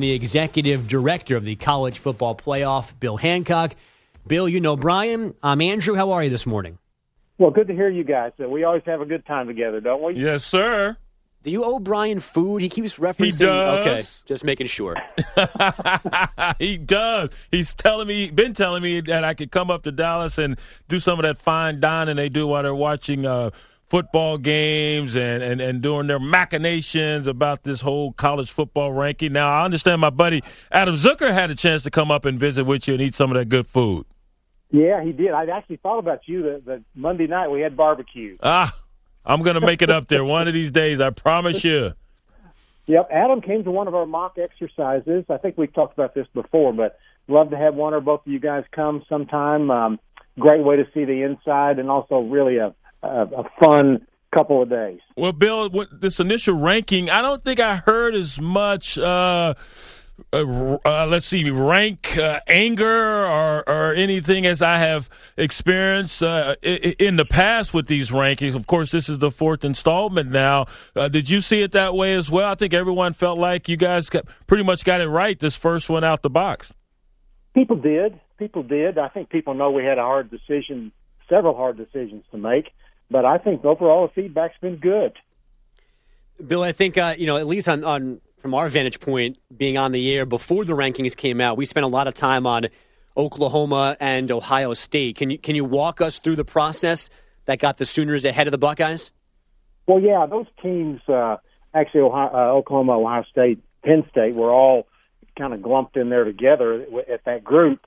The 0.00 0.12
executive 0.12 0.88
director 0.88 1.36
of 1.36 1.44
the 1.44 1.56
college 1.56 1.98
football 1.98 2.34
playoff, 2.34 2.98
Bill 2.98 3.18
Hancock. 3.18 3.76
Bill, 4.26 4.48
you 4.48 4.58
know 4.58 4.74
Brian. 4.74 5.34
I'm 5.42 5.60
Andrew. 5.60 5.94
How 5.94 6.12
are 6.12 6.24
you 6.24 6.30
this 6.30 6.46
morning? 6.46 6.78
Well, 7.36 7.50
good 7.50 7.68
to 7.68 7.74
hear 7.74 7.90
you 7.90 8.02
guys. 8.02 8.32
We 8.38 8.64
always 8.64 8.82
have 8.86 9.02
a 9.02 9.04
good 9.04 9.26
time 9.26 9.46
together, 9.46 9.78
don't 9.82 10.02
we? 10.02 10.14
Yes, 10.14 10.42
sir. 10.42 10.96
Do 11.42 11.50
you 11.50 11.64
owe 11.64 11.78
Brian 11.78 12.18
food? 12.18 12.62
He 12.62 12.70
keeps 12.70 12.98
referencing. 12.98 13.24
He 13.26 13.32
does. 13.32 13.86
Okay, 13.86 14.08
just 14.24 14.42
making 14.42 14.68
sure. 14.68 14.96
he 16.58 16.78
does. 16.78 17.30
He's 17.50 17.74
telling 17.74 18.08
me, 18.08 18.30
been 18.30 18.54
telling 18.54 18.82
me 18.82 19.02
that 19.02 19.22
I 19.22 19.34
could 19.34 19.50
come 19.50 19.70
up 19.70 19.82
to 19.82 19.92
Dallas 19.92 20.38
and 20.38 20.58
do 20.88 20.98
some 20.98 21.18
of 21.18 21.24
that 21.24 21.36
fine 21.36 21.78
dining 21.78 22.16
they 22.16 22.30
do 22.30 22.46
while 22.46 22.62
they're 22.62 22.74
watching 22.74 23.26
uh, 23.26 23.50
football 23.90 24.38
games 24.38 25.16
and, 25.16 25.42
and, 25.42 25.60
and 25.60 25.82
doing 25.82 26.06
their 26.06 26.20
machinations 26.20 27.26
about 27.26 27.64
this 27.64 27.80
whole 27.80 28.12
college 28.12 28.50
football 28.50 28.92
ranking. 28.92 29.32
Now, 29.32 29.50
I 29.50 29.64
understand 29.64 30.00
my 30.00 30.10
buddy 30.10 30.42
Adam 30.70 30.94
Zucker 30.94 31.32
had 31.32 31.50
a 31.50 31.56
chance 31.56 31.82
to 31.82 31.90
come 31.90 32.10
up 32.10 32.24
and 32.24 32.38
visit 32.38 32.64
with 32.64 32.86
you 32.86 32.94
and 32.94 33.02
eat 33.02 33.16
some 33.16 33.30
of 33.32 33.36
that 33.36 33.48
good 33.48 33.66
food. 33.66 34.06
Yeah, 34.70 35.02
he 35.02 35.10
did. 35.10 35.32
I 35.32 35.44
actually 35.46 35.78
thought 35.78 35.98
about 35.98 36.20
you 36.26 36.42
the, 36.42 36.62
the 36.64 36.84
Monday 36.94 37.26
night 37.26 37.50
we 37.50 37.60
had 37.60 37.76
barbecue. 37.76 38.38
Ah, 38.40 38.74
I'm 39.26 39.42
going 39.42 39.56
to 39.56 39.60
make 39.60 39.82
it 39.82 39.90
up 39.90 40.06
there 40.06 40.24
one 40.24 40.46
of 40.46 40.54
these 40.54 40.70
days. 40.70 41.00
I 41.00 41.10
promise 41.10 41.64
you. 41.64 41.92
Yep, 42.86 43.08
Adam 43.12 43.40
came 43.40 43.62
to 43.62 43.70
one 43.70 43.86
of 43.86 43.94
our 43.94 44.06
mock 44.06 44.36
exercises. 44.36 45.24
I 45.28 45.36
think 45.36 45.56
we've 45.56 45.72
talked 45.72 45.92
about 45.92 46.12
this 46.12 46.26
before, 46.34 46.72
but 46.72 46.98
love 47.28 47.50
to 47.50 47.56
have 47.56 47.76
one 47.76 47.94
or 47.94 48.00
both 48.00 48.26
of 48.26 48.32
you 48.32 48.40
guys 48.40 48.64
come 48.72 49.04
sometime. 49.08 49.70
Um, 49.70 50.00
great 50.40 50.64
way 50.64 50.74
to 50.74 50.88
see 50.92 51.04
the 51.04 51.22
inside, 51.22 51.78
and 51.78 51.88
also 51.88 52.18
really 52.18 52.56
a, 52.56 52.74
a, 53.02 53.26
a 53.36 53.50
fun 53.60 54.06
couple 54.32 54.62
of 54.62 54.70
days. 54.70 55.00
Well, 55.16 55.32
Bill, 55.32 55.86
this 55.92 56.20
initial 56.20 56.56
ranking, 56.56 57.10
I 57.10 57.20
don't 57.22 57.42
think 57.42 57.60
I 57.60 57.76
heard 57.76 58.14
as 58.14 58.40
much. 58.40 58.96
Uh, 58.96 59.54
uh, 60.32 60.78
uh, 60.84 61.06
let's 61.06 61.26
see, 61.26 61.48
rank 61.50 62.16
uh, 62.16 62.40
anger 62.46 63.24
or, 63.24 63.68
or 63.68 63.94
anything 63.94 64.46
as 64.46 64.62
I 64.62 64.78
have 64.78 65.08
experienced 65.36 66.22
uh, 66.22 66.56
in 66.62 67.16
the 67.16 67.24
past 67.24 67.72
with 67.72 67.86
these 67.86 68.10
rankings. 68.10 68.54
Of 68.54 68.66
course, 68.66 68.90
this 68.90 69.08
is 69.08 69.18
the 69.18 69.30
fourth 69.30 69.64
installment 69.64 70.30
now. 70.30 70.66
Uh, 70.94 71.08
did 71.08 71.28
you 71.30 71.40
see 71.40 71.62
it 71.62 71.72
that 71.72 71.94
way 71.94 72.14
as 72.14 72.30
well? 72.30 72.50
I 72.50 72.54
think 72.54 72.74
everyone 72.74 73.14
felt 73.14 73.38
like 73.38 73.68
you 73.68 73.76
guys 73.76 74.08
got, 74.08 74.26
pretty 74.46 74.62
much 74.64 74.84
got 74.84 75.00
it 75.00 75.08
right 75.08 75.38
this 75.38 75.56
first 75.56 75.88
one 75.88 76.04
out 76.04 76.22
the 76.22 76.30
box. 76.30 76.72
People 77.54 77.76
did. 77.76 78.20
People 78.38 78.62
did. 78.62 78.98
I 78.98 79.08
think 79.08 79.30
people 79.30 79.54
know 79.54 79.70
we 79.70 79.84
had 79.84 79.98
a 79.98 80.02
hard 80.02 80.30
decision, 80.30 80.92
several 81.28 81.56
hard 81.56 81.76
decisions 81.76 82.24
to 82.30 82.38
make, 82.38 82.72
but 83.10 83.24
I 83.24 83.38
think 83.38 83.64
overall 83.64 84.06
the 84.06 84.22
feedback's 84.22 84.58
been 84.60 84.76
good. 84.76 85.12
Bill, 86.46 86.62
I 86.62 86.72
think 86.72 86.96
uh, 86.96 87.14
you 87.18 87.26
know 87.26 87.36
at 87.36 87.46
least 87.46 87.68
on 87.68 87.84
on 87.84 88.20
from 88.38 88.54
our 88.54 88.68
vantage 88.68 89.00
point, 89.00 89.38
being 89.54 89.76
on 89.76 89.92
the 89.92 90.14
air 90.14 90.24
before 90.24 90.64
the 90.64 90.72
rankings 90.72 91.14
came 91.14 91.40
out, 91.40 91.58
we 91.58 91.66
spent 91.66 91.84
a 91.84 91.88
lot 91.88 92.06
of 92.06 92.14
time 92.14 92.46
on 92.46 92.68
Oklahoma 93.16 93.96
and 94.00 94.30
Ohio 94.30 94.72
State. 94.72 95.16
Can 95.16 95.30
you 95.30 95.38
can 95.38 95.54
you 95.54 95.64
walk 95.64 96.00
us 96.00 96.18
through 96.18 96.36
the 96.36 96.44
process 96.44 97.10
that 97.44 97.58
got 97.58 97.76
the 97.78 97.84
Sooners 97.84 98.24
ahead 98.24 98.46
of 98.46 98.52
the 98.52 98.58
Buckeyes? 98.58 99.10
Well, 99.86 100.00
yeah, 100.00 100.24
those 100.26 100.46
teams, 100.62 101.00
uh, 101.08 101.36
actually, 101.74 102.02
Ohio, 102.02 102.30
uh, 102.32 102.52
Oklahoma, 102.52 102.98
Ohio 102.98 103.24
State, 103.30 103.60
Penn 103.84 104.04
State, 104.10 104.34
were 104.34 104.50
all 104.50 104.86
kind 105.36 105.52
of 105.52 105.60
glumped 105.62 105.96
in 105.96 106.10
there 106.10 106.24
together 106.24 106.86
at 107.12 107.24
that 107.24 107.42
group, 107.42 107.80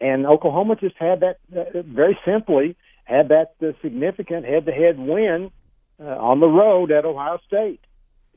and 0.00 0.26
Oklahoma 0.26 0.76
just 0.76 0.96
had 0.96 1.20
that 1.20 1.38
uh, 1.54 1.82
very 1.82 2.18
simply 2.24 2.76
had 3.10 3.28
that 3.28 3.54
uh, 3.62 3.72
significant 3.82 4.46
head-to-head 4.46 4.98
win 4.98 5.50
uh, 5.98 6.04
on 6.04 6.40
the 6.40 6.48
road 6.48 6.90
at 6.92 7.04
Ohio 7.04 7.38
State 7.46 7.80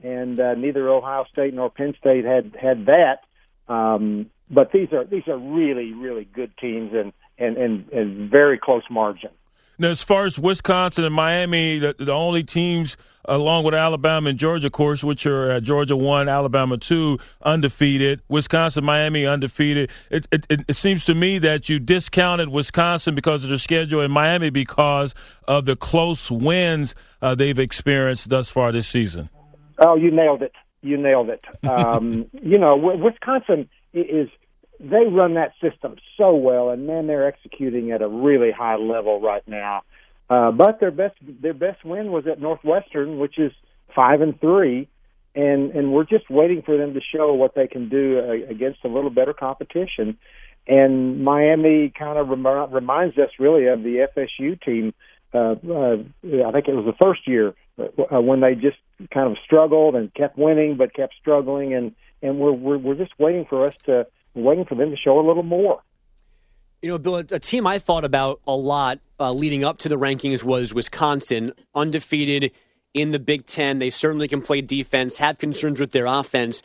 and 0.01 0.39
uh, 0.39 0.55
neither 0.55 0.89
Ohio 0.89 1.25
State 1.31 1.53
nor 1.53 1.69
Penn 1.69 1.95
State 1.97 2.25
had 2.25 2.55
had 2.59 2.87
that. 2.87 3.21
Um, 3.67 4.29
but 4.49 4.71
these 4.71 4.91
are 4.91 5.05
these 5.05 5.27
are 5.27 5.37
really 5.37 5.93
really 5.93 6.25
good 6.25 6.55
teams 6.57 6.91
and 6.93 7.13
and 7.37 7.57
and, 7.57 7.89
and 7.89 8.29
very 8.29 8.57
close 8.57 8.83
margin. 8.89 9.29
Now, 9.79 9.89
as 9.89 10.03
far 10.03 10.25
as 10.25 10.37
Wisconsin 10.37 11.03
and 11.03 11.15
Miami, 11.15 11.79
the, 11.79 11.95
the 11.97 12.11
only 12.11 12.43
teams 12.43 12.95
along 13.25 13.63
with 13.63 13.73
Alabama 13.73 14.29
and 14.29 14.39
Georgia, 14.39 14.67
of 14.67 14.73
course, 14.73 15.03
which 15.03 15.25
are 15.25 15.51
uh, 15.51 15.59
Georgia 15.59 15.95
one, 15.95 16.27
Alabama 16.27 16.77
two, 16.77 17.19
undefeated. 17.41 18.21
Wisconsin, 18.27 18.83
Miami 18.83 19.25
undefeated. 19.25 19.89
It, 20.09 20.27
it, 20.31 20.45
it, 20.49 20.75
seems 20.75 21.05
to 21.05 21.15
me 21.15 21.39
that 21.39 21.69
you 21.69 21.79
discounted 21.79 22.49
Wisconsin 22.49 23.15
because 23.15 23.43
of 23.43 23.49
their 23.49 23.59
schedule 23.59 24.01
and 24.01 24.11
Miami 24.11 24.49
because 24.49 25.15
of 25.47 25.65
the 25.65 25.75
close 25.75 26.29
wins 26.29 26.95
uh, 27.21 27.35
they've 27.35 27.59
experienced 27.59 28.29
thus 28.29 28.49
far 28.49 28.71
this 28.71 28.87
season. 28.87 29.29
Oh, 29.79 29.95
you 29.95 30.11
nailed 30.11 30.41
it. 30.41 30.53
You 30.81 30.97
nailed 30.97 31.29
it. 31.29 31.43
Um, 31.63 32.25
you 32.41 32.57
know, 32.57 32.75
Wisconsin 32.75 33.69
is 33.93 34.29
they 34.79 35.05
run 35.05 35.35
that 35.35 35.53
system 35.61 35.95
so 36.17 36.35
well, 36.35 36.69
and 36.69 36.85
man, 36.85 37.07
they're 37.07 37.25
executing 37.25 37.91
at 37.91 38.01
a 38.01 38.07
really 38.07 38.51
high 38.51 38.75
level 38.75 39.21
right 39.21 39.47
now. 39.47 39.83
Uh, 40.29 40.51
but 40.51 40.79
their 40.79 40.91
best 40.91 41.15
their 41.21 41.53
best 41.53 41.83
win 41.83 42.11
was 42.11 42.25
at 42.27 42.39
Northwestern, 42.39 43.19
which 43.19 43.37
is 43.37 43.51
five 43.95 44.21
and 44.21 44.39
three, 44.39 44.87
and 45.35 45.71
and 45.71 45.91
we're 45.91 46.05
just 46.05 46.29
waiting 46.29 46.61
for 46.61 46.77
them 46.77 46.93
to 46.93 47.01
show 47.01 47.33
what 47.33 47.55
they 47.55 47.67
can 47.67 47.89
do 47.89 48.19
uh, 48.19 48.49
against 48.49 48.83
a 48.83 48.87
little 48.87 49.09
better 49.09 49.33
competition. 49.33 50.17
And 50.65 51.23
Miami 51.23 51.89
kind 51.89 52.17
of 52.17 52.29
rem- 52.29 52.71
reminds 52.71 53.17
us 53.17 53.31
really 53.37 53.67
of 53.67 53.83
the 53.83 54.07
FSU 54.15 54.61
team. 54.61 54.93
Uh, 55.33 55.55
uh, 55.69 55.97
I 56.47 56.51
think 56.51 56.67
it 56.67 56.75
was 56.75 56.85
the 56.85 56.95
first 57.01 57.27
year 57.27 57.53
uh, 57.77 58.21
when 58.21 58.39
they 58.39 58.55
just 58.55 58.77
kind 59.11 59.29
of 59.29 59.37
struggled 59.43 59.95
and 59.95 60.13
kept 60.13 60.37
winning, 60.37 60.77
but 60.77 60.93
kept 60.93 61.15
struggling, 61.19 61.73
and 61.73 61.93
and 62.21 62.39
we're 62.39 62.53
we're, 62.53 62.77
we're 62.77 62.95
just 62.95 63.13
waiting 63.19 63.45
for 63.45 63.67
us 63.67 63.73
to 63.85 64.07
waiting 64.35 64.65
for 64.65 64.75
them 64.75 64.91
to 64.91 64.97
show 64.97 65.19
a 65.19 65.25
little 65.27 65.43
more. 65.43 65.81
You 66.83 66.89
know, 66.89 66.97
Bill, 66.97 67.15
a 67.15 67.39
team 67.39 67.65
I 67.65 67.79
thought 67.79 68.03
about 68.03 68.41
a 68.45 68.53
lot 68.53 68.99
uh, 69.17 69.31
leading 69.31 69.63
up 69.63 69.77
to 69.79 69.89
the 69.89 69.97
rankings 69.97 70.43
was 70.43 70.73
Wisconsin, 70.73 71.53
undefeated 71.73 72.51
in 72.93 73.11
the 73.11 73.19
Big 73.19 73.45
Ten. 73.45 73.79
They 73.79 73.89
certainly 73.89 74.27
can 74.27 74.41
play 74.41 74.59
defense, 74.59 75.17
have 75.19 75.39
concerns 75.39 75.79
with 75.79 75.91
their 75.91 76.05
offense, 76.05 76.61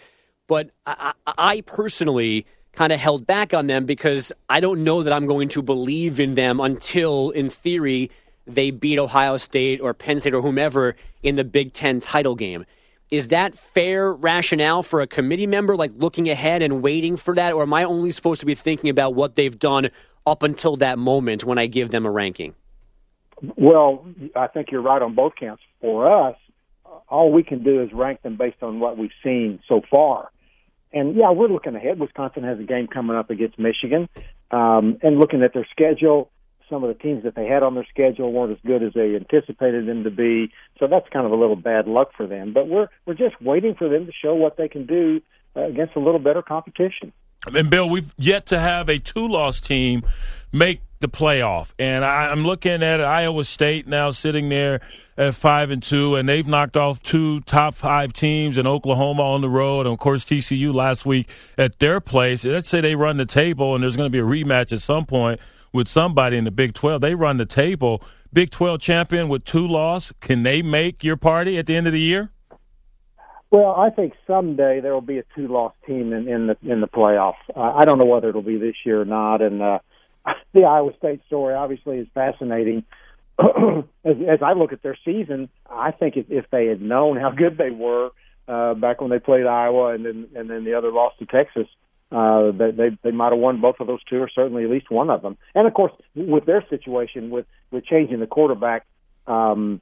but 0.48 0.70
I, 0.84 1.12
I 1.24 1.60
personally 1.60 2.46
kind 2.72 2.92
of 2.92 2.98
held 2.98 3.28
back 3.28 3.54
on 3.54 3.68
them 3.68 3.86
because 3.86 4.32
I 4.48 4.58
don't 4.58 4.82
know 4.82 5.04
that 5.04 5.12
I'm 5.12 5.26
going 5.26 5.50
to 5.50 5.62
believe 5.62 6.18
in 6.18 6.34
them 6.34 6.58
until, 6.58 7.30
in 7.30 7.48
theory, 7.48 8.10
they 8.44 8.72
beat 8.72 8.98
Ohio 8.98 9.36
State 9.36 9.80
or 9.80 9.94
Penn 9.94 10.18
State 10.18 10.34
or 10.34 10.42
whomever 10.42 10.96
in 11.22 11.36
the 11.36 11.44
Big 11.44 11.72
Ten 11.72 12.00
title 12.00 12.34
game. 12.34 12.66
Is 13.12 13.28
that 13.28 13.54
fair 13.54 14.12
rationale 14.12 14.82
for 14.82 15.00
a 15.00 15.06
committee 15.06 15.46
member, 15.46 15.76
like 15.76 15.92
looking 15.94 16.28
ahead 16.28 16.60
and 16.60 16.82
waiting 16.82 17.16
for 17.16 17.36
that? 17.36 17.54
Or 17.54 17.62
am 17.62 17.72
I 17.72 17.84
only 17.84 18.10
supposed 18.10 18.40
to 18.40 18.46
be 18.46 18.56
thinking 18.56 18.90
about 18.90 19.14
what 19.14 19.36
they've 19.36 19.58
done 19.58 19.90
up 20.30 20.42
until 20.42 20.76
that 20.76 20.98
moment 20.98 21.44
when 21.44 21.58
I 21.58 21.66
give 21.66 21.90
them 21.90 22.06
a 22.06 22.10
ranking? 22.10 22.54
Well, 23.56 24.06
I 24.34 24.48
think 24.48 24.70
you're 24.70 24.82
right 24.82 25.00
on 25.00 25.14
both 25.14 25.34
counts. 25.36 25.62
For 25.80 26.10
us, 26.10 26.36
all 27.08 27.32
we 27.32 27.42
can 27.42 27.62
do 27.62 27.82
is 27.82 27.92
rank 27.92 28.22
them 28.22 28.36
based 28.36 28.62
on 28.62 28.80
what 28.80 28.98
we've 28.98 29.10
seen 29.22 29.60
so 29.68 29.80
far. 29.90 30.30
And 30.92 31.14
yeah, 31.16 31.30
we're 31.30 31.48
looking 31.48 31.76
ahead. 31.76 31.98
Wisconsin 31.98 32.44
has 32.44 32.58
a 32.58 32.64
game 32.64 32.86
coming 32.86 33.16
up 33.16 33.30
against 33.30 33.58
Michigan. 33.58 34.08
Um, 34.50 34.98
and 35.02 35.18
looking 35.18 35.42
at 35.42 35.52
their 35.52 35.66
schedule, 35.70 36.30
some 36.68 36.82
of 36.82 36.88
the 36.88 37.02
teams 37.02 37.24
that 37.24 37.34
they 37.34 37.46
had 37.46 37.62
on 37.62 37.74
their 37.74 37.86
schedule 37.90 38.32
weren't 38.32 38.52
as 38.52 38.58
good 38.66 38.82
as 38.82 38.92
they 38.94 39.14
anticipated 39.14 39.86
them 39.86 40.04
to 40.04 40.10
be. 40.10 40.50
So 40.78 40.86
that's 40.86 41.08
kind 41.10 41.26
of 41.26 41.32
a 41.32 41.36
little 41.36 41.56
bad 41.56 41.86
luck 41.86 42.10
for 42.16 42.26
them. 42.26 42.52
But 42.52 42.68
we're 42.68 42.88
we're 43.06 43.14
just 43.14 43.40
waiting 43.40 43.74
for 43.74 43.88
them 43.88 44.06
to 44.06 44.12
show 44.12 44.34
what 44.34 44.56
they 44.56 44.68
can 44.68 44.86
do 44.86 45.20
uh, 45.56 45.62
against 45.62 45.96
a 45.96 46.00
little 46.00 46.20
better 46.20 46.42
competition. 46.42 47.12
And 47.46 47.70
Bill, 47.70 47.88
we've 47.88 48.12
yet 48.16 48.46
to 48.46 48.58
have 48.58 48.88
a 48.88 48.98
two-loss 48.98 49.60
team 49.60 50.02
make 50.52 50.80
the 51.00 51.08
playoff, 51.08 51.68
and 51.78 52.04
I, 52.04 52.26
I'm 52.26 52.44
looking 52.44 52.82
at 52.82 53.00
Iowa 53.00 53.44
State 53.44 53.86
now 53.86 54.10
sitting 54.10 54.48
there 54.48 54.80
at 55.16 55.34
five 55.34 55.70
and 55.70 55.82
two, 55.82 56.16
and 56.16 56.28
they've 56.28 56.46
knocked 56.46 56.76
off 56.76 57.02
two 57.02 57.40
top 57.42 57.74
five 57.74 58.12
teams 58.12 58.58
in 58.58 58.66
Oklahoma 58.66 59.22
on 59.22 59.40
the 59.40 59.48
road, 59.48 59.86
and 59.86 59.92
of 59.92 59.98
course 59.98 60.24
TCU 60.24 60.74
last 60.74 61.06
week 61.06 61.28
at 61.56 61.78
their 61.78 62.00
place. 62.00 62.44
Let's 62.44 62.68
say 62.68 62.80
they 62.80 62.96
run 62.96 63.16
the 63.16 63.26
table, 63.26 63.74
and 63.74 63.84
there's 63.84 63.96
going 63.96 64.10
to 64.10 64.12
be 64.12 64.18
a 64.18 64.22
rematch 64.22 64.72
at 64.72 64.80
some 64.80 65.06
point 65.06 65.40
with 65.72 65.88
somebody 65.88 66.36
in 66.36 66.44
the 66.44 66.50
Big 66.50 66.74
12. 66.74 67.00
They 67.00 67.14
run 67.14 67.36
the 67.36 67.46
table. 67.46 68.02
Big 68.32 68.50
12 68.50 68.80
champion 68.80 69.28
with 69.28 69.44
two 69.44 69.66
loss. 69.66 70.12
Can 70.20 70.42
they 70.42 70.62
make 70.62 71.02
your 71.04 71.16
party 71.16 71.58
at 71.58 71.66
the 71.66 71.76
end 71.76 71.86
of 71.86 71.92
the 71.92 72.00
year? 72.00 72.30
Well, 73.50 73.74
I 73.76 73.90
think 73.90 74.12
someday 74.26 74.80
there 74.80 74.92
will 74.92 75.00
be 75.00 75.18
a 75.18 75.24
two-loss 75.34 75.72
team 75.86 76.12
in, 76.12 76.28
in 76.28 76.48
the 76.48 76.56
in 76.62 76.80
the 76.82 76.88
playoff. 76.88 77.36
Uh, 77.56 77.72
I 77.74 77.86
don't 77.86 77.98
know 77.98 78.04
whether 78.04 78.28
it'll 78.28 78.42
be 78.42 78.58
this 78.58 78.76
year 78.84 79.00
or 79.00 79.06
not. 79.06 79.40
And 79.40 79.62
uh, 79.62 79.78
the 80.52 80.64
Iowa 80.64 80.92
State 80.98 81.22
story 81.26 81.54
obviously 81.54 81.98
is 81.98 82.08
fascinating. 82.12 82.84
as, 83.38 84.16
as 84.28 84.42
I 84.42 84.52
look 84.52 84.72
at 84.72 84.82
their 84.82 84.98
season, 85.04 85.48
I 85.70 85.92
think 85.92 86.16
if, 86.16 86.26
if 86.28 86.44
they 86.50 86.66
had 86.66 86.82
known 86.82 87.16
how 87.16 87.30
good 87.30 87.56
they 87.56 87.70
were 87.70 88.10
uh, 88.48 88.74
back 88.74 89.00
when 89.00 89.10
they 89.10 89.18
played 89.18 89.46
Iowa 89.46 89.94
and 89.94 90.04
then 90.04 90.28
and 90.34 90.50
then 90.50 90.64
the 90.64 90.74
other 90.74 90.92
loss 90.92 91.14
to 91.20 91.26
Texas, 91.26 91.68
uh, 92.12 92.50
they 92.50 92.70
they, 92.70 92.98
they 93.02 93.10
might 93.12 93.32
have 93.32 93.38
won 93.38 93.62
both 93.62 93.76
of 93.80 93.86
those 93.86 94.02
two, 94.04 94.18
or 94.20 94.28
certainly 94.28 94.64
at 94.64 94.70
least 94.70 94.90
one 94.90 95.08
of 95.08 95.22
them. 95.22 95.38
And 95.54 95.66
of 95.66 95.72
course, 95.72 95.92
with 96.14 96.44
their 96.44 96.66
situation 96.68 97.30
with 97.30 97.46
with 97.70 97.86
changing 97.86 98.20
the 98.20 98.26
quarterback, 98.26 98.86
um, 99.26 99.80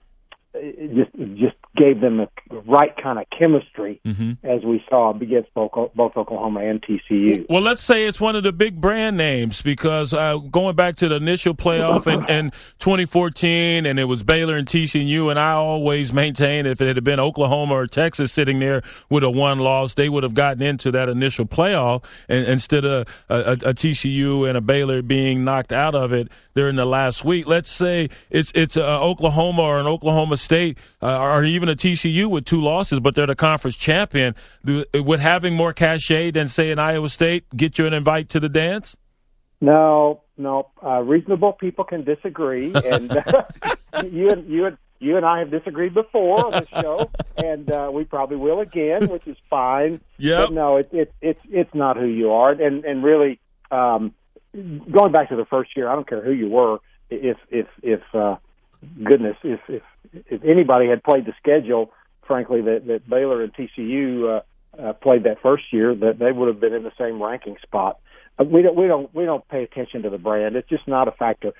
just 0.54 1.12
just 1.34 1.56
gave 1.76 2.00
them 2.00 2.16
the 2.16 2.28
right 2.66 2.94
kind 3.02 3.18
of 3.18 3.26
chemistry 3.36 4.00
Mm-hmm. 4.06 4.46
as 4.46 4.62
we 4.62 4.84
saw 4.88 5.14
against 5.16 5.52
both, 5.54 5.72
both 5.94 6.16
Oklahoma 6.16 6.60
and 6.60 6.82
TCU. 6.82 7.46
Well, 7.48 7.62
let's 7.62 7.82
say 7.82 8.06
it's 8.06 8.20
one 8.20 8.36
of 8.36 8.42
the 8.42 8.52
big 8.52 8.80
brand 8.80 9.16
names 9.16 9.62
because 9.62 10.12
uh, 10.12 10.38
going 10.38 10.76
back 10.76 10.96
to 10.96 11.08
the 11.08 11.16
initial 11.16 11.54
playoff 11.54 12.06
in, 12.06 12.24
in 12.30 12.50
2014, 12.78 13.86
and 13.86 13.98
it 13.98 14.04
was 14.04 14.22
Baylor 14.22 14.56
and 14.56 14.66
TCU, 14.66 15.30
and 15.30 15.38
I 15.38 15.52
always 15.52 16.12
maintain 16.12 16.66
if 16.66 16.80
it 16.80 16.94
had 16.94 17.04
been 17.04 17.20
Oklahoma 17.20 17.74
or 17.74 17.86
Texas 17.86 18.32
sitting 18.32 18.58
there 18.60 18.82
with 19.10 19.24
a 19.24 19.30
one 19.30 19.58
loss, 19.58 19.94
they 19.94 20.08
would 20.08 20.22
have 20.22 20.34
gotten 20.34 20.62
into 20.62 20.90
that 20.92 21.08
initial 21.08 21.46
playoff, 21.46 22.04
and 22.28 22.46
instead 22.46 22.84
of 22.84 23.06
a, 23.28 23.34
a, 23.34 23.52
a 23.52 23.74
TCU 23.74 24.48
and 24.48 24.56
a 24.56 24.60
Baylor 24.60 25.02
being 25.02 25.44
knocked 25.44 25.72
out 25.72 25.94
of 25.94 26.12
it 26.12 26.28
during 26.56 26.74
the 26.74 26.84
last 26.84 27.24
week. 27.24 27.46
Let's 27.46 27.70
say 27.70 28.08
it's 28.30 28.50
it's 28.54 28.76
uh, 28.76 29.00
Oklahoma 29.00 29.62
or 29.62 29.78
an 29.78 29.86
Oklahoma 29.86 30.36
State 30.38 30.78
uh, 31.00 31.20
or 31.20 31.44
even 31.44 31.68
a 31.68 31.76
TCU 31.76 32.28
with 32.28 32.44
two 32.46 32.60
losses, 32.60 32.98
but 32.98 33.14
they're 33.14 33.26
the 33.26 33.36
conference 33.36 33.76
champion. 33.76 34.34
Would 34.64 35.20
having 35.20 35.54
more 35.54 35.72
cachet 35.72 36.32
than 36.32 36.48
say 36.48 36.72
an 36.72 36.80
Iowa 36.80 37.08
State 37.10 37.44
get 37.54 37.78
you 37.78 37.86
an 37.86 37.92
invite 37.92 38.28
to 38.30 38.40
the 38.40 38.48
dance? 38.48 38.96
No, 39.60 40.22
no. 40.36 40.70
Uh, 40.84 41.02
reasonable 41.02 41.52
people 41.52 41.84
can 41.84 42.02
disagree, 42.02 42.72
and 42.74 43.10
you 44.10 44.30
and 44.30 44.48
you 44.50 44.66
and 44.66 44.78
you 44.98 45.16
and 45.18 45.26
I 45.26 45.40
have 45.40 45.50
disagreed 45.50 45.92
before 45.92 46.46
on 46.46 46.52
this 46.52 46.68
show, 46.70 47.10
and 47.36 47.70
uh, 47.70 47.90
we 47.92 48.04
probably 48.04 48.38
will 48.38 48.60
again, 48.60 49.08
which 49.08 49.26
is 49.26 49.36
fine. 49.50 50.00
But 50.46 50.52
no, 50.54 50.78
it, 50.78 50.88
it, 50.92 51.14
it's 51.20 51.40
it's 51.50 51.74
not 51.74 51.96
who 51.96 52.06
you 52.06 52.32
are, 52.32 52.52
and 52.52 52.84
and 52.84 53.04
really, 53.04 53.40
um, 53.70 54.14
going 54.90 55.12
back 55.12 55.28
to 55.28 55.36
the 55.36 55.44
first 55.44 55.76
year, 55.76 55.88
I 55.88 55.94
don't 55.94 56.08
care 56.08 56.22
who 56.22 56.32
you 56.32 56.48
were. 56.48 56.78
If 57.10 57.36
if 57.50 57.66
if 57.82 58.00
uh, 58.14 58.36
goodness, 59.02 59.36
if 59.42 59.60
if 59.68 59.82
if 60.12 60.44
anybody 60.44 60.88
had 60.88 61.02
played 61.02 61.26
the 61.26 61.34
schedule, 61.38 61.92
frankly, 62.26 62.62
that 62.62 62.86
that 62.86 63.08
Baylor 63.08 63.42
and 63.42 63.52
TCU 63.54 64.40
uh, 64.78 64.80
uh, 64.80 64.92
played 64.94 65.24
that 65.24 65.40
first 65.40 65.64
year, 65.72 65.94
that 65.94 66.18
they 66.18 66.32
would 66.32 66.48
have 66.48 66.60
been 66.60 66.74
in 66.74 66.82
the 66.82 66.92
same 66.98 67.22
ranking 67.22 67.56
spot. 67.62 67.98
Uh, 68.38 68.44
we 68.44 68.62
don't 68.62 68.76
we 68.76 68.86
don't 68.86 69.14
we 69.14 69.24
don't 69.24 69.46
pay 69.48 69.62
attention 69.62 70.02
to 70.02 70.10
the 70.10 70.18
brand. 70.18 70.56
It's 70.56 70.68
just 70.68 70.86
not 70.88 71.08
a 71.08 71.12
factor. 71.12 71.52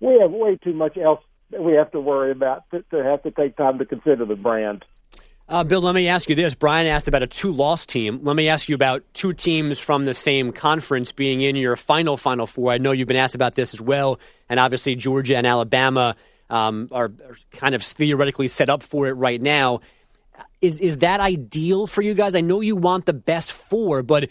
We 0.00 0.18
have 0.20 0.30
way 0.30 0.56
too 0.56 0.72
much 0.72 0.96
else 0.96 1.20
that 1.50 1.62
we 1.62 1.72
have 1.74 1.90
to 1.92 2.00
worry 2.00 2.30
about 2.30 2.64
to, 2.70 2.82
to 2.90 3.04
have 3.04 3.22
to 3.24 3.30
take 3.30 3.56
time 3.56 3.78
to 3.78 3.84
consider 3.84 4.24
the 4.24 4.36
brand. 4.36 4.84
Uh, 5.50 5.64
Bill, 5.64 5.80
let 5.80 5.96
me 5.96 6.06
ask 6.06 6.28
you 6.28 6.36
this. 6.36 6.54
Brian 6.54 6.86
asked 6.86 7.08
about 7.08 7.24
a 7.24 7.26
two 7.26 7.50
loss 7.50 7.84
team. 7.84 8.20
Let 8.22 8.36
me 8.36 8.48
ask 8.48 8.68
you 8.68 8.76
about 8.76 9.02
two 9.14 9.32
teams 9.32 9.80
from 9.80 10.04
the 10.04 10.14
same 10.14 10.52
conference 10.52 11.10
being 11.10 11.40
in 11.40 11.56
your 11.56 11.74
final 11.74 12.16
Final 12.16 12.46
Four. 12.46 12.70
I 12.70 12.78
know 12.78 12.92
you've 12.92 13.08
been 13.08 13.16
asked 13.16 13.34
about 13.34 13.56
this 13.56 13.74
as 13.74 13.80
well, 13.80 14.20
and 14.48 14.60
obviously 14.60 14.94
Georgia 14.94 15.36
and 15.36 15.48
Alabama 15.48 16.14
um, 16.50 16.86
are, 16.92 17.06
are 17.06 17.36
kind 17.50 17.74
of 17.74 17.82
theoretically 17.82 18.46
set 18.46 18.68
up 18.68 18.80
for 18.80 19.08
it 19.08 19.14
right 19.14 19.42
now. 19.42 19.80
Is 20.60 20.78
is 20.78 20.98
that 20.98 21.18
ideal 21.18 21.88
for 21.88 22.00
you 22.00 22.14
guys? 22.14 22.36
I 22.36 22.42
know 22.42 22.60
you 22.60 22.76
want 22.76 23.06
the 23.06 23.12
best 23.12 23.50
four, 23.50 24.04
but 24.04 24.30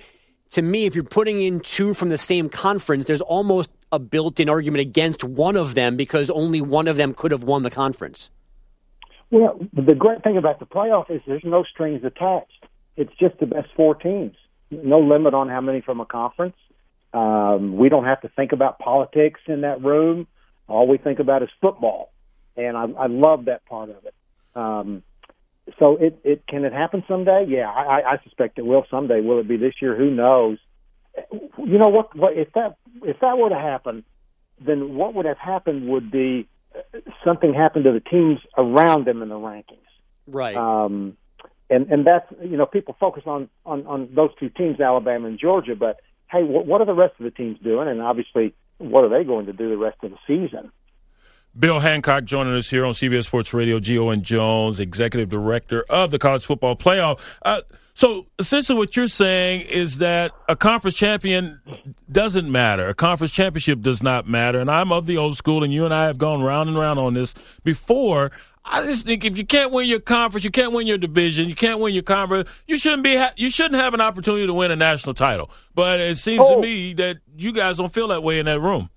to 0.51 0.62
me, 0.62 0.86
if 0.86 0.95
you're 0.95 1.04
putting 1.04 1.42
in 1.42 1.60
two 1.60 1.94
from 1.94 2.07
the 2.07 2.18
same 2.18 2.48
conference, 2.48 3.07
there's 3.07 3.19
almost 3.19 3.69
a 3.92 4.00
built-in 4.00 4.48
argument 4.48 4.80
against 4.80 5.25
one 5.25 5.57
of 5.57 5.75
them 5.75 5.98
because 5.98 6.30
only 6.30 6.62
one 6.62 6.88
of 6.88 6.95
them 6.95 7.13
could 7.13 7.31
have 7.31 7.44
won 7.44 7.63
the 7.63 7.69
conference. 7.69 8.30
Well, 9.31 9.60
the 9.74 9.96
great 9.96 10.24
thing 10.24 10.38
about 10.38 10.60
the 10.60 10.66
playoff 10.66 11.12
is 11.12 11.22
there's 11.28 11.44
no 11.44 11.64
strings 11.64 12.04
attached. 12.04 12.66
It's 12.98 13.14
just 13.20 13.40
the 13.40 13.46
best 13.46 13.70
four 13.76 13.96
teams. 13.96 14.36
No 14.72 15.00
limit 15.00 15.34
on 15.34 15.50
how 15.50 15.62
many 15.62 15.81
from 15.81 16.00
a 16.00 16.06
conference. 16.06 16.56
Um, 17.14 17.78
we 17.78 17.90
don't 17.90 18.06
have 18.06 18.22
to 18.22 18.30
think 18.30 18.52
about 18.52 18.80
politics 18.80 19.40
in 19.48 19.62
that 19.62 19.84
room. 19.84 20.28
All 20.68 20.88
we 20.88 20.98
think 20.98 21.20
about 21.20 21.42
is 21.42 21.50
football, 21.62 22.12
and 22.56 22.78
I, 22.78 22.84
I 22.84 23.08
love 23.08 23.46
that 23.46 23.66
part 23.66 23.90
of 23.90 24.06
it. 24.06 24.14
Um, 24.56 25.04
so 25.80 25.98
it, 25.98 26.20
it 26.24 26.46
can 26.48 26.66
it 26.66 26.74
happen 26.74 27.04
someday? 27.08 27.46
Yeah, 27.48 27.70
I, 27.70 28.14
I 28.14 28.18
suspect 28.24 28.60
it 28.60 28.66
will 28.66 28.86
someday. 28.90 29.22
Will 29.22 29.40
it 29.40 29.48
be 29.48 29.58
this 29.58 29.74
year? 29.81 29.96
Who 29.96 30.12
knows? 30.12 30.60
You 31.31 31.78
know 31.80 31.88
what? 31.88 32.16
What 32.16 32.34
if 32.38 32.52
that 32.54 32.78
if 33.04 33.20
that 33.22 33.38
were 33.38 33.50
to 33.50 33.56
happen? 33.56 34.04
Then 34.64 34.96
what 34.96 35.16
would 35.16 35.26
have 35.26 35.38
happened 35.38 35.90
would 35.90 36.12
be 36.12 36.48
something 37.24 37.54
happened 37.54 37.86
to 37.86 37.92
the 37.92 38.00
teams 38.00 38.39
around 38.57 39.06
them 39.06 39.21
in 39.21 39.30
the 39.30 39.36
rankings. 39.36 39.77
Right. 40.27 40.56
Um, 40.56 41.18
and 41.69 41.88
and 41.92 42.06
that's 42.06 42.25
you 42.44 42.57
know 42.57 42.66
people 42.66 42.95
focus 43.00 43.24
on 43.25 43.50
on 43.66 43.86
on 43.86 44.10
those 44.13 44.31
two 44.39 44.50
teams, 44.50 44.80
Alabama 44.80 45.27
and 45.27 45.39
Georgia, 45.39 45.75
but 45.75 46.00
hey, 46.31 46.44
what, 46.44 46.66
what 46.66 46.81
are 46.81 46.86
the 46.86 46.94
rest 46.94 47.13
of 47.19 47.24
the 47.24 47.31
teams 47.31 47.60
doing? 47.60 47.88
And 47.88 48.01
obviously, 48.01 48.54
what 48.77 49.04
are 49.04 49.10
they 49.10 49.24
going 49.24 49.45
to 49.48 49.54
do 49.54 49.69
the 49.69 49.77
rest 49.77 49.98
of 50.04 50.12
the 50.12 50.18
season? 50.25 50.71
Bill 51.57 51.80
Hancock 51.80 52.25
joining 52.25 52.56
us 52.56 52.69
here 52.69 52.86
on 52.86 52.94
CBS 52.94 53.25
Sports 53.25 53.54
Radio. 53.54 53.80
Gio 53.80 54.13
and 54.13 54.24
Jones, 54.24 54.80
executive 54.80 55.30
director 55.30 55.83
of 55.89 56.12
the 56.12 56.19
College 56.19 56.45
Football 56.45 56.75
Playoff. 56.75 57.19
Uh, 57.42 57.62
so 58.00 58.28
essentially, 58.40 58.78
what 58.78 58.96
you're 58.96 59.10
saying 59.10 59.68
is 59.68 59.98
that 59.98 60.31
a 60.48 60.56
conference 60.56 60.96
champion 60.96 61.60
doesn't 62.10 62.50
matter. 62.50 62.88
A 62.88 62.94
conference 62.94 63.34
championship 63.34 63.81
does 63.81 64.01
not 64.01 64.25
matter. 64.25 64.62
And 64.62 64.72
I'm 64.72 64.94
of 64.94 65.06
the 65.06 65.18
old 65.18 65.36
school, 65.36 65.66
and 65.66 65.74
you 65.74 65.84
and 65.84 65.94
I 65.94 66.06
have 66.07 66.18
gone 66.18 66.42
round 66.42 66.69
and 66.69 66.78
round 66.80 66.98
on 66.98 67.13
this 67.13 67.36
before. 67.66 68.31
I 68.63 68.86
just 68.86 69.06
think 69.06 69.25
if 69.25 69.38
you 69.38 69.46
can't 69.46 69.74
win 69.74 69.86
your 69.90 70.00
conference, 70.00 70.46
you 70.46 70.50
can't 70.50 70.72
win 70.72 70.88
your 70.88 70.98
division, 70.98 71.50
you 71.50 71.56
can't 71.56 71.81
win 71.81 71.94
your 71.94 72.04
conference, 72.04 72.48
you 72.68 72.78
shouldn't 72.78 73.04
be 73.04 73.18
ha- 73.18 73.34
you 73.36 73.50
shouldn't 73.50 73.75
have 73.81 73.94
an 73.94 74.00
opportunity 74.00 74.48
to 74.48 74.54
win 74.54 74.72
a 74.72 74.78
national 74.78 75.13
title. 75.13 75.50
But 75.75 76.00
it 76.00 76.18
seems 76.18 76.40
Oh. 76.42 76.56
to 76.56 76.62
me 76.62 76.94
that 76.94 77.18
you 77.36 77.52
guys 77.52 77.80
don't 77.80 77.92
feel 77.92 78.07
that 78.10 78.24
way 78.24 78.40
in 78.40 78.45
that 78.45 78.62
room. 78.62 78.90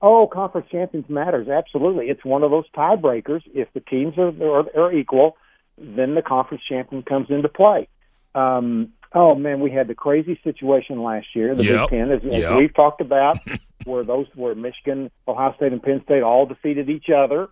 Oh, 0.00 0.26
conference 0.26 0.68
champions 0.72 1.10
matters 1.10 1.46
absolutely. 1.48 2.08
It's 2.08 2.24
one 2.24 2.42
of 2.42 2.50
those 2.50 2.64
tiebreakers. 2.74 3.42
If 3.52 3.70
the 3.74 3.80
teams 3.80 4.16
are, 4.16 4.28
are 4.42 4.64
are 4.78 4.92
equal, 4.92 5.36
then 5.76 6.14
the 6.14 6.22
conference 6.22 6.62
champion 6.66 7.02
comes 7.02 7.28
into 7.28 7.50
play. 7.50 7.86
Um, 8.34 8.92
oh 9.12 9.34
man, 9.34 9.60
we 9.60 9.70
had 9.70 9.88
the 9.88 9.94
crazy 9.94 10.38
situation 10.44 11.02
last 11.02 11.34
year. 11.34 11.54
The 11.54 11.64
Yep. 11.64 11.90
Big 11.90 11.98
Ten, 11.98 12.10
as, 12.12 12.24
as 12.24 12.40
Yep. 12.42 12.58
we've 12.58 12.74
talked 12.74 13.00
about, 13.00 13.38
where 13.84 14.04
those 14.04 14.26
where 14.34 14.54
Michigan, 14.54 15.10
Ohio 15.26 15.54
State, 15.56 15.72
and 15.72 15.82
Penn 15.82 16.02
State 16.04 16.22
all 16.22 16.46
defeated 16.46 16.88
each 16.88 17.10
other, 17.10 17.48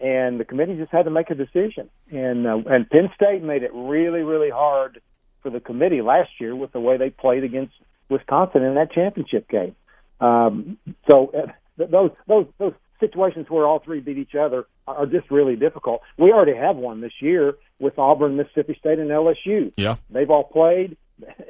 and 0.00 0.38
the 0.40 0.44
committee 0.44 0.76
just 0.76 0.92
had 0.92 1.04
to 1.04 1.10
make 1.10 1.30
a 1.30 1.34
decision. 1.34 1.90
And 2.10 2.46
uh, 2.46 2.58
and 2.66 2.88
Penn 2.88 3.10
State 3.14 3.42
made 3.42 3.62
it 3.62 3.70
really 3.74 4.22
really 4.22 4.50
hard 4.50 5.00
for 5.42 5.50
the 5.50 5.60
committee 5.60 6.02
last 6.02 6.30
year 6.40 6.56
with 6.56 6.72
the 6.72 6.80
way 6.80 6.96
they 6.96 7.10
played 7.10 7.44
against 7.44 7.74
Wisconsin 8.08 8.62
in 8.62 8.74
that 8.74 8.92
championship 8.92 9.48
game. 9.48 9.74
Um, 10.20 10.78
so 11.08 11.28
uh, 11.36 11.52
those 11.84 12.10
those 12.26 12.46
those 12.58 12.72
situations 13.00 13.46
where 13.48 13.66
all 13.66 13.78
three 13.78 14.00
beat 14.00 14.18
each 14.18 14.34
other 14.34 14.66
are 14.86 15.06
just 15.06 15.30
really 15.30 15.56
difficult. 15.56 16.02
We 16.16 16.32
already 16.32 16.54
have 16.54 16.76
one 16.76 17.00
this 17.00 17.20
year 17.20 17.56
with 17.78 17.98
Auburn, 17.98 18.36
Mississippi 18.36 18.76
State, 18.78 18.98
and 18.98 19.10
LSU. 19.10 19.72
Yeah. 19.76 19.96
They've 20.10 20.30
all 20.30 20.44
played, 20.44 20.96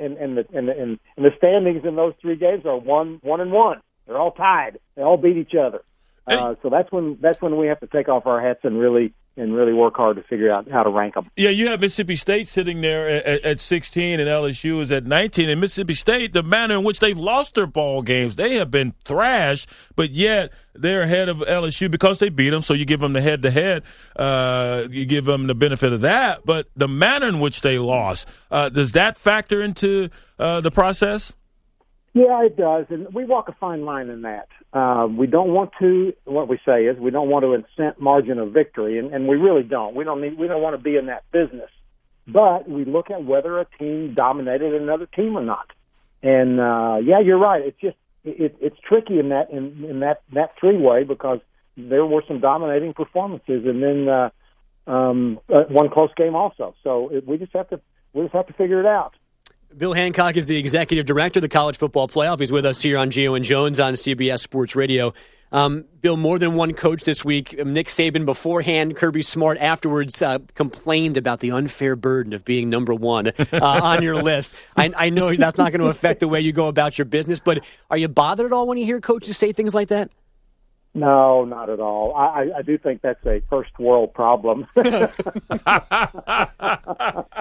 and 0.01 0.17
and 0.17 0.37
the 0.37 0.47
and 0.53 0.69
the, 0.69 0.79
and, 0.79 0.99
and 1.17 1.27
the 1.27 1.33
standings 1.37 1.85
in 1.85 1.97
those 1.97 2.15
three 2.21 2.37
games 2.37 2.65
are 2.67 2.77
one 2.77 3.19
one 3.23 3.41
and 3.41 3.53
one. 3.53 3.81
They're 4.07 4.19
all 4.19 4.33
tied. 4.33 4.79
They 4.95 5.03
all 5.03 5.17
beat 5.17 5.37
each 5.37 5.55
other. 5.55 5.83
Uh, 6.27 6.57
so 6.63 6.71
that's 6.71 6.91
when 6.91 7.19
that's 7.21 7.41
when 7.41 7.57
we 7.57 7.69
have 7.69 7.81
to 7.81 7.87
take 7.87 8.09
off 8.09 8.27
our 8.27 8.41
hats 8.41 8.61
and 8.65 8.79
really 8.79 9.13
and 9.37 9.55
really 9.55 9.73
work 9.73 9.97
hard 9.97 10.17
to 10.17 10.23
figure 10.23 10.51
out 10.51 10.71
how 10.71 10.83
to 10.83 10.91
rank 10.91 11.15
them. 11.15 11.31
Yeah, 11.37 11.51
you 11.51 11.69
have 11.69 11.81
Mississippi 11.81 12.17
State 12.17 12.49
sitting 12.49 12.81
there 12.81 13.09
at, 13.09 13.25
at, 13.25 13.45
at 13.45 13.61
16 13.61 14.19
and 14.19 14.29
LSU 14.29 14.81
is 14.81 14.91
at 14.91 15.05
19. 15.05 15.51
And 15.51 15.61
Mississippi 15.61 15.95
State, 15.95 16.33
the 16.33 16.43
manner 16.43 16.77
in 16.77 16.85
which 16.85 17.01
they've 17.01 17.19
lost 17.19 17.55
their 17.55 17.67
ball 17.67 18.03
games, 18.03 18.37
they 18.37 18.55
have 18.55 18.71
been 18.71 18.95
thrashed, 19.05 19.69
but 19.95 20.11
yet 20.11 20.53
they're 20.75 21.03
ahead 21.03 21.29
of 21.29 21.39
LSU 21.39 21.91
because 21.91 22.19
they 22.19 22.29
beat 22.29 22.51
them. 22.51 22.63
So 22.63 22.75
you 22.75 22.85
give 22.85 23.01
them 23.01 23.13
the 23.13 23.21
head 23.21 23.43
to 23.43 23.51
head, 23.51 23.83
you 24.93 25.05
give 25.05 25.27
them 25.27 25.47
the 25.47 25.55
benefit 25.55 25.93
of 25.93 26.01
that. 26.01 26.41
But 26.45 26.69
the 26.75 26.89
manner 26.89 27.29
in 27.29 27.41
which 27.41 27.61
they 27.61 27.79
lost, 27.79 28.27
uh, 28.51 28.71
does 28.71 28.93
that 28.93 29.17
factor 29.17 29.63
into 29.63 30.11
uh, 30.39 30.61
the 30.61 30.71
process? 30.71 31.35
Yeah, 32.17 32.45
it 32.45 32.57
does, 32.57 32.87
and 32.89 33.13
we 33.13 33.27
walk 33.27 33.51
a 33.51 33.53
fine 33.53 33.85
line 33.85 34.09
in 34.09 34.23
that. 34.23 34.49
Uh, 34.73 35.07
we 35.07 35.27
don't 35.27 35.51
want 35.53 35.73
to. 35.81 36.15
What 36.25 36.49
we 36.49 36.59
say 36.65 36.87
is 36.87 36.99
we 36.99 37.11
don't 37.11 37.29
want 37.29 37.43
to 37.43 37.53
incent 37.53 38.01
margin 38.01 38.39
of 38.39 38.53
victory, 38.53 38.99
and, 38.99 39.13
and 39.13 39.29
we 39.29 39.37
really 39.37 39.63
don't. 39.63 39.95
We 39.95 40.03
don't 40.03 40.23
need. 40.23 40.39
We 40.39 40.49
don't 40.49 40.63
want 40.63 40.75
to 40.75 40.83
be 40.83 40.97
in 40.97 41.07
that 41.07 41.31
business. 41.31 41.69
But 42.27 42.67
we 42.67 42.87
look 42.87 43.11
at 43.11 43.23
whether 43.23 43.61
a 43.61 43.67
team 43.79 44.15
dominated 44.15 44.73
another 44.73 45.05
team 45.05 45.37
or 45.37 45.43
not. 45.43 45.71
And 46.23 46.59
uh, 46.59 47.01
yeah, 47.05 47.21
you're 47.21 47.37
right. 47.37 47.63
It's 47.63 47.79
just 47.83 47.99
it, 48.25 48.57
it's 48.63 48.79
tricky 48.89 49.19
in 49.19 49.29
that 49.29 49.51
in, 49.51 49.85
in 49.85 50.01
that 50.01 50.23
that 50.33 50.59
three 50.59 50.79
way 50.79 51.05
because 51.05 51.41
there 51.77 52.07
were 52.07 52.23
some 52.27 52.41
dominating 52.41 52.95
performances, 52.95 53.67
and 53.67 53.83
then 53.83 54.09
uh, 54.09 54.31
um, 54.87 55.39
uh, 55.53 55.65
one 55.65 55.91
close 55.91 56.15
game 56.17 56.35
also. 56.35 56.75
So 56.83 57.11
it, 57.11 57.27
we 57.27 57.37
just 57.37 57.53
have 57.53 57.69
to 57.69 57.81
we 58.15 58.23
just 58.23 58.35
have 58.35 58.47
to 58.47 58.55
figure 58.55 58.81
it 58.81 58.87
out. 58.87 59.13
Bill 59.77 59.93
Hancock 59.93 60.37
is 60.37 60.47
the 60.47 60.57
executive 60.57 61.05
director 61.05 61.39
of 61.39 61.43
the 61.43 61.51
college 61.51 61.77
football 61.77 62.09
playoff. 62.09 62.41
He's 62.41 62.51
with 62.51 62.65
us 62.65 62.81
here 62.81 62.97
on 62.97 63.11
Gio 63.11 63.37
and 63.37 63.45
Jones 63.45 63.79
on 63.79 63.93
CBS 63.93 64.41
Sports 64.41 64.75
Radio. 64.75 65.13
Um, 65.53 65.85
Bill, 66.01 66.17
more 66.17 66.39
than 66.39 66.55
one 66.55 66.73
coach 66.73 67.05
this 67.05 67.25
week. 67.27 67.55
Um, 67.61 67.75
Nick 67.75 67.89
Saban 67.89 68.25
beforehand, 68.25 68.97
Kirby 68.97 69.21
Smart 69.21 69.59
afterwards 69.59 70.23
uh, 70.23 70.39
complained 70.55 71.19
about 71.19 71.41
the 71.41 71.51
unfair 71.51 71.95
burden 71.95 72.33
of 72.33 72.43
being 72.43 72.71
number 72.71 72.95
one 72.95 73.29
uh, 73.29 73.35
on 73.83 74.03
your 74.03 74.17
list. 74.17 74.55
I, 74.77 74.93
I 74.97 75.11
know 75.11 75.35
that's 75.35 75.59
not 75.59 75.73
going 75.73 75.83
to 75.83 75.89
affect 75.89 76.21
the 76.21 76.29
way 76.29 76.41
you 76.41 76.53
go 76.53 76.69
about 76.69 76.97
your 76.97 77.05
business, 77.05 77.39
but 77.39 77.63
are 77.91 77.99
you 77.99 78.09
bothered 78.09 78.47
at 78.47 78.53
all 78.55 78.67
when 78.67 78.79
you 78.79 78.87
hear 78.87 79.01
coaches 79.01 79.37
say 79.37 79.53
things 79.53 79.75
like 79.75 79.89
that? 79.89 80.11
No, 80.97 81.45
not 81.45 81.69
at 81.69 81.79
all. 81.79 82.15
I, 82.15 82.51
I 82.57 82.63
do 82.63 82.79
think 82.79 83.03
that's 83.03 83.25
a 83.27 83.43
first 83.51 83.79
world 83.79 84.15
problem. 84.15 84.67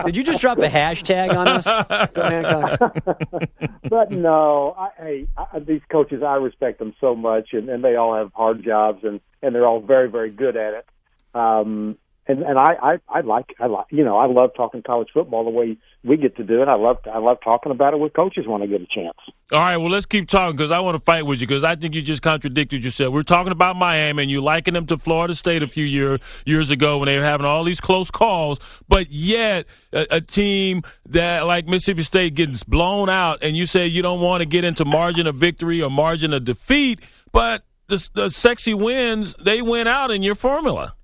Did 0.05 0.17
you 0.17 0.23
just 0.23 0.41
drop 0.41 0.57
a 0.57 0.67
hashtag 0.67 1.33
on 1.33 1.47
us, 1.47 1.63
but 3.89 4.11
no, 4.11 4.75
I, 4.77 4.89
hey, 4.97 5.27
I, 5.37 5.59
these 5.59 5.79
coaches, 5.89 6.21
I 6.21 6.35
respect 6.35 6.79
them 6.79 6.93
so 6.99 7.15
much, 7.15 7.53
and, 7.53 7.69
and 7.69 7.81
they 7.81 7.95
all 7.95 8.13
have 8.13 8.33
hard 8.33 8.61
jobs, 8.61 9.05
and 9.05 9.21
and 9.41 9.55
they're 9.55 9.65
all 9.65 9.79
very, 9.79 10.09
very 10.09 10.31
good 10.31 10.57
at 10.57 10.73
it. 10.73 10.85
Um, 11.33 11.97
and 12.27 12.41
and 12.41 12.57
I, 12.57 12.73
I 12.81 12.97
I 13.07 13.21
like 13.21 13.53
I 13.59 13.67
like 13.67 13.85
you 13.91 14.03
know 14.03 14.17
I 14.17 14.25
love 14.25 14.51
talking 14.55 14.81
college 14.81 15.09
football 15.13 15.43
the 15.43 15.51
way 15.51 15.77
we 16.03 16.17
get 16.17 16.35
to 16.37 16.43
do 16.43 16.61
it. 16.61 16.67
I 16.67 16.75
love 16.75 16.97
I 17.11 17.19
love 17.19 17.37
talking 17.43 17.71
about 17.71 17.93
it 17.93 17.99
with 17.99 18.13
coaches 18.13 18.47
when 18.47 18.61
I 18.61 18.65
get 18.65 18.81
a 18.81 18.87
chance. 18.87 19.17
All 19.51 19.59
right, 19.59 19.77
well 19.77 19.89
let's 19.89 20.05
keep 20.05 20.27
talking 20.27 20.55
because 20.55 20.71
I 20.71 20.79
want 20.79 20.97
to 20.97 21.03
fight 21.03 21.25
with 21.25 21.39
you 21.41 21.47
because 21.47 21.63
I 21.63 21.75
think 21.75 21.93
you 21.93 22.01
just 22.01 22.21
contradicted 22.21 22.83
yourself. 22.83 23.13
We're 23.13 23.23
talking 23.23 23.51
about 23.51 23.75
Miami 23.75 24.23
and 24.23 24.31
you 24.31 24.41
liking 24.41 24.73
them 24.73 24.87
to 24.87 24.97
Florida 24.97 25.35
State 25.35 25.61
a 25.61 25.67
few 25.67 25.85
year, 25.85 26.17
years 26.45 26.71
ago 26.71 26.97
when 26.97 27.07
they 27.07 27.17
were 27.17 27.25
having 27.25 27.45
all 27.45 27.63
these 27.63 27.79
close 27.79 28.09
calls, 28.09 28.59
but 28.87 29.11
yet 29.11 29.67
a, 29.93 30.07
a 30.11 30.21
team 30.21 30.81
that 31.07 31.45
like 31.45 31.67
Mississippi 31.67 32.03
State 32.03 32.33
gets 32.33 32.63
blown 32.63 33.09
out, 33.09 33.43
and 33.43 33.55
you 33.55 33.65
say 33.65 33.85
you 33.85 34.01
don't 34.01 34.21
want 34.21 34.41
to 34.41 34.47
get 34.47 34.63
into 34.63 34.83
margin 34.83 35.27
of 35.27 35.35
victory 35.35 35.81
or 35.81 35.91
margin 35.91 36.33
of 36.33 36.43
defeat, 36.43 36.99
but 37.31 37.63
the, 37.87 38.09
the 38.13 38.29
sexy 38.29 38.73
wins 38.73 39.35
they 39.35 39.61
went 39.61 39.87
out 39.87 40.09
in 40.09 40.23
your 40.23 40.35
formula. 40.35 40.95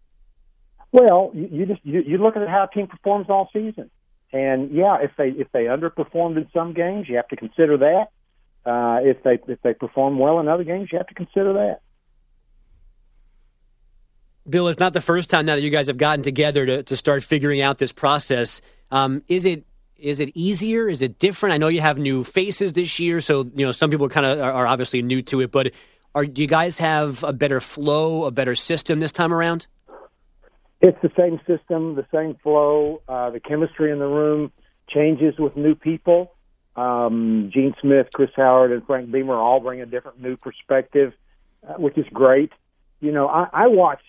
Well, 0.92 1.32
you, 1.34 1.50
you 1.52 1.66
just 1.66 1.82
you, 1.84 2.02
you 2.02 2.18
look 2.18 2.36
at 2.36 2.48
how 2.48 2.68
a 2.70 2.74
team 2.74 2.88
performs 2.88 3.28
all 3.30 3.50
season, 3.54 3.90
and 4.34 4.72
yeah, 4.72 4.98
if 5.02 5.12
they 5.18 5.30
if 5.30 5.48
they 5.52 5.66
underperformed 5.66 6.38
in 6.38 6.50
some 6.54 6.74
games, 6.74 7.08
you 7.08 7.16
have 7.16 7.28
to 7.30 7.36
consider 7.36 7.78
that. 7.78 8.10
Uh, 8.66 9.00
if 9.04 9.24
they 9.24 9.40
if 9.48 9.62
they 9.62 9.74
perform 9.74 10.20
well 10.20 10.40
in 10.40 10.48
other 10.48 10.64
games, 10.64 10.90
you 10.92 10.98
have 10.98 11.08
to 11.08 11.14
consider 11.14 11.54
that. 11.54 11.82
Bill, 14.50 14.68
it's 14.68 14.80
not 14.80 14.94
the 14.94 15.02
first 15.02 15.30
time 15.30 15.46
now 15.46 15.56
that 15.56 15.62
you 15.62 15.70
guys 15.70 15.88
have 15.88 15.98
gotten 15.98 16.24
together 16.24 16.66
to, 16.66 16.84
to 16.84 16.96
start 16.96 17.24
figuring 17.24 17.62
out 17.62 17.78
this 17.78 17.92
process. 17.92 18.60
Um, 18.90 19.24
is 19.28 19.46
it 19.46 19.66
is 19.98 20.20
it 20.20 20.32
easier? 20.36 20.90
Is 20.90 21.02
it 21.02 21.20
different? 21.20 21.54
I 21.54 21.58
know 21.58 21.68
you 21.68 21.82
have 21.82 21.98
new 21.98 22.24
faces 22.24 22.74
this 22.74 23.00
year, 23.00 23.22
so 23.22 23.50
you 23.56 23.66
know 23.66 23.72
some 23.72 23.90
people 23.90 24.10
kind 24.10 24.26
of 24.26 24.40
are, 24.40 24.52
are 24.52 24.68
obviously 24.68 25.02
new 25.02 25.22
to 25.24 25.42
it. 25.42 25.52
But 25.52 25.72
are 26.16 26.26
do 26.26 26.42
you 26.42 26.48
guys 26.48 26.80
have 26.80 27.24
a 27.24 27.32
better 27.32 27.60
flow, 27.60 28.26
a 28.26 28.32
better 28.32 28.56
system 28.56 29.00
this 29.00 29.12
time 29.12 29.34
around? 29.34 29.68
It's 30.82 30.98
the 31.02 31.12
same 31.18 31.40
system, 31.46 31.96
the 31.96 32.06
same 32.12 32.36
flow. 32.42 33.02
Uh, 33.08 33.30
the 33.30 33.40
chemistry 33.40 33.92
in 33.92 34.00
the 34.00 34.08
room 34.08 34.52
changes 34.90 35.36
with 35.38 35.56
new 35.56 35.76
people. 35.76 36.34
Um, 36.76 37.52
Gene 37.54 37.76
Smith, 37.82 38.08
Chris 38.14 38.32
Howard, 38.36 38.72
and 38.72 38.86
Frank 38.86 39.12
Beamer 39.12 39.36
all 39.36 39.60
bring 39.60 39.82
a 39.82 39.86
different 39.86 40.22
new 40.22 40.38
perspective, 40.38 41.14
uh, 41.68 41.74
which 41.74 41.98
is 41.98 42.06
great. 42.14 42.52
You 43.00 43.12
know, 43.12 43.28
I, 43.28 43.48
I 43.54 43.68
watched 43.68 44.04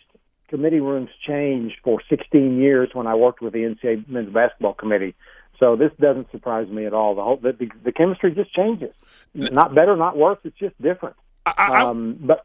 committee 0.48 0.80
rooms 0.80 1.10
change 1.26 1.72
for 1.82 2.00
16 2.08 2.58
years 2.58 2.90
when 2.92 3.06
I 3.06 3.14
worked 3.16 3.42
with 3.42 3.52
the 3.52 3.60
NCAA 3.60 4.08
men's 4.08 4.32
basketball 4.32 4.74
committee. 4.74 5.14
So 5.58 5.76
this 5.76 5.90
doesn't 6.00 6.30
surprise 6.30 6.68
me 6.68 6.86
at 6.86 6.94
all. 6.94 7.14
The 7.14 7.22
whole 7.22 7.36
the, 7.36 7.52
the, 7.52 7.70
the 7.84 7.92
chemistry 7.92 8.34
just 8.34 8.52
changes, 8.52 8.94
not 9.34 9.74
better, 9.74 9.96
not 9.96 10.16
worse. 10.16 10.38
It's 10.44 10.58
just 10.58 10.80
different. 10.80 11.16
I, 11.46 11.54
I, 11.56 11.82
um, 11.82 12.18
but 12.20 12.44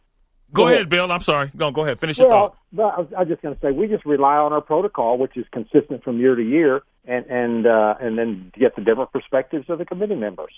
Go, 0.53 0.63
go 0.63 0.67
ahead, 0.67 0.75
ahead, 0.75 0.89
Bill. 0.89 1.11
I'm 1.11 1.21
sorry. 1.21 1.51
No, 1.53 1.71
go 1.71 1.83
ahead. 1.83 1.99
Finish 1.99 2.19
well, 2.19 2.27
your 2.27 2.37
thought. 2.37 2.57
But 2.71 2.83
I 2.83 2.99
was, 2.99 3.07
I 3.15 3.19
was 3.19 3.27
just 3.29 3.41
going 3.41 3.55
to 3.55 3.61
say 3.61 3.71
we 3.71 3.87
just 3.87 4.05
rely 4.05 4.37
on 4.37 4.53
our 4.53 4.61
protocol, 4.61 5.17
which 5.17 5.35
is 5.35 5.45
consistent 5.51 6.03
from 6.03 6.19
year 6.19 6.35
to 6.35 6.43
year, 6.43 6.83
and 7.05 7.25
and 7.25 7.67
uh, 7.67 7.95
and 7.99 8.17
then 8.17 8.51
get 8.57 8.75
the 8.75 8.81
different 8.81 9.11
perspectives 9.11 9.69
of 9.69 9.77
the 9.77 9.85
committee 9.85 10.15
members. 10.15 10.53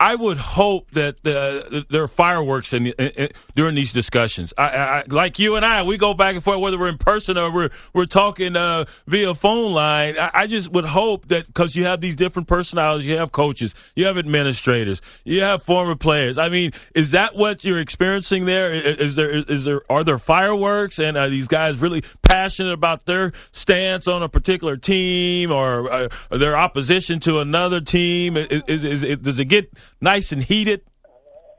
I 0.00 0.16
would 0.16 0.38
hope 0.38 0.90
that 0.92 1.22
the, 1.22 1.86
there 1.88 2.02
are 2.02 2.08
fireworks 2.08 2.72
in, 2.72 2.88
in, 2.88 3.10
in, 3.16 3.28
during 3.54 3.74
these 3.74 3.92
discussions. 3.92 4.52
I, 4.58 4.64
I, 4.76 5.04
like 5.08 5.38
you 5.38 5.56
and 5.56 5.64
I, 5.64 5.84
we 5.84 5.96
go 5.96 6.14
back 6.14 6.34
and 6.34 6.42
forth 6.42 6.60
whether 6.60 6.78
we're 6.78 6.88
in 6.88 6.98
person 6.98 7.38
or 7.38 7.52
we're 7.52 7.70
we're 7.92 8.06
talking 8.06 8.56
uh, 8.56 8.86
via 9.06 9.34
phone 9.34 9.72
line. 9.72 10.16
I, 10.18 10.30
I, 10.34 10.46
just 10.46 10.70
would 10.72 10.84
hope 10.84 11.28
that 11.28 11.46
because 11.46 11.76
you 11.76 11.84
have 11.84 12.00
these 12.00 12.16
different 12.16 12.48
personalities, 12.48 13.06
you 13.06 13.16
have 13.16 13.30
coaches, 13.32 13.74
you 13.94 14.06
have 14.06 14.18
administrators, 14.18 15.00
you 15.24 15.42
have 15.42 15.62
former 15.62 15.94
players. 15.94 16.38
I 16.38 16.48
mean, 16.48 16.72
is 16.94 17.12
that 17.12 17.36
what 17.36 17.64
you're 17.64 17.80
experiencing 17.80 18.46
there? 18.46 18.72
Is, 18.72 18.98
is 18.98 19.14
there 19.14 19.30
is 19.30 19.64
there 19.64 19.82
are 19.88 20.02
there 20.02 20.18
fireworks 20.18 20.98
and 20.98 21.16
are 21.16 21.28
these 21.28 21.46
guys 21.46 21.78
really 21.78 22.02
passionate 22.28 22.72
about 22.72 23.06
their 23.06 23.32
stance 23.52 24.06
on 24.08 24.22
a 24.22 24.28
particular 24.28 24.76
team 24.76 25.50
or, 25.50 25.90
uh, 25.90 26.08
their 26.30 26.56
opposition 26.56 27.20
to 27.20 27.40
another 27.40 27.80
team? 27.80 28.36
Is, 28.36 28.62
is, 28.66 28.84
is 28.84 29.02
it, 29.02 29.22
does 29.22 29.38
it 29.38 29.46
get 29.46 29.72
nice 30.00 30.32
and 30.32 30.42
heated? 30.42 30.82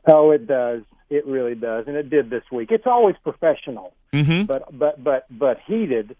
Oh, 0.08 0.32
it 0.32 0.48
does. 0.48 0.84
It 1.10 1.26
really 1.28 1.56
does, 1.56 1.86
and 1.88 1.96
it 1.96 2.10
did 2.10 2.30
this 2.30 2.44
week. 2.52 2.72
It's 2.72 2.88
always 2.88 3.16
professional, 3.24 3.94
mm-hmm. 4.12 4.46
but 4.46 4.78
but 4.78 5.04
but 5.04 5.26
but 5.30 5.60
heated. 5.68 6.16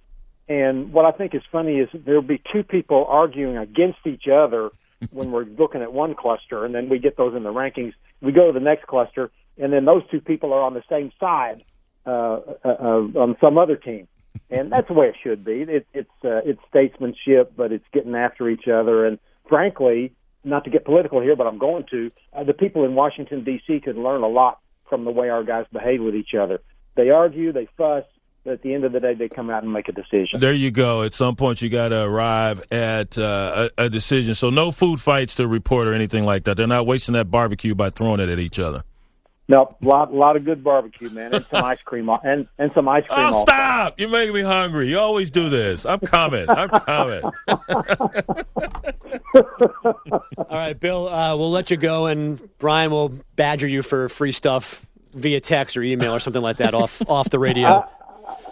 And 0.48 0.94
what 0.94 1.06
I 1.06 1.12
think 1.12 1.34
is 1.34 1.42
funny 1.52 1.80
is 1.80 1.90
there'll 1.94 2.22
be 2.22 2.40
two 2.54 2.64
people 2.64 3.06
arguing 3.10 3.58
against 3.58 4.06
each 4.06 4.28
other 4.28 4.70
when 5.12 5.32
we're 5.32 5.46
looking 5.46 5.82
at 5.82 5.92
one 5.92 6.14
cluster, 6.14 6.66
and 6.66 6.74
then 6.74 6.88
we 6.88 7.00
get 7.00 7.18
those 7.18 7.36
in 7.36 7.42
the 7.42 7.52
rankings. 7.52 7.94
We 8.22 8.32
go 8.32 8.48
to 8.48 8.54
the 8.54 8.64
next 8.64 8.86
cluster, 8.86 9.32
and 9.58 9.74
then 9.74 9.86
those 9.86 10.04
two 10.12 10.22
people 10.22 10.54
are 10.54 10.62
on 10.62 10.76
the 10.76 10.84
same 10.88 11.12
side 11.20 11.64
uh, 12.06 12.10
uh, 12.10 12.40
uh 12.64 13.20
on 13.20 13.36
some 13.42 13.58
other 13.58 13.76
team, 13.76 14.08
and 14.50 14.72
that's 14.72 14.88
the 14.88 14.94
way 14.94 15.08
it 15.08 15.16
should 15.24 15.44
be. 15.44 15.62
It, 15.62 15.88
it's 15.94 16.10
uh, 16.24 16.42
it's 16.46 16.60
statesmanship, 16.70 17.54
but 17.56 17.72
it's 17.72 17.86
getting 17.94 18.16
after 18.16 18.50
each 18.50 18.68
other, 18.68 19.06
and 19.06 19.20
frankly, 19.48 20.14
not 20.44 20.64
to 20.66 20.70
get 20.70 20.86
political 20.86 21.22
here, 21.22 21.36
but 21.36 21.48
I'm 21.48 21.58
going 21.58 21.86
to. 21.92 22.12
Uh, 22.34 22.44
the 22.44 22.54
people 22.54 22.86
in 22.86 22.96
Washington 22.96 23.44
D.C. 23.44 23.82
could 23.82 23.98
learn 23.98 24.22
a 24.22 24.28
lot 24.28 24.60
from 24.90 25.06
the 25.06 25.12
way 25.12 25.30
our 25.30 25.44
guys 25.44 25.66
behave 25.74 26.02
with 26.02 26.16
each 26.16 26.36
other. 26.40 26.60
They 26.96 27.10
argue, 27.10 27.52
they 27.52 27.68
fuss, 27.76 28.06
but 28.44 28.54
at 28.54 28.62
the 28.62 28.74
end 28.74 28.86
of 28.86 28.92
the 28.92 29.00
day, 29.00 29.16
they 29.16 29.28
come 29.28 29.50
out 29.50 29.64
and 29.64 29.74
make 29.74 29.90
a 29.90 29.92
decision. 29.92 30.40
There 30.40 30.54
you 30.54 30.70
go. 30.70 31.02
At 31.02 31.16
some 31.16 31.36
point, 31.36 31.62
you 31.62 31.70
got 31.70 31.90
to 31.90 32.04
arrive 32.04 32.62
at 32.72 33.18
uh, 33.18 33.70
a, 33.78 33.86
a, 33.86 33.90
decision. 33.90 34.36
So 34.36 34.52
no 34.52 34.72
food 34.72 35.02
fights 35.02 35.36
to 35.36 35.48
report 35.48 35.88
or 35.88 35.94
anything 35.96 36.24
like 36.26 36.44
that. 36.44 36.56
They're 36.56 36.68
not 36.68 36.86
wasting 36.86 37.14
that 37.14 37.32
barbecue 37.32 37.74
by 37.74 37.90
throwing 37.90 38.20
it 38.20 38.30
at 38.30 38.40
each 38.40 38.60
other. 38.60 38.84
No, 39.48 39.76
lot 39.82 40.12
lot 40.12 40.36
of 40.36 40.44
good 40.44 40.64
barbecue, 40.64 41.12
man, 41.12 41.36
and 41.36 41.46
some 41.52 41.64
ice 41.64 41.78
cream, 41.86 42.10
and 42.24 42.48
and 42.58 42.72
some 42.74 42.88
ice 42.90 43.04
cream. 43.08 43.20
Oh, 43.20 43.26
also. 43.26 43.42
stop! 43.44 44.00
You're 44.00 44.10
making 44.10 44.34
me 44.34 44.42
hungry. 44.42 44.88
You 44.90 44.98
always 44.98 45.30
do 45.30 45.50
this. 45.50 45.86
I'm 45.86 46.00
coming. 46.00 46.50
I'm 46.50 46.70
coming. 46.70 47.22
All 49.36 50.46
right, 50.50 50.80
Bill. 50.80 51.08
Uh, 51.08 51.36
we'll 51.36 51.52
let 51.52 51.70
you 51.70 51.78
go, 51.78 52.08
and 52.08 52.40
Brian 52.58 52.90
will 52.90 53.10
badger 53.36 53.68
you 53.68 53.84
for 53.84 54.10
free 54.10 54.32
stuff 54.32 54.84
via 55.14 55.40
text 55.40 55.78
or 55.78 55.84
email 55.84 56.14
or 56.14 56.20
something 56.20 56.42
like 56.42 56.58
that 56.58 56.74
off 56.74 57.02
off 57.08 57.30
the 57.30 57.38
radio. 57.40 57.68
I, 57.68 57.86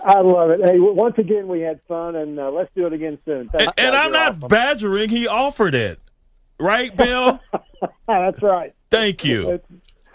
I 0.05 0.21
love 0.21 0.51
it. 0.51 0.62
Hey, 0.63 0.79
once 0.79 1.17
again, 1.17 1.47
we 1.47 1.62
had 1.62 1.79
fun, 1.88 2.15
and 2.15 2.39
uh, 2.39 2.51
let's 2.51 2.69
do 2.75 2.85
it 2.85 2.93
again 2.93 3.17
soon. 3.25 3.50
and, 3.53 3.71
and 3.77 3.95
I'm 3.95 4.12
not 4.12 4.35
awesome. 4.35 4.47
badgering. 4.47 5.09
He 5.09 5.27
offered 5.27 5.73
it, 5.73 6.00
right, 6.59 6.95
Bill? 6.95 7.39
That's 8.07 8.41
right. 8.43 8.73
Thank 8.91 9.25
you. 9.25 9.59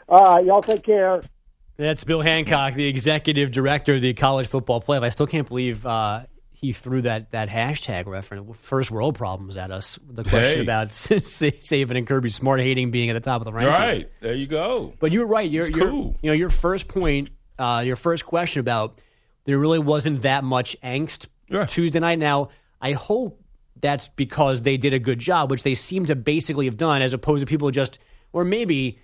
All 0.09 0.37
right, 0.37 0.45
y'all 0.45 0.63
take 0.63 0.83
care. 0.83 1.21
That's 1.77 2.03
Bill 2.03 2.23
Hancock, 2.23 2.75
the 2.75 2.87
executive 2.87 3.53
director 3.53 3.95
of 3.95 4.01
the 4.01 4.15
college 4.15 4.47
football 4.47 4.81
playoff. 4.81 5.03
I 5.03 5.11
still 5.11 5.27
can't 5.27 5.47
believe 5.47 5.85
uh, 5.87 6.25
he 6.51 6.73
threw 6.73 7.03
that 7.03 7.31
that 7.31 7.49
hashtag 7.49 8.07
reference, 8.07 8.59
first 8.59 8.91
world 8.91 9.17
problems 9.17 9.57
at 9.57 9.71
us. 9.71 9.99
The 10.09 10.25
question 10.25 10.57
hey. 10.57 10.63
about 10.63 10.89
Saban 10.91 11.97
and 11.97 12.07
Kirby 12.07 12.31
Smart 12.31 12.61
hating 12.61 12.91
being 12.91 13.11
at 13.11 13.13
the 13.13 13.21
top 13.21 13.41
of 13.41 13.45
the 13.45 13.53
rankings. 13.53 13.71
Right 13.71 14.11
there, 14.21 14.35
you 14.35 14.47
go. 14.47 14.93
But 14.99 15.13
you 15.13 15.21
were 15.21 15.27
right. 15.27 15.49
You're, 15.49 15.69
you're 15.69 15.91
cool. 15.91 16.17
you 16.21 16.31
know 16.31 16.35
your 16.35 16.51
first 16.51 16.89
point, 16.89 17.31
uh, 17.59 17.85
your 17.87 17.97
first 17.97 18.25
question 18.25 18.61
about 18.61 19.01
there 19.45 19.59
really 19.59 19.79
wasn't 19.79 20.23
that 20.23 20.43
much 20.43 20.77
angst 20.83 21.27
yeah. 21.49 21.67
Tuesday 21.67 22.01
night. 22.01 22.19
Now 22.19 22.49
I 22.81 22.93
hope 22.93 23.41
that's 23.77 24.09
because 24.09 24.63
they 24.63 24.79
did 24.79 24.95
a 24.95 24.99
good 24.99 25.21
job, 25.21 25.51
which 25.51 25.63
they 25.63 25.75
seem 25.75 26.07
to 26.07 26.17
basically 26.17 26.65
have 26.65 26.77
done, 26.77 27.03
as 27.03 27.13
opposed 27.13 27.43
to 27.43 27.47
people 27.47 27.71
just 27.71 28.01
or 28.33 28.45
maybe 28.45 28.99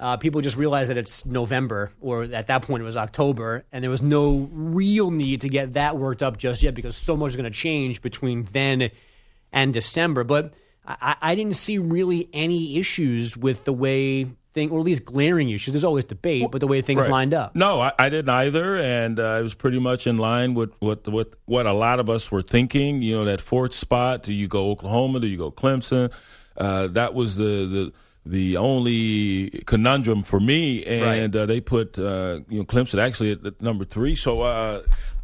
uh, 0.00 0.16
people 0.16 0.40
just 0.40 0.56
realize 0.56 0.88
that 0.88 0.96
it's 0.96 1.26
November, 1.26 1.92
or 2.00 2.22
at 2.22 2.46
that 2.46 2.62
point 2.62 2.80
it 2.80 2.84
was 2.84 2.96
October, 2.96 3.64
and 3.70 3.84
there 3.84 3.90
was 3.90 4.00
no 4.00 4.48
real 4.50 5.10
need 5.10 5.42
to 5.42 5.48
get 5.48 5.74
that 5.74 5.98
worked 5.98 6.22
up 6.22 6.38
just 6.38 6.62
yet 6.62 6.74
because 6.74 6.96
so 6.96 7.18
much 7.18 7.30
is 7.30 7.36
going 7.36 7.44
to 7.44 7.56
change 7.56 8.00
between 8.00 8.44
then 8.44 8.90
and 9.52 9.74
December. 9.74 10.24
But 10.24 10.54
I, 10.86 11.16
I, 11.20 11.34
didn't 11.34 11.54
see 11.54 11.76
really 11.76 12.30
any 12.32 12.78
issues 12.78 13.36
with 13.36 13.66
the 13.66 13.74
way 13.74 14.24
thing, 14.54 14.70
or 14.70 14.78
at 14.78 14.86
least 14.86 15.04
glaring 15.04 15.50
issues? 15.50 15.74
There's 15.74 15.84
always 15.84 16.06
debate, 16.06 16.46
but 16.50 16.62
the 16.62 16.66
way 16.66 16.80
things 16.80 17.02
Right. 17.02 17.10
lined 17.10 17.34
up. 17.34 17.54
No, 17.54 17.80
I, 17.80 17.92
I 17.98 18.08
didn't 18.08 18.30
either, 18.30 18.78
and 18.78 19.20
uh, 19.20 19.36
it 19.38 19.42
was 19.42 19.52
pretty 19.52 19.78
much 19.78 20.06
in 20.06 20.16
line 20.16 20.54
with 20.54 20.72
what 20.78 21.06
with 21.06 21.36
what 21.44 21.66
a 21.66 21.74
lot 21.74 22.00
of 22.00 22.08
us 22.08 22.32
were 22.32 22.42
thinking. 22.42 23.02
You 23.02 23.16
know, 23.16 23.24
that 23.26 23.42
fourth 23.42 23.74
spot. 23.74 24.22
Do 24.22 24.32
you 24.32 24.48
go 24.48 24.70
Oklahoma? 24.70 25.20
Do 25.20 25.26
you 25.26 25.36
go 25.36 25.50
Clemson? 25.50 26.10
Uh, 26.56 26.86
that 26.86 27.12
was 27.12 27.36
the 27.36 27.44
the 27.44 27.92
the 28.24 28.56
only 28.56 29.50
conundrum 29.66 30.22
for 30.22 30.40
me, 30.40 30.84
and 30.84 31.34
uh, 31.34 31.46
they 31.46 31.60
put 31.60 31.98
uh, 31.98 32.40
you 32.48 32.58
know 32.58 32.64
Clemson 32.64 33.00
actually 33.00 33.32
at, 33.32 33.44
at 33.44 33.60
number 33.60 33.84
three. 33.84 34.16
So. 34.16 34.42
Uh, 34.42 34.82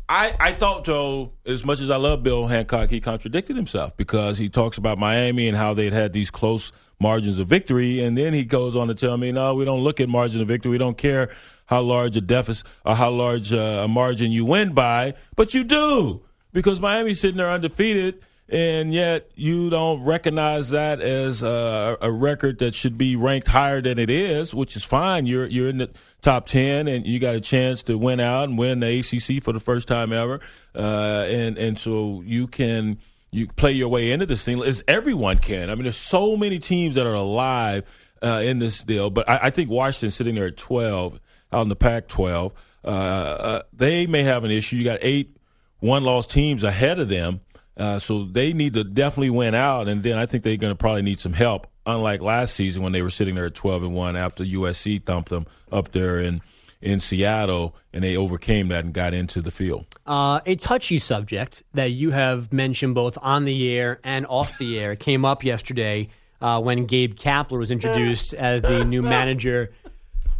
I, 0.08 0.36
I 0.38 0.52
thought, 0.52 0.84
Joe, 0.84 1.32
as 1.44 1.64
much 1.64 1.80
as 1.80 1.90
I 1.90 1.96
love 1.96 2.22
Bill 2.22 2.46
Hancock, 2.46 2.90
he 2.90 3.00
contradicted 3.00 3.56
himself 3.56 3.96
because 3.96 4.38
he 4.38 4.48
talks 4.48 4.78
about 4.78 4.98
Miami 4.98 5.48
and 5.48 5.56
how 5.56 5.74
they'd 5.74 5.92
had 5.92 6.12
these 6.12 6.30
close 6.30 6.70
margins 7.00 7.40
of 7.40 7.48
victory. 7.48 8.04
And 8.04 8.16
then 8.16 8.32
he 8.32 8.44
goes 8.44 8.76
on 8.76 8.86
to 8.86 8.94
tell 8.94 9.16
me, 9.16 9.32
no, 9.32 9.56
we 9.56 9.64
don't 9.64 9.80
look 9.80 10.00
at 10.00 10.08
margin 10.08 10.40
of 10.40 10.46
victory. 10.46 10.70
We 10.70 10.78
don't 10.78 10.96
care 10.96 11.30
how 11.66 11.82
large 11.82 12.16
a 12.16 12.20
deficit 12.20 12.66
or 12.84 12.94
how 12.94 13.10
large 13.10 13.52
uh, 13.52 13.82
a 13.84 13.88
margin 13.88 14.30
you 14.30 14.44
win 14.44 14.72
by, 14.72 15.14
but 15.34 15.54
you 15.54 15.64
do 15.64 16.22
because 16.52 16.80
Miami's 16.80 17.20
sitting 17.20 17.36
there 17.36 17.50
undefeated. 17.50 18.20
And 18.48 18.94
yet, 18.94 19.30
you 19.34 19.70
don't 19.70 20.04
recognize 20.04 20.70
that 20.70 21.00
as 21.00 21.42
a, 21.42 21.98
a 22.00 22.12
record 22.12 22.60
that 22.60 22.74
should 22.74 22.96
be 22.96 23.16
ranked 23.16 23.48
higher 23.48 23.82
than 23.82 23.98
it 23.98 24.08
is, 24.08 24.54
which 24.54 24.76
is 24.76 24.84
fine. 24.84 25.26
You're 25.26 25.46
you're 25.46 25.68
in 25.68 25.78
the 25.78 25.90
top 26.22 26.46
ten, 26.46 26.86
and 26.86 27.04
you 27.04 27.18
got 27.18 27.34
a 27.34 27.40
chance 27.40 27.82
to 27.84 27.98
win 27.98 28.20
out 28.20 28.44
and 28.48 28.56
win 28.56 28.80
the 28.80 29.00
ACC 29.00 29.42
for 29.42 29.52
the 29.52 29.58
first 29.58 29.88
time 29.88 30.12
ever. 30.12 30.40
Uh, 30.76 31.24
and 31.28 31.58
and 31.58 31.78
so 31.78 32.22
you 32.24 32.46
can 32.46 32.98
you 33.32 33.46
play 33.48 33.72
your 33.72 33.88
way 33.88 34.10
into 34.12 34.26
this 34.26 34.42
thing 34.42 34.62
as 34.62 34.82
everyone 34.86 35.38
can. 35.38 35.68
I 35.68 35.74
mean, 35.74 35.84
there's 35.84 35.96
so 35.96 36.36
many 36.36 36.58
teams 36.58 36.94
that 36.94 37.06
are 37.06 37.14
alive 37.14 37.84
uh, 38.22 38.42
in 38.44 38.60
this 38.60 38.82
deal, 38.82 39.10
but 39.10 39.28
I, 39.28 39.46
I 39.48 39.50
think 39.50 39.70
Washington 39.70 40.10
sitting 40.10 40.36
there 40.36 40.46
at 40.46 40.56
12 40.56 41.20
out 41.52 41.62
in 41.62 41.68
the 41.68 41.76
Pac-12, 41.76 42.52
uh, 42.84 42.88
uh, 42.88 43.62
they 43.72 44.06
may 44.06 44.22
have 44.22 44.44
an 44.44 44.50
issue. 44.50 44.76
You 44.76 44.84
got 44.84 45.00
eight 45.02 45.36
one-loss 45.80 46.26
teams 46.26 46.62
ahead 46.62 46.98
of 46.98 47.08
them, 47.08 47.40
uh, 47.76 47.98
so 47.98 48.24
they 48.24 48.52
need 48.52 48.74
to 48.74 48.84
definitely 48.84 49.30
win 49.30 49.54
out. 49.54 49.88
And 49.88 50.02
then 50.02 50.18
I 50.18 50.26
think 50.26 50.42
they're 50.42 50.56
going 50.56 50.72
to 50.72 50.78
probably 50.78 51.02
need 51.02 51.20
some 51.20 51.34
help. 51.34 51.66
Unlike 51.84 52.20
last 52.22 52.54
season 52.54 52.82
when 52.82 52.92
they 52.92 53.02
were 53.02 53.10
sitting 53.10 53.34
there 53.34 53.46
at 53.46 53.54
12 53.54 53.84
and 53.84 53.94
one 53.94 54.16
after 54.16 54.42
USC 54.42 55.04
thumped 55.04 55.28
them 55.28 55.46
up 55.70 55.92
there 55.92 56.18
in 56.18 56.40
in 56.82 57.00
Seattle, 57.00 57.74
and 57.92 58.04
they 58.04 58.16
overcame 58.16 58.68
that 58.68 58.84
and 58.84 58.92
got 58.92 59.14
into 59.14 59.40
the 59.40 59.50
field. 59.50 59.86
Uh, 60.06 60.40
a 60.44 60.56
touchy 60.56 60.98
subject 60.98 61.62
that 61.72 61.90
you 61.90 62.10
have 62.10 62.52
mentioned 62.52 62.94
both 62.94 63.16
on 63.22 63.44
the 63.44 63.70
air 63.70 63.98
and 64.04 64.26
off 64.26 64.58
the 64.58 64.78
air 64.78 64.94
came 64.94 65.24
up 65.24 65.42
yesterday 65.42 66.08
uh, 66.40 66.60
when 66.60 66.84
Gabe 66.84 67.14
Kapler 67.14 67.58
was 67.58 67.70
introduced 67.70 68.34
as 68.34 68.62
the 68.62 68.84
new 68.84 69.02
manager 69.02 69.72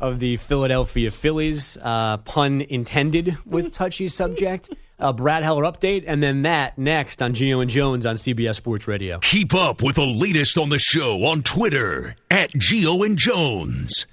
of 0.00 0.19
the 0.19 0.37
Philadelphia 0.37 1.11
Phillies. 1.11 1.78
Uh, 1.81 2.19
pun 2.19 2.61
intended 2.61 3.37
with 3.47 3.73
touchy 3.73 4.09
subject. 4.09 4.71
Uh, 4.99 5.12
Brad 5.12 5.43
Heller 5.43 5.65
update, 5.65 6.05
and 6.07 6.23
then 6.23 6.43
that 6.43 6.79
next 6.79 7.21
on 7.21 7.35
Gio 7.35 7.61
and 7.61 7.71
Jones 7.71 8.07
on 8.07 8.17
CBS 8.17 8.55
Sports 8.57 8.88
Radio. 8.88 9.19
Keep 9.19 9.55
up 9.55 9.83
with 9.83 9.97
the 9.97 10.07
latest 10.07 10.57
on 10.57 10.71
the 10.71 10.79
show 10.79 11.25
on 11.26 11.43
Twitter 11.43 12.15
at 12.31 12.50
Gio 12.53 13.05
and 13.05 13.19
Jones. 13.19 14.07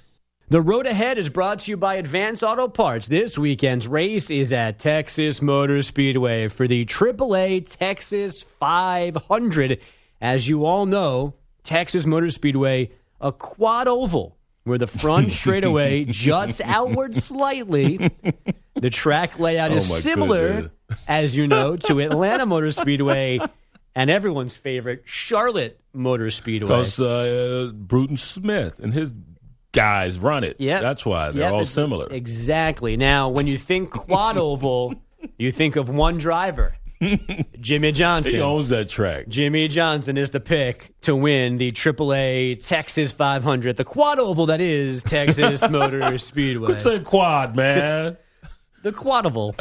The 0.50 0.60
road 0.60 0.84
ahead 0.86 1.16
is 1.16 1.30
brought 1.30 1.60
to 1.60 1.70
you 1.70 1.78
by 1.78 1.94
Advance 1.94 2.42
Auto 2.42 2.68
Parts. 2.68 3.08
This 3.08 3.38
weekend's 3.38 3.88
race 3.88 4.30
is 4.30 4.52
at 4.52 4.78
Texas 4.78 5.40
Motor 5.40 5.80
Speedway 5.80 6.48
for 6.48 6.68
the 6.68 6.84
AAA 6.84 7.66
Texas 7.78 8.42
500. 8.42 9.80
As 10.20 10.46
you 10.46 10.66
all 10.66 10.84
know, 10.84 11.32
Texas 11.62 12.04
Motor 12.04 12.28
Speedway, 12.28 12.90
a 13.22 13.32
quad 13.32 13.88
oval 13.88 14.36
where 14.64 14.76
the 14.78 14.86
front 14.86 15.32
straightaway 15.32 16.04
juts 16.04 16.60
outward 16.62 17.14
slightly. 17.14 18.10
The 18.76 18.90
track 18.90 19.38
layout 19.38 19.70
is 19.70 19.88
Oh, 19.88 19.94
my 19.94 20.00
similar, 20.00 20.48
goodness. 20.48 20.72
As 21.08 21.36
you 21.36 21.46
know, 21.46 21.76
to 21.76 22.00
Atlanta 22.00 22.46
Motor 22.46 22.70
Speedway 22.72 23.40
and 23.94 24.10
everyone's 24.10 24.56
favorite, 24.56 25.02
Charlotte 25.04 25.80
Motor 25.92 26.30
Speedway. 26.30 26.68
Because 26.68 27.00
uh, 27.00 27.70
Bruton 27.74 28.16
Smith 28.16 28.78
and 28.80 28.92
his 28.92 29.12
guys 29.72 30.18
run 30.18 30.44
it. 30.44 30.56
Yeah, 30.58 30.80
That's 30.80 31.04
why 31.04 31.30
they're 31.30 31.42
Yep, 31.44 31.52
all 31.52 31.64
similar. 31.64 32.06
Exactly. 32.10 32.96
Now, 32.96 33.28
when 33.28 33.46
you 33.46 33.58
think 33.58 33.90
quad 33.92 34.36
oval, 34.36 34.94
you 35.38 35.50
think 35.52 35.76
of 35.76 35.88
one 35.88 36.18
driver, 36.18 36.76
Jimmie 37.60 37.92
Johnson. 37.92 38.32
He 38.34 38.40
owns 38.40 38.68
that 38.70 38.88
track. 38.88 39.28
Jimmie 39.28 39.68
Johnson 39.68 40.16
is 40.16 40.30
the 40.30 40.40
pick 40.40 40.92
to 41.02 41.14
win 41.16 41.58
the 41.58 41.70
AAA 41.72 42.66
Texas 42.66 43.12
500, 43.12 43.76
the 43.76 43.84
quad 43.84 44.18
oval 44.18 44.46
that 44.46 44.60
is 44.60 45.02
Texas 45.02 45.62
Motor 45.70 46.16
Speedway. 46.18 46.66
Quit 46.66 46.80
saying 46.80 47.04
quad, 47.04 47.56
man. 47.56 48.16
The 48.84 48.92
quad 48.92 49.24
oval. 49.24 49.54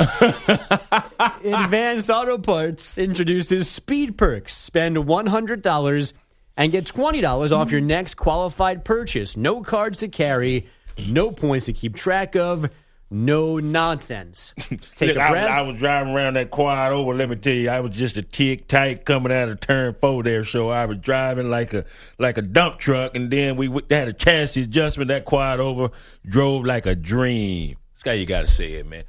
Advanced 1.46 2.10
Auto 2.10 2.38
Parts 2.38 2.98
introduces 2.98 3.70
Speed 3.70 4.18
Perks. 4.18 4.54
Spend 4.54 4.98
$100 4.98 6.14
and 6.58 6.72
get 6.74 6.84
$20 6.84 7.52
off 7.58 7.72
your 7.72 7.80
next 7.80 8.16
qualified 8.16 8.84
purchase. 8.84 9.38
No 9.38 9.62
cards 9.62 10.00
to 10.00 10.10
carry, 10.10 10.68
no 11.08 11.32
points 11.32 11.68
to 11.68 11.74
keep 11.74 11.96
track 11.96 12.36
of, 12.36 12.70
no 13.10 13.60
nonsense. 13.60 14.54
Take 14.96 15.16
Look, 15.16 15.18
a 15.18 15.22
I, 15.22 15.30
breath. 15.30 15.50
I 15.50 15.62
was 15.62 15.80
driving 15.80 16.14
around 16.14 16.34
that 16.34 16.52
quad 16.52 16.92
over. 16.92 17.14
Let 17.14 17.30
me 17.30 17.38
tell 17.38 17.54
you, 17.54 17.70
I 17.70 17.80
was 17.80 17.92
just 17.92 18.18
a 18.18 18.24
tick 18.24 18.68
tight 18.68 19.06
coming 19.06 19.32
out 19.32 19.48
of 19.48 19.62
turn 19.62 19.96
four 20.02 20.22
there. 20.24 20.44
So 20.44 20.68
I 20.68 20.86
was 20.86 20.98
driving 20.98 21.50
like 21.50 21.74
a 21.74 21.86
like 22.20 22.38
a 22.38 22.42
dump 22.42 22.78
truck, 22.78 23.16
and 23.16 23.32
then 23.32 23.56
we 23.56 23.68
w- 23.68 23.86
had 23.90 24.10
a 24.10 24.14
chassis 24.14 24.64
adjustment. 24.64 25.08
That 25.08 25.24
quad 25.24 25.62
over 25.62 25.92
drove 26.26 26.66
like 26.66 26.86
a 26.86 26.96
dream. 26.96 27.78
That's 27.94 28.04
how 28.04 28.12
you 28.20 28.26
got 28.26 28.42
to 28.42 28.48
say 28.48 28.74
it, 28.74 28.86
man. 28.86 29.06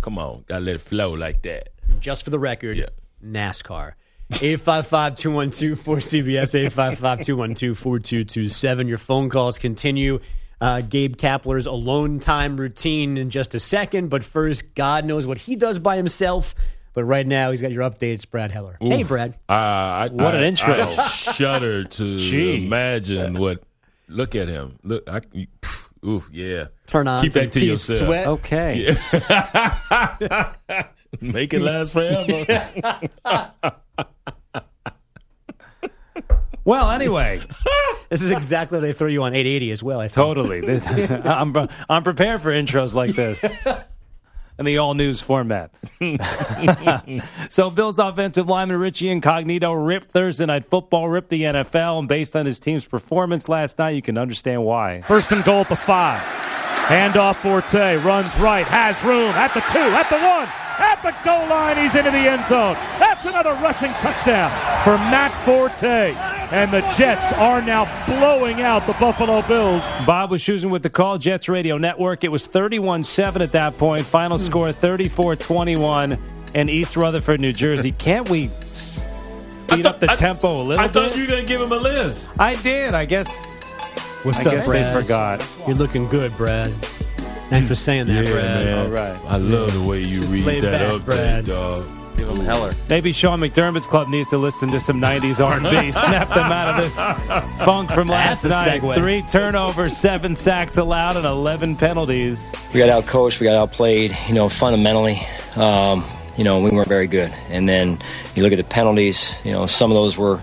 Come 0.00 0.18
on, 0.18 0.44
gotta 0.46 0.64
let 0.64 0.76
it 0.76 0.80
flow 0.80 1.12
like 1.12 1.42
that. 1.42 1.68
just 2.00 2.22
for 2.24 2.30
the 2.30 2.38
record, 2.38 2.76
Yeah. 2.76 2.86
NASCAR. 3.24 3.92
855-212-4CBS, 4.30 6.54
855-212-4227. 6.54 8.88
Your 8.88 8.98
phone 8.98 9.28
calls 9.28 9.58
continue. 9.58 10.18
Uh, 10.60 10.80
Gabe 10.80 11.16
Kapler's 11.16 11.66
alone 11.66 12.18
time 12.18 12.56
routine 12.56 13.16
in 13.16 13.30
just 13.30 13.54
a 13.54 13.60
second, 13.60 14.08
but 14.10 14.24
first, 14.24 14.74
God 14.74 15.04
knows 15.04 15.26
what 15.26 15.38
he 15.38 15.56
does 15.56 15.78
by 15.78 15.96
himself. 15.96 16.54
But 16.94 17.04
right 17.04 17.26
now, 17.26 17.50
he's 17.50 17.62
got 17.62 17.70
your 17.70 17.88
updates, 17.88 18.28
Brad 18.28 18.50
Heller. 18.50 18.76
Hey, 18.80 19.04
Brad. 19.04 19.34
Uh, 19.48 19.52
I, 19.52 20.08
What 20.12 20.34
an 20.34 20.42
intro. 20.42 20.74
I 20.98 21.08
shudder 21.08 21.84
to 21.84 22.04
imagine 22.54 23.34
what. 23.38 23.62
Look 24.08 24.34
at 24.34 24.48
him. 24.48 24.78
Look, 24.82 25.08
I. 25.08 25.20
Ooh, 26.04 26.24
yeah. 26.32 26.66
Turn 26.86 27.08
on 27.08 27.22
Keep 27.22 27.32
that 27.32 27.52
to 27.52 27.64
yourself. 27.64 27.98
sweat. 28.00 28.26
Okay. 28.26 28.94
Make 31.20 31.52
it 31.54 31.60
last 31.62 31.92
forever. 31.92 32.44
Well, 36.64 36.90
anyway, 36.90 37.40
This 38.10 38.20
is 38.20 38.30
exactly 38.30 38.76
what 38.76 38.82
they 38.82 38.92
throw 38.92 39.08
you 39.08 39.22
on 39.22 39.32
880 39.34 39.70
as 39.70 39.82
well. 39.82 40.00
I 40.00 40.08
think. 40.08 40.14
totally. 40.14 40.80
I'm 41.24 41.56
I'm 41.88 42.02
prepared 42.04 42.42
for 42.42 42.50
intros 42.50 42.92
like 42.94 43.14
this. 43.14 43.42
In 44.58 44.64
the 44.64 44.78
all 44.78 44.94
news 44.94 45.20
format. 45.20 45.70
so, 47.48 47.70
Bills 47.70 48.00
offensive 48.00 48.48
lineman 48.48 48.78
Richie 48.78 49.08
Incognito 49.08 49.72
ripped 49.72 50.10
Thursday 50.10 50.46
Night 50.46 50.68
Football, 50.68 51.08
ripped 51.08 51.28
the 51.28 51.42
NFL, 51.42 52.00
and 52.00 52.08
based 52.08 52.34
on 52.34 52.44
his 52.44 52.58
team's 52.58 52.84
performance 52.84 53.48
last 53.48 53.78
night, 53.78 53.90
you 53.90 54.02
can 54.02 54.18
understand 54.18 54.64
why. 54.64 55.02
First 55.02 55.30
and 55.30 55.44
goal 55.44 55.60
at 55.60 55.68
the 55.68 55.76
five. 55.76 56.20
Handoff 56.88 57.36
Forte 57.36 57.96
runs 57.98 58.36
right, 58.38 58.66
has 58.66 59.00
room 59.04 59.30
at 59.36 59.54
the 59.54 59.60
two, 59.60 59.78
at 59.78 60.08
the 60.08 60.18
one, 60.18 60.48
at 60.78 61.02
the 61.02 61.14
goal 61.22 61.46
line. 61.48 61.76
He's 61.76 61.94
into 61.94 62.10
the 62.10 62.16
end 62.16 62.44
zone. 62.46 62.74
That's 62.98 63.26
another 63.26 63.52
rushing 63.62 63.92
touchdown 64.00 64.50
for 64.82 64.96
Matt 65.10 65.32
Forte. 65.44 66.37
And 66.50 66.72
the 66.72 66.80
Jets 66.96 67.32
are 67.34 67.60
now 67.60 67.84
blowing 68.06 68.62
out 68.62 68.86
the 68.86 68.94
Buffalo 68.94 69.42
Bills. 69.42 69.82
Bob 70.06 70.30
Wischusen 70.30 70.70
with 70.70 70.82
the 70.82 70.88
call, 70.90 71.18
Jets 71.18 71.48
Radio 71.48 71.76
Network. 71.76 72.24
It 72.24 72.28
was 72.28 72.46
31 72.46 73.02
7 73.02 73.42
at 73.42 73.52
that 73.52 73.76
point. 73.76 74.06
Final 74.06 74.38
hmm. 74.38 74.44
score 74.44 74.72
34 74.72 75.36
21 75.36 76.18
in 76.54 76.68
East 76.70 76.96
Rutherford, 76.96 77.40
New 77.42 77.52
Jersey. 77.52 77.92
Can't 77.92 78.30
we 78.30 78.48
speed 78.62 79.84
up 79.84 80.00
the 80.00 80.10
I- 80.10 80.14
tempo 80.14 80.62
a 80.62 80.64
little 80.64 80.82
I 80.82 80.86
bit? 80.86 80.94
thought 80.94 81.16
you 81.16 81.24
were 81.24 81.30
gonna 81.30 81.44
give 81.44 81.60
him 81.60 81.72
a 81.72 81.76
list. 81.76 82.26
I 82.38 82.54
did. 82.54 82.94
I 82.94 83.04
guess. 83.04 83.44
What's 84.22 84.38
I 84.38 84.44
up, 84.44 84.50
guess 84.52 84.66
Brad? 84.66 84.96
they 84.96 85.00
forgot. 85.02 85.46
You're 85.66 85.76
looking 85.76 86.08
good, 86.08 86.34
Brad. 86.36 86.72
Thanks 87.50 87.68
for 87.68 87.74
saying 87.74 88.06
that, 88.08 88.24
Yeah, 88.24 88.32
Brad. 88.32 88.64
man. 88.64 88.78
All 88.78 88.88
right. 88.90 89.20
I 89.26 89.36
love 89.36 89.72
the 89.72 89.82
way 89.82 90.00
you 90.02 90.20
Just 90.22 90.32
read 90.32 90.62
that 90.62 90.80
back, 90.80 90.90
up, 90.90 91.04
Brad. 91.04 91.46
dog. 91.46 91.88
Give 92.18 92.28
him 92.28 92.44
Heller. 92.44 92.72
Maybe 92.88 93.12
Sean 93.12 93.38
McDermott's 93.40 93.86
club 93.86 94.08
needs 94.08 94.28
to 94.30 94.38
listen 94.38 94.68
to 94.70 94.80
some 94.80 95.00
'90s 95.00 95.38
R&B. 95.44 95.90
Snap 95.92 96.28
them 96.28 96.50
out 96.50 96.74
of 96.74 96.82
this 96.82 96.96
funk 97.64 97.92
from 97.92 98.08
last 98.08 98.42
That's 98.42 98.50
night. 98.66 98.82
segue. 98.82 98.94
Three 98.96 99.22
turnovers, 99.22 99.96
seven 99.96 100.34
sacks 100.34 100.76
allowed, 100.76 101.16
and 101.16 101.24
11 101.24 101.76
penalties. 101.76 102.52
we 102.74 102.80
got 102.80 102.88
outcoached, 103.04 103.38
we 103.38 103.44
got 103.44 103.54
outplayed. 103.54 104.16
You 104.26 104.34
know, 104.34 104.48
fundamentally, 104.48 105.20
um, 105.54 106.04
you 106.36 106.42
know, 106.42 106.60
we 106.60 106.70
weren't 106.70 106.88
very 106.88 107.06
good. 107.06 107.32
And 107.50 107.68
then 107.68 107.98
you 108.34 108.42
look 108.42 108.52
at 108.52 108.56
the 108.58 108.64
penalties. 108.64 109.34
You 109.44 109.52
know, 109.52 109.66
some 109.66 109.90
of 109.92 109.94
those 109.94 110.18
were 110.18 110.40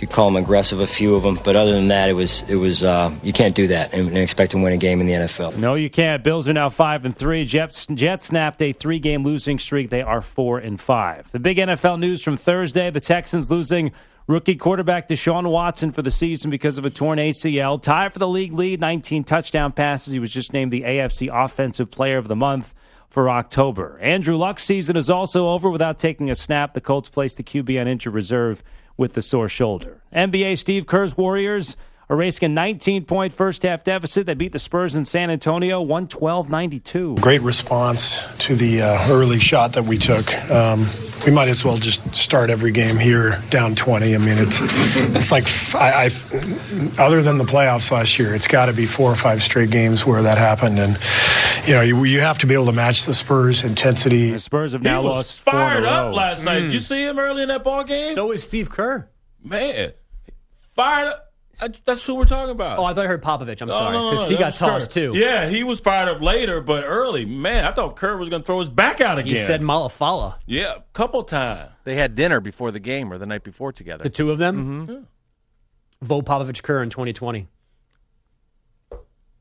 You 0.00 0.06
call 0.06 0.26
them 0.26 0.36
aggressive, 0.36 0.80
a 0.80 0.86
few 0.86 1.14
of 1.14 1.22
them, 1.24 1.38
but 1.42 1.56
other 1.56 1.72
than 1.72 1.88
that, 1.88 2.08
it 2.08 2.12
was 2.12 2.42
it 2.48 2.54
was 2.54 2.82
uh, 2.82 3.12
you 3.22 3.32
can't 3.32 3.54
do 3.54 3.66
that 3.68 3.92
and, 3.92 4.08
and 4.08 4.18
expect 4.18 4.52
to 4.52 4.58
win 4.58 4.72
a 4.72 4.76
game 4.76 5.00
in 5.00 5.06
the 5.06 5.12
NFL. 5.14 5.56
No, 5.56 5.74
you 5.74 5.90
can't. 5.90 6.22
Bills 6.22 6.48
are 6.48 6.52
now 6.52 6.68
five 6.68 7.04
and 7.04 7.16
three. 7.16 7.44
Jets 7.44 7.86
Jets 7.86 8.26
snapped 8.26 8.62
a 8.62 8.72
three 8.72 9.00
game 9.00 9.24
losing 9.24 9.58
streak. 9.58 9.90
They 9.90 10.02
are 10.02 10.20
four 10.20 10.58
and 10.58 10.80
five. 10.80 11.30
The 11.32 11.40
big 11.40 11.56
NFL 11.56 11.98
news 11.98 12.22
from 12.22 12.36
Thursday: 12.36 12.90
the 12.90 13.00
Texans 13.00 13.50
losing 13.50 13.92
rookie 14.28 14.54
quarterback 14.54 15.08
Deshaun 15.08 15.50
Watson 15.50 15.90
for 15.90 16.02
the 16.02 16.10
season 16.10 16.50
because 16.50 16.78
of 16.78 16.86
a 16.86 16.90
torn 16.90 17.18
ACL. 17.18 17.82
Tied 17.82 18.12
for 18.12 18.20
the 18.20 18.28
league 18.28 18.52
lead, 18.52 18.78
19 18.80 19.24
touchdown 19.24 19.72
passes. 19.72 20.12
He 20.12 20.20
was 20.20 20.30
just 20.30 20.52
named 20.52 20.70
the 20.70 20.82
AFC 20.82 21.28
Offensive 21.32 21.90
Player 21.90 22.18
of 22.18 22.28
the 22.28 22.36
Month 22.36 22.74
for 23.08 23.30
October. 23.30 23.98
Andrew 24.00 24.36
Luck's 24.36 24.64
season 24.64 24.96
is 24.96 25.10
also 25.10 25.48
over 25.48 25.70
without 25.70 25.98
taking 25.98 26.30
a 26.30 26.34
snap. 26.34 26.74
The 26.74 26.80
Colts 26.80 27.08
placed 27.08 27.38
the 27.38 27.42
QB 27.42 27.80
on 27.80 27.88
injured 27.88 28.14
reserve 28.14 28.62
with 28.98 29.14
the 29.14 29.22
sore 29.22 29.48
shoulder. 29.48 30.02
NBA 30.14 30.58
Steve 30.58 30.86
Kerr's 30.86 31.16
Warriors 31.16 31.76
are 32.10 32.16
racing 32.16 32.46
a 32.46 32.48
19 32.54 33.04
point 33.04 33.32
first 33.32 33.62
half 33.62 33.84
deficit. 33.84 34.26
They 34.26 34.34
beat 34.34 34.52
the 34.52 34.58
Spurs 34.58 34.96
in 34.96 35.04
San 35.04 35.30
Antonio 35.30 35.80
112 35.80 36.48
92. 36.48 37.16
Great 37.20 37.42
response 37.42 38.36
to 38.38 38.54
the 38.54 38.82
uh, 38.82 39.08
early 39.10 39.38
shot 39.38 39.72
that 39.74 39.84
we 39.84 39.96
took. 39.98 40.34
Um, 40.50 40.86
we 41.26 41.32
might 41.32 41.48
as 41.48 41.64
well 41.64 41.76
just 41.76 42.14
start 42.16 42.48
every 42.48 42.70
game 42.70 42.96
here 42.96 43.42
down 43.50 43.74
20. 43.74 44.14
I 44.14 44.18
mean, 44.18 44.38
it's 44.38 44.60
it's 45.14 45.30
like 45.30 45.44
I, 45.74 46.06
I 46.06 47.02
other 47.02 47.22
than 47.22 47.38
the 47.38 47.44
playoffs 47.44 47.90
last 47.90 48.18
year, 48.18 48.34
it's 48.34 48.46
got 48.46 48.66
to 48.66 48.72
be 48.72 48.86
four 48.86 49.10
or 49.10 49.16
five 49.16 49.42
straight 49.42 49.70
games 49.70 50.06
where 50.06 50.22
that 50.22 50.38
happened, 50.38 50.78
and 50.78 50.96
you 51.66 51.74
know 51.74 51.80
you, 51.82 52.04
you 52.04 52.20
have 52.20 52.38
to 52.38 52.46
be 52.46 52.54
able 52.54 52.66
to 52.66 52.72
match 52.72 53.04
the 53.04 53.14
Spurs 53.14 53.64
intensity. 53.64 54.30
The 54.30 54.38
Spurs 54.38 54.72
have 54.72 54.80
He 54.80 54.84
now 54.88 55.02
was 55.02 55.08
lost 55.10 55.40
four 55.40 55.54
in 55.54 55.58
fired 55.60 55.84
a 55.84 55.88
up 55.88 56.04
row. 56.06 56.12
last 56.12 56.44
night. 56.44 56.60
Did 56.60 56.72
you 56.72 56.80
see 56.80 57.02
him 57.04 57.18
early 57.18 57.42
in 57.42 57.48
that 57.48 57.64
ball 57.64 57.84
game? 57.84 58.14
So 58.14 58.30
is 58.30 58.42
Steve 58.44 58.70
Kerr. 58.70 59.10
Man, 59.42 59.92
fired 60.74 61.08
up. 61.08 61.27
I- 61.60 61.68
That's 61.84 62.04
who 62.04 62.14
we're 62.14 62.24
talking 62.24 62.50
about. 62.52 62.78
Oh, 62.78 62.84
I 62.84 62.94
thought 62.94 63.04
I 63.04 63.08
heard 63.08 63.22
Popovich. 63.22 63.60
I'm 63.60 63.68
No, 63.68 63.74
sorry. 63.74 63.92
no, 63.92 64.04
no, 64.04 64.10
Because 64.12 64.30
no, 64.30 64.36
he 64.36 64.42
got 64.42 64.54
tossed 64.54 64.90
Kerr. 64.90 65.12
too. 65.12 65.12
Yeah, 65.14 65.48
he 65.48 65.64
was 65.64 65.80
fired 65.80 66.08
up 66.08 66.20
later, 66.22 66.60
but 66.60 66.84
early. 66.84 67.24
Man, 67.24 67.64
I 67.64 67.72
thought 67.72 67.96
Kerr 67.96 68.16
was 68.16 68.28
going 68.28 68.42
to 68.42 68.46
throw 68.46 68.60
his 68.60 68.68
back 68.68 69.00
out 69.00 69.18
again. 69.18 69.34
He 69.34 69.42
said 69.42 69.60
Malafala. 69.62 70.36
yeah, 70.46 70.74
a 70.76 70.80
couple 70.92 71.22
times. 71.24 71.70
They 71.84 71.96
had 71.96 72.14
dinner 72.14 72.40
before 72.40 72.70
the 72.70 72.80
game 72.80 73.12
or 73.12 73.18
the 73.18 73.26
night 73.26 73.42
before 73.44 73.72
together. 73.72 74.02
The 74.04 74.10
two 74.10 74.30
of 74.30 74.38
them? 74.38 74.86
Mm-hmm. 74.86 76.06
Vote 76.06 76.24
Popovich 76.26 76.62
Kerr 76.62 76.82
in 76.82 76.90
2020. 76.90 77.48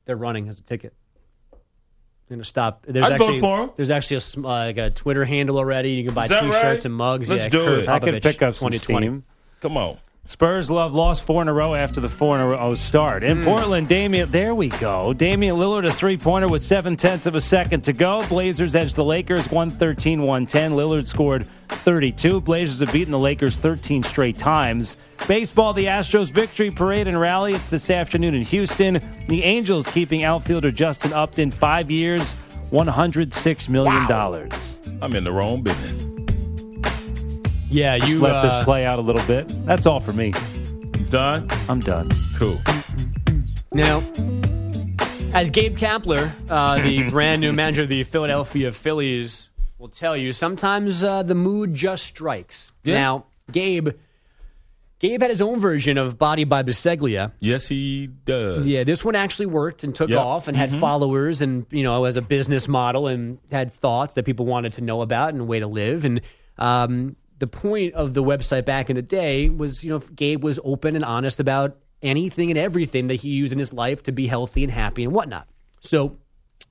They're 0.06 0.16
running 0.16 0.48
as 0.48 0.58
a 0.60 0.64
ticket. 0.64 0.94
They're 1.52 2.36
going 2.38 2.44
to 2.44 2.46
stop. 2.50 2.86
There's 2.88 3.06
I'd 3.06 3.18
vote 3.18 3.24
actually, 3.26 3.40
for 3.42 3.62
'em. 3.64 3.72
There's 3.76 3.92
actually 3.92 4.18
a, 4.18 4.48
uh, 4.48 4.50
like 4.66 4.78
a 4.78 4.90
Twitter 4.90 5.24
handle 5.26 5.58
already. 5.58 5.92
You 5.92 6.06
can 6.06 6.14
buy 6.14 6.26
Is 6.26 6.30
T-shirts 6.32 6.54
right? 6.54 6.86
and 6.86 6.94
mugs. 6.94 7.30
Let's 7.30 7.44
yeah, 7.44 7.50
do 7.50 7.66
Kerr 7.66 7.74
it. 7.80 7.90
I 7.90 8.00
can 8.00 8.20
pick 8.22 8.42
up 8.42 8.54
some 8.54 8.70
2020. 8.72 9.06
steam. 9.08 9.24
Come 9.62 9.78
on. 9.78 9.98
Spurs 10.28 10.70
love 10.70 10.94
lost 10.94 11.24
four 11.24 11.42
in 11.42 11.48
a 11.48 11.54
row 11.54 11.74
after 11.74 12.02
the 12.02 12.10
four 12.10 12.36
in 12.36 12.42
a 12.42 12.48
row 12.48 12.76
start. 12.76 13.24
In 13.24 13.38
hmm. 13.38 13.44
Portland, 13.46 13.88
Damian, 13.88 14.30
there 14.30 14.54
we 14.54 14.68
go. 14.68 15.14
Damian 15.14 15.56
Lillard, 15.56 15.88
a 15.88 15.92
three 15.92 16.18
pointer 16.18 16.50
with 16.50 16.62
seven 16.62 16.98
tenths 16.98 17.28
of 17.28 17.36
a 17.36 17.40
second 17.40 17.86
to 17.86 17.94
go. 17.94 18.28
Blazers 18.28 18.76
edged 18.76 18.98
the 18.98 19.06
Lakers 19.06 19.50
113 19.50 20.20
110. 20.20 20.74
Lillard 20.74 21.08
scored 21.08 21.48
32. 21.70 22.42
Blazers 22.42 22.82
have 22.82 22.92
beaten 22.92 23.14
the 23.14 23.18
Lakers 23.18 23.56
13 23.56 24.04
straight 24.04 24.38
times. 24.38 24.98
Baseball, 25.30 25.72
the 25.72 25.86
Astros 25.86 26.30
victory 26.30 26.72
parade 26.72 27.08
and 27.08 27.18
rally. 27.18 27.54
It's 27.54 27.70
this 27.70 27.90
afternoon 27.90 28.36
in 28.36 28.42
Houston. 28.42 29.00
The 29.28 29.44
Angels 29.44 29.90
keeping 29.90 30.26
outfielder 30.26 30.72
Justin 30.72 31.14
Upton 31.14 31.52
five 31.52 31.90
years, 31.90 32.36
$106 32.72 33.70
million. 33.70 34.52
I'm 35.02 35.16
in 35.16 35.24
the 35.24 35.32
wrong 35.32 35.64
business. 35.64 36.07
Yeah, 37.70 37.96
you 37.96 38.02
Just 38.14 38.20
let 38.22 38.36
uh, 38.36 38.42
this 38.56 38.64
play 38.64 38.86
out 38.86 39.00
a 39.00 39.02
little 39.02 39.26
bit. 39.28 39.48
That's 39.66 39.86
all 39.86 40.00
for 40.00 40.14
me. 40.14 40.34
Done? 41.10 41.50
I'm 41.68 41.80
done. 41.80 42.10
Cool. 42.38 42.60
Now, 43.74 44.00
as 45.34 45.50
Gabe 45.50 45.78
Kapler, 45.78 46.32
uh, 46.50 46.82
the 46.82 47.10
brand 47.10 47.42
new 47.42 47.52
manager 47.54 47.84
of 47.84 47.90
the 47.90 48.04
Philadelphia 48.04 48.72
Phillies, 48.72 49.50
will 49.78 49.90
tell 49.90 50.16
you, 50.18 50.32
sometimes 50.32 51.04
uh, 51.04 51.24
the 51.24 51.36
mood 51.36 51.74
just 51.74 52.04
strikes. 52.06 52.72
Yeah. 52.84 52.96
Now, 52.96 53.26
Gabe, 53.52 53.90
Gabe 55.00 55.22
had 55.22 55.30
his 55.30 55.42
own 55.42 55.60
version 55.60 55.98
of 55.98 56.18
Body 56.18 56.46
by 56.46 56.64
Biseglia. 56.64 57.32
Yes, 57.40 57.68
he 57.68 58.08
does. 58.08 58.66
Yeah, 58.66 58.84
this 58.84 59.06
one 59.06 59.16
actually 59.16 59.46
worked 59.46 59.84
and 59.84 59.94
took 59.94 60.10
Yep. 60.10 60.20
off 60.20 60.48
and 60.48 60.58
had 60.58 60.72
followers 60.72 61.42
and, 61.42 61.66
you 61.70 61.84
know, 61.84 62.06
as 62.06 62.18
a 62.18 62.22
business 62.22 62.68
model 62.68 63.08
and 63.08 63.38
had 63.52 63.72
thoughts 63.74 64.16
that 64.16 64.24
people 64.24 64.46
wanted 64.46 64.74
to 64.74 64.82
know 64.82 65.02
about 65.02 65.30
and 65.34 65.42
a 65.42 65.46
way 65.46 65.60
to 65.60 65.68
live. 65.68 66.04
And 66.06 66.22
um, 66.58 67.16
the 67.40 67.48
point 67.48 67.94
of 67.94 68.14
the 68.14 68.24
website 68.24 68.66
back 68.66 68.90
in 68.90 68.96
the 68.96 69.02
day 69.02 69.50
was, 69.50 69.84
you 69.84 69.90
know, 69.92 70.00
Gabe 70.00 70.44
was 70.44 70.60
open 70.64 70.96
and 70.96 71.06
honest 71.06 71.40
about 71.40 71.78
anything 72.02 72.50
and 72.50 72.58
everything 72.58 73.08
that 73.08 73.16
he 73.16 73.30
used 73.30 73.52
in 73.54 73.60
his 73.60 73.74
life 73.74 74.04
to 74.04 74.12
be 74.12 74.28
healthy 74.28 74.64
and 74.64 74.72
happy 74.72 75.04
and 75.04 75.14
whatnot. 75.14 75.48
So 75.82 76.18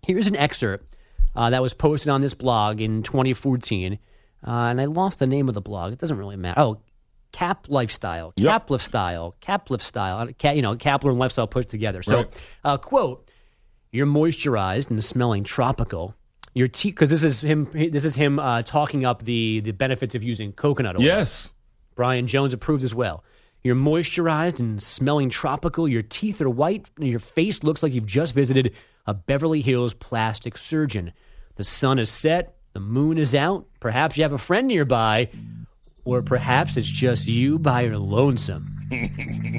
here's 0.03 0.27
an 0.27 0.37
excerpt 0.37 0.95
uh, 1.35 1.51
that 1.51 1.63
was 1.63 1.75
posted 1.75 2.09
on 2.09 2.21
this 2.21 2.35
blog 2.35 2.81
in 2.81 3.03
2014. 3.03 3.99
Uh, 4.47 4.51
and 4.51 4.81
I 4.81 4.85
lost 4.85 5.19
the 5.19 5.27
name 5.27 5.49
of 5.49 5.55
the 5.55 5.61
blog. 5.61 5.93
It 5.93 5.99
doesn't 5.99 6.17
really 6.19 6.37
matter. 6.37 6.61
Oh, 6.61 6.81
Kaplifestyle, 7.33 8.33
Cap 8.37 8.71
Lift 8.71 8.85
Style, 8.85 9.35
Kaplifestyle, 9.41 10.55
you 10.57 10.63
know, 10.63 10.75
Kapler 10.77 11.11
and 11.11 11.19
Lifestyle 11.19 11.47
put 11.47 11.69
together. 11.69 12.03
So, 12.03 12.17
Right. 12.17 12.29
uh, 12.65 12.79
quote, 12.79 13.31
you're 13.93 14.07
moisturized 14.07 14.91
and 14.91 15.03
smelling 15.05 15.45
tropical. 15.45 16.15
Your 16.57 16.69
teeth, 16.69 16.95
because 16.95 17.11
this 17.11 17.23
is 17.23 17.43
him. 17.43 17.69
This 17.75 18.07
is 18.07 18.15
him 18.15 18.39
uh, 18.39 18.63
talking 18.63 19.05
up 19.05 19.23
the 19.23 19.61
the 19.61 19.73
benefits 19.73 20.15
of 20.15 20.25
using 20.25 20.53
coconut 20.53 20.97
oil. 20.97 21.03
Yes. 21.03 21.53
Brian 21.95 22.27
Jones 22.27 22.55
approves 22.55 22.83
as 22.83 22.95
well. 22.95 23.25
You're 23.63 23.77
moisturized 23.77 24.59
and 24.59 24.83
smelling 24.83 25.29
tropical. 25.29 25.87
Your 25.87 26.01
teeth 26.01 26.41
are 26.41 26.49
white. 26.49 26.91
And 26.97 27.09
your 27.09 27.19
face 27.19 27.63
looks 27.63 27.83
like 27.83 27.93
you've 27.93 28.07
just 28.07 28.33
visited 28.33 28.75
a 29.07 29.13
Beverly 29.13 29.61
Hills 29.61 29.93
plastic 29.93 30.57
surgeon. 30.57 31.13
The 31.57 31.65
sun 31.65 31.99
is 31.99 32.09
set. 32.09 32.57
The 32.73 32.81
moon 32.81 33.19
is 33.19 33.35
out. 33.35 33.67
Perhaps 33.79 34.17
you 34.17 34.23
have 34.23 34.33
a 34.33 34.39
friend 34.39 34.67
nearby, 34.67 35.29
or 36.07 36.23
perhaps 36.23 36.79
it's 36.79 36.89
just 36.89 37.29
you 37.29 37.59
by 37.59 37.83
your 37.83 37.99
lonesome. 37.99 38.67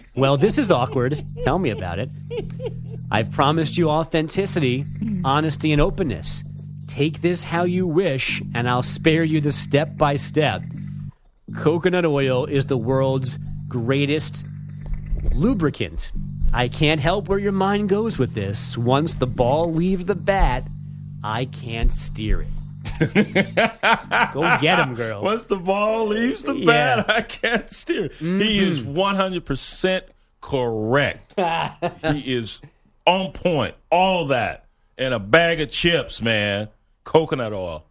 well, 0.15 0.35
this 0.35 0.57
is 0.57 0.71
awkward. 0.71 1.23
Tell 1.43 1.59
me 1.59 1.69
about 1.69 1.99
it. 1.99 2.09
I've 3.11 3.31
promised 3.31 3.77
you 3.77 3.91
authenticity, 3.91 4.83
honesty, 5.23 5.71
and 5.71 5.79
openness. 5.79 6.43
Take 6.97 7.21
this 7.21 7.43
how 7.43 7.65
you 7.65 7.85
wish, 7.85 8.41
and 8.55 8.67
I'll 8.67 8.81
spare 8.81 9.23
you 9.23 9.39
the 9.39 9.51
step 9.51 9.95
by 9.97 10.15
step. 10.15 10.63
Coconut 11.55 12.05
oil 12.05 12.45
is 12.45 12.65
the 12.65 12.75
world's 12.75 13.37
greatest 13.67 14.43
lubricant. 15.31 16.11
I 16.53 16.67
can't 16.67 16.99
help 16.99 17.29
where 17.29 17.37
your 17.37 17.51
mind 17.51 17.89
goes 17.89 18.17
with 18.17 18.33
this. 18.33 18.75
Once 18.79 19.13
the 19.13 19.27
ball 19.27 19.71
leaves 19.71 20.05
the 20.05 20.15
bat, 20.15 20.63
I 21.23 21.45
can't 21.45 21.93
steer 21.93 22.41
it. 22.41 23.55
Go 24.33 24.57
get 24.59 24.79
him, 24.79 24.95
girl. 24.95 25.21
Once 25.21 25.45
the 25.45 25.57
ball 25.57 26.07
leaves 26.07 26.41
the 26.41 26.55
Yeah. 26.55 26.65
bat, 26.65 27.09
I 27.11 27.21
can't 27.21 27.69
steer. 27.69 28.09
He 28.17 28.25
mm-hmm. 28.25 28.71
is 28.71 28.81
100% 28.81 30.01
correct. 30.41 31.35
he 32.11 32.33
is 32.33 32.59
on 33.05 33.33
point. 33.33 33.75
All 33.91 34.25
that. 34.29 34.65
And 34.97 35.13
a 35.13 35.19
bag 35.19 35.61
of 35.61 35.69
chips, 35.69 36.23
man. 36.23 36.69
Coconut 37.07 37.53
oil. 37.53 37.85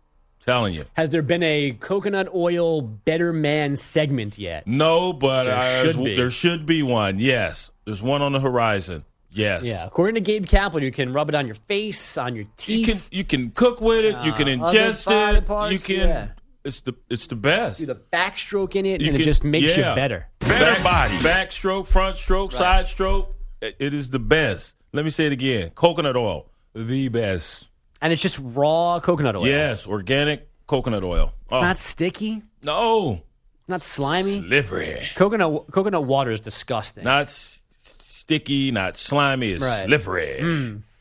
Telling 0.44 0.74
you. 0.74 0.84
Has 0.92 1.10
there 1.10 1.22
been 1.22 1.42
a 1.42 1.72
coconut 1.80 2.28
oil 2.34 2.80
better 2.82 3.32
man 3.32 3.74
segment 3.76 4.38
yet? 4.38 4.66
No, 4.66 5.12
but 5.12 5.44
There 5.44 5.56
I- 5.56 5.82
should 5.82 6.04
be. 6.04 6.16
there 6.16 6.30
should 6.30 6.66
be 6.66 6.82
one. 6.82 7.18
Yes. 7.18 7.70
There's 7.84 8.02
one 8.02 8.20
on 8.22 8.32
the 8.32 8.40
horizon. 8.40 9.04
Yes. 9.30 9.64
Yeah, 9.64 9.84
according 9.84 10.14
to 10.14 10.20
Gabe 10.20 10.46
Kapler, 10.46 10.82
you 10.82 10.92
can 10.92 11.12
rub 11.12 11.28
it 11.30 11.34
on 11.34 11.46
your 11.46 11.56
face, 11.66 12.16
on 12.16 12.34
your 12.36 12.44
You 12.44 12.50
teeth. 12.56 12.86
can 12.86 13.18
you 13.18 13.24
can 13.24 13.50
cook 13.50 13.80
with 13.80 14.04
it. 14.04 14.16
you 14.24 14.32
can 14.32 14.48
Uh, 14.48 14.66
ingest 14.70 15.36
it. 15.36 15.46
parts, 15.46 15.72
you 15.72 15.78
can. 15.96 16.08
yeah. 16.08 16.28
It's 16.64 16.80
the 16.80 16.94
it's 17.10 17.26
the 17.26 17.36
best. 17.36 17.78
do 17.80 17.86
the 17.86 17.96
backstroke 18.12 18.76
in 18.76 18.86
it, 18.86 19.00
You 19.00 19.08
and 19.08 19.16
it 19.16 19.20
can- 19.20 19.24
just 19.24 19.44
makes 19.44 19.66
yeah. 19.76 19.90
you 19.90 19.94
better. 19.96 20.26
Better 20.40 20.82
body. 20.82 21.16
Backstroke, 21.18 21.86
front 21.86 22.16
stroke, 22.18 22.52
side 22.52 22.86
stroke. 22.86 23.34
It- 23.60 23.76
it 23.78 23.94
is 23.94 24.10
the 24.10 24.18
best. 24.20 24.74
Let 24.92 25.04
me 25.04 25.10
say 25.10 25.26
it 25.26 25.32
again. 25.32 25.70
Coconut 25.74 26.16
oil, 26.16 26.50
the 26.74 27.08
best. 27.08 27.66
And 28.02 28.12
it's 28.12 28.20
just 28.22 28.38
raw 28.42 29.00
coconut 29.00 29.36
oil. 29.36 29.46
Yes, 29.46 29.86
organic 29.86 30.48
coconut 30.66 31.02
oil. 31.04 31.32
Oh, 31.50 31.60
Not 31.60 31.78
sticky, 31.78 32.42
no, 32.62 33.22
not 33.68 33.82
slimy. 33.82 34.40
slippery. 34.40 34.98
Coconut 35.14 35.70
coconut 35.72 36.04
water 36.04 36.30
is 36.30 36.40
disgusting. 36.40 37.04
Not 37.04 37.24
s- 37.24 37.60
sticky, 38.08 38.70
not 38.72 38.96
slimy. 38.98 39.52
It's 39.52 39.62
Right. 39.64 39.86
slippery. 39.86 40.40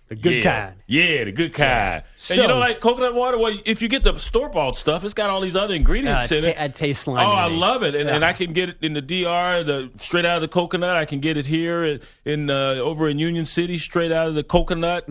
the 0.07 0.15
good 0.15 0.43
yeah. 0.43 0.43
kind. 0.67 0.75
Yeah, 0.85 1.23
the 1.23 1.31
good 1.31 1.51
kind. 1.53 2.03
and 2.29 2.37
you 2.37 2.47
know, 2.47 2.59
like 2.59 2.79
coconut 2.79 3.15
water. 3.15 3.39
Well, 3.39 3.57
if 3.65 3.81
you 3.81 3.87
get 3.87 4.03
the 4.03 4.17
store 4.19 4.49
bought 4.49 4.77
stuff, 4.77 5.03
it's 5.03 5.15
got 5.15 5.31
all 5.31 5.41
these 5.41 5.55
other 5.55 5.73
ingredients 5.73 6.31
Uh, 6.31 6.35
in 6.35 6.41
ta- 6.43 6.47
it. 6.49 6.57
it 6.59 6.75
tastes 6.75 7.03
slimy. 7.03 7.25
Oh, 7.27 7.31
to 7.31 7.37
I 7.37 7.49
me. 7.49 7.57
love 7.57 7.81
it, 7.83 7.95
and, 7.95 8.07
and 8.09 8.23
I 8.23 8.33
can 8.33 8.53
get 8.53 8.69
it 8.69 8.77
in 8.81 8.93
the 8.93 9.01
DR, 9.01 9.63
the 9.63 9.89
straight 9.99 10.23
out 10.25 10.35
of 10.35 10.41
the 10.41 10.47
coconut. 10.47 10.95
I 10.95 11.05
can 11.05 11.19
get 11.21 11.37
it 11.37 11.47
here 11.47 11.83
in, 11.83 11.99
in 12.23 12.49
uh, 12.51 12.75
over 12.75 13.09
in 13.09 13.17
Union 13.17 13.47
City, 13.47 13.79
straight 13.79 14.11
out 14.11 14.27
of 14.27 14.35
the 14.35 14.43
coconut. 14.43 15.07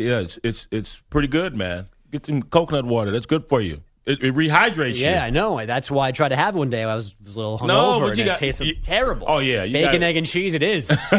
Yeah, 0.00 0.20
it's 0.20 0.38
it's 0.42 0.66
it's 0.70 1.00
pretty 1.10 1.28
good, 1.28 1.54
man. 1.54 1.86
Get 2.10 2.26
some 2.26 2.42
coconut 2.42 2.84
water. 2.86 3.10
That's 3.12 3.26
good 3.26 3.48
for 3.48 3.60
you. 3.60 3.82
It, 4.06 4.22
it 4.24 4.34
rehydrates 4.34 4.96
you. 4.96 5.04
Yeah, 5.04 5.22
I 5.22 5.30
know. 5.30 5.64
That's 5.66 5.90
why 5.90 6.08
I 6.08 6.12
tried 6.12 6.30
to 6.30 6.36
have 6.36 6.56
one 6.56 6.70
day. 6.70 6.82
I 6.82 6.94
was, 6.96 7.14
was 7.24 7.34
a 7.36 7.38
little 7.38 7.58
hungover 7.58 7.66
No, 7.68 8.00
but 8.00 8.08
and 8.08 8.18
you 8.18 8.24
it 8.24 8.26
got- 8.28 8.38
tasted 8.38 8.66
you- 8.66 8.74
terrible. 8.76 9.26
Oh, 9.28 9.38
yeah, 9.38 9.62
you 9.62 9.74
bacon, 9.74 10.00
got- 10.00 10.06
egg, 10.06 10.16
and 10.16 10.26
cheese. 10.26 10.54
It 10.54 10.62
is. 10.62 10.88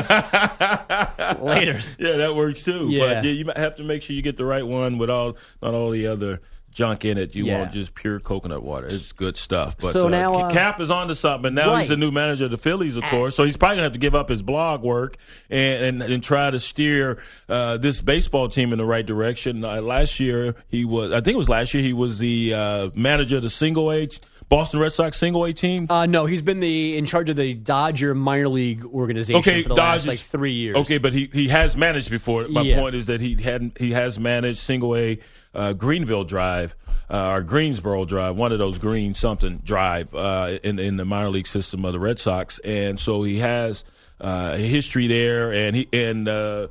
Later. 1.40 1.80
Yeah, 2.00 2.18
that 2.18 2.34
works 2.36 2.64
too. 2.64 2.88
Yeah. 2.90 3.00
But 3.16 3.24
yeah, 3.24 3.32
you 3.32 3.46
might 3.46 3.58
have 3.58 3.76
to 3.78 3.84
make 3.84 4.04
sure 4.04 4.16
you 4.16 4.22
get 4.22 4.38
the 4.38 4.46
right 4.46 4.66
one 4.66 4.98
with 4.98 5.10
all 5.10 5.38
not 5.62 5.74
all 5.74 5.92
the 5.92 6.08
other 6.08 6.42
junk 6.72 7.06
in 7.06 7.18
it. 7.18 7.36
You 7.36 7.46
Yeah. 7.46 7.60
want 7.60 7.72
just 7.74 7.94
pure 7.94 8.20
coconut 8.20 8.64
water. 8.64 8.88
It's 8.88 9.12
good 9.12 9.38
stuff. 9.38 9.76
But 9.80 9.94
So 9.94 10.08
uh, 10.08 10.10
now, 10.10 10.34
uh, 10.34 10.52
Cap 10.52 10.80
is 10.80 10.90
on 10.90 11.08
to 11.10 11.16
something. 11.16 11.54
Now 11.54 11.72
Right. 11.74 11.80
he's 11.82 11.90
the 11.90 11.98
new 11.98 12.12
manager 12.12 12.46
of 12.46 12.52
the 12.52 12.58
Phillies, 12.58 12.96
of 12.96 13.04
course. 13.06 13.36
So 13.36 13.44
he's 13.44 13.58
probably 13.58 13.78
gonna 13.78 13.84
have 13.86 13.92
to 13.94 14.00
give 14.00 14.16
up 14.16 14.30
his 14.30 14.42
blog 14.42 14.82
work 14.82 15.18
and 15.50 16.02
and, 16.02 16.02
and 16.14 16.24
try 16.24 16.50
to 16.52 16.60
steer 16.60 17.20
uh, 17.50 17.78
this 17.78 18.02
baseball 18.02 18.50
team 18.50 18.72
in 18.72 18.78
the 18.78 18.86
right 18.86 19.06
direction. 19.06 19.64
Uh, 19.66 19.82
last 19.82 20.20
year 20.20 20.56
he 20.68 20.86
was, 20.86 21.12
I 21.12 21.22
think 21.22 21.36
it 21.36 21.38
was 21.38 21.50
last 21.50 21.74
year 21.74 21.84
he 21.84 21.94
was 21.94 22.20
the 22.20 22.54
uh, 22.54 22.90
manager 22.96 23.38
of 23.38 23.44
the 23.44 23.50
single 23.50 23.92
A 23.92 24.08
Boston 24.50 24.80
Red 24.82 24.92
Sox 24.92 25.18
single 25.18 25.46
A 25.46 25.54
team. 25.54 25.88
Uh, 25.90 26.06
no, 26.06 26.26
he's 26.26 26.42
been 26.42 26.60
the 26.60 26.98
in 26.98 27.06
charge 27.06 27.30
of 27.30 27.38
the 27.38 27.54
Dodger 27.54 28.14
minor 28.14 28.50
league 28.50 28.84
organization 28.86 29.40
Okay, 29.40 29.64
for 29.64 29.70
the 29.70 29.76
Dodgers. 29.76 30.08
last 30.08 30.08
like 30.08 30.20
three 30.20 30.54
years. 30.54 30.76
Okay, 30.78 30.98
but 30.98 31.14
he, 31.14 31.30
he 31.32 31.48
has 31.48 31.78
managed 31.78 32.10
before. 32.10 32.48
My 32.50 32.62
Yeah. 32.62 32.78
point 32.80 32.96
is 32.96 33.06
that 33.06 33.22
he 33.22 33.36
hadn't 33.42 33.78
he 33.78 33.92
has 33.92 34.20
managed 34.20 34.60
single 34.60 34.96
A 34.96 35.20
uh, 35.54 35.74
Greenville 35.74 36.24
Drive 36.24 36.76
uh, 37.10 37.32
or 37.32 37.42
Greensboro 37.42 38.06
Drive, 38.06 38.36
one 38.36 38.52
of 38.52 38.60
those 38.60 38.78
green 38.78 39.14
something 39.14 39.58
drive 39.58 40.14
uh, 40.16 40.58
in 40.64 40.80
in 40.80 40.98
the 40.98 41.06
minor 41.06 41.30
league 41.30 41.48
system 41.48 41.84
of 41.86 41.94
the 41.94 42.00
Red 42.00 42.20
Sox, 42.20 42.60
and 42.60 43.00
so 43.00 43.24
he 43.24 43.40
has 43.40 43.84
uh, 44.20 44.56
history 44.56 45.08
there. 45.08 45.52
And 45.52 45.76
he 45.76 45.88
and 45.92 46.28
uh, 46.28 46.68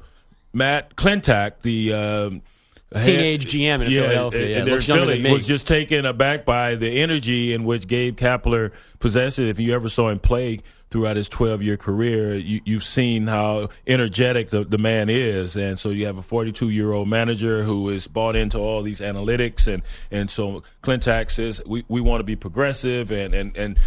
Matt 0.52 0.96
Klentak, 0.96 1.62
the 1.62 1.92
um, 1.92 2.42
Teenage 2.92 3.46
GM 3.46 3.82
in 3.82 3.90
Philadelphia, 3.90 4.40
and- 4.58 4.66
yeah, 4.68 4.74
and 4.74 4.84
Philly, 4.84 5.30
was 5.30 5.46
just 5.46 5.66
taken 5.66 6.04
aback 6.04 6.44
by 6.44 6.74
the 6.74 7.00
energy 7.02 7.54
in 7.54 7.64
which 7.64 7.86
Gabe 7.86 8.16
Kapler 8.16 8.72
possessed. 8.98 9.38
If 9.38 9.60
you 9.60 9.74
ever 9.74 9.88
saw 9.88 10.08
him 10.08 10.18
play 10.18 10.58
throughout 10.90 11.16
his 11.16 11.28
12 11.28 11.62
year 11.62 11.76
career, 11.76 12.34
you, 12.34 12.60
you've 12.64 12.82
seen 12.82 13.28
how 13.28 13.68
energetic 13.86 14.50
the, 14.50 14.64
the 14.64 14.76
man 14.78 15.08
is. 15.08 15.56
And 15.56 15.78
so 15.78 15.90
you 15.90 16.06
have 16.06 16.18
a 16.18 16.22
42 16.22 16.68
year 16.68 16.92
old 16.92 17.08
manager 17.08 17.62
who 17.62 17.88
is 17.90 18.08
bought 18.08 18.34
into 18.34 18.58
all 18.58 18.82
these 18.82 19.00
analytics. 19.00 19.72
And, 19.72 19.84
and 20.10 20.28
so 20.28 20.64
Klentak 20.82 21.30
says 21.30 21.62
we, 21.64 21.84
we 21.86 22.00
want 22.00 22.20
to 22.20 22.24
be 22.24 22.34
progressive 22.34 23.12
and, 23.12 23.34
and, 23.34 23.56
and, 23.56 23.78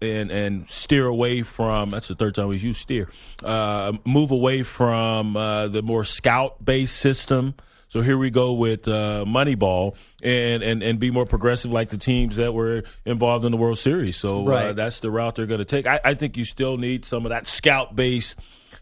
and, 0.00 0.30
and 0.30 0.70
steer 0.70 1.06
away 1.06 1.42
from 1.42 1.90
that's 1.90 2.06
the 2.08 2.14
third 2.14 2.36
time 2.36 2.46
we've 2.48 2.62
used 2.62 2.80
steer, 2.80 3.08
uh, 3.42 3.92
move 4.04 4.30
away 4.30 4.62
from 4.62 5.36
uh, 5.36 5.66
the 5.66 5.82
more 5.82 6.04
scout 6.04 6.64
based 6.64 6.96
system. 6.96 7.54
So 7.92 8.00
here 8.00 8.16
we 8.16 8.30
go 8.30 8.54
with 8.54 8.88
uh, 8.88 9.26
Moneyball 9.28 9.96
and, 10.22 10.62
and, 10.62 10.82
and 10.82 10.98
be 10.98 11.10
more 11.10 11.26
progressive 11.26 11.70
like 11.70 11.90
the 11.90 11.98
teams 11.98 12.36
that 12.36 12.54
were 12.54 12.84
involved 13.04 13.44
in 13.44 13.52
the 13.52 13.58
World 13.58 13.76
Series. 13.76 14.16
So 14.16 14.48
uh, 14.48 14.72
that's 14.72 15.00
the 15.00 15.10
route 15.10 15.34
they're 15.34 15.44
going 15.44 15.58
to 15.58 15.66
take. 15.66 15.86
I, 15.86 16.00
I 16.02 16.14
think 16.14 16.38
you 16.38 16.46
still 16.46 16.78
need 16.78 17.04
some 17.04 17.26
of 17.26 17.30
that 17.30 17.46
scout 17.46 17.94
based 17.94 18.38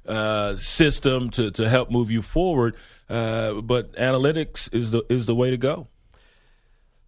uh, 0.07 0.55
system 0.55 1.31
to, 1.31 1.51
to 1.51 1.69
help 1.69 1.91
move 1.91 2.13
you 2.13 2.23
forward. 2.23 2.77
Uh, 3.09 3.55
but 3.55 3.93
analytics 3.97 4.73
is 4.73 4.93
the 4.93 5.03
is 5.09 5.27
the 5.27 5.35
way 5.35 5.51
to 5.51 5.57
go. 5.57 5.89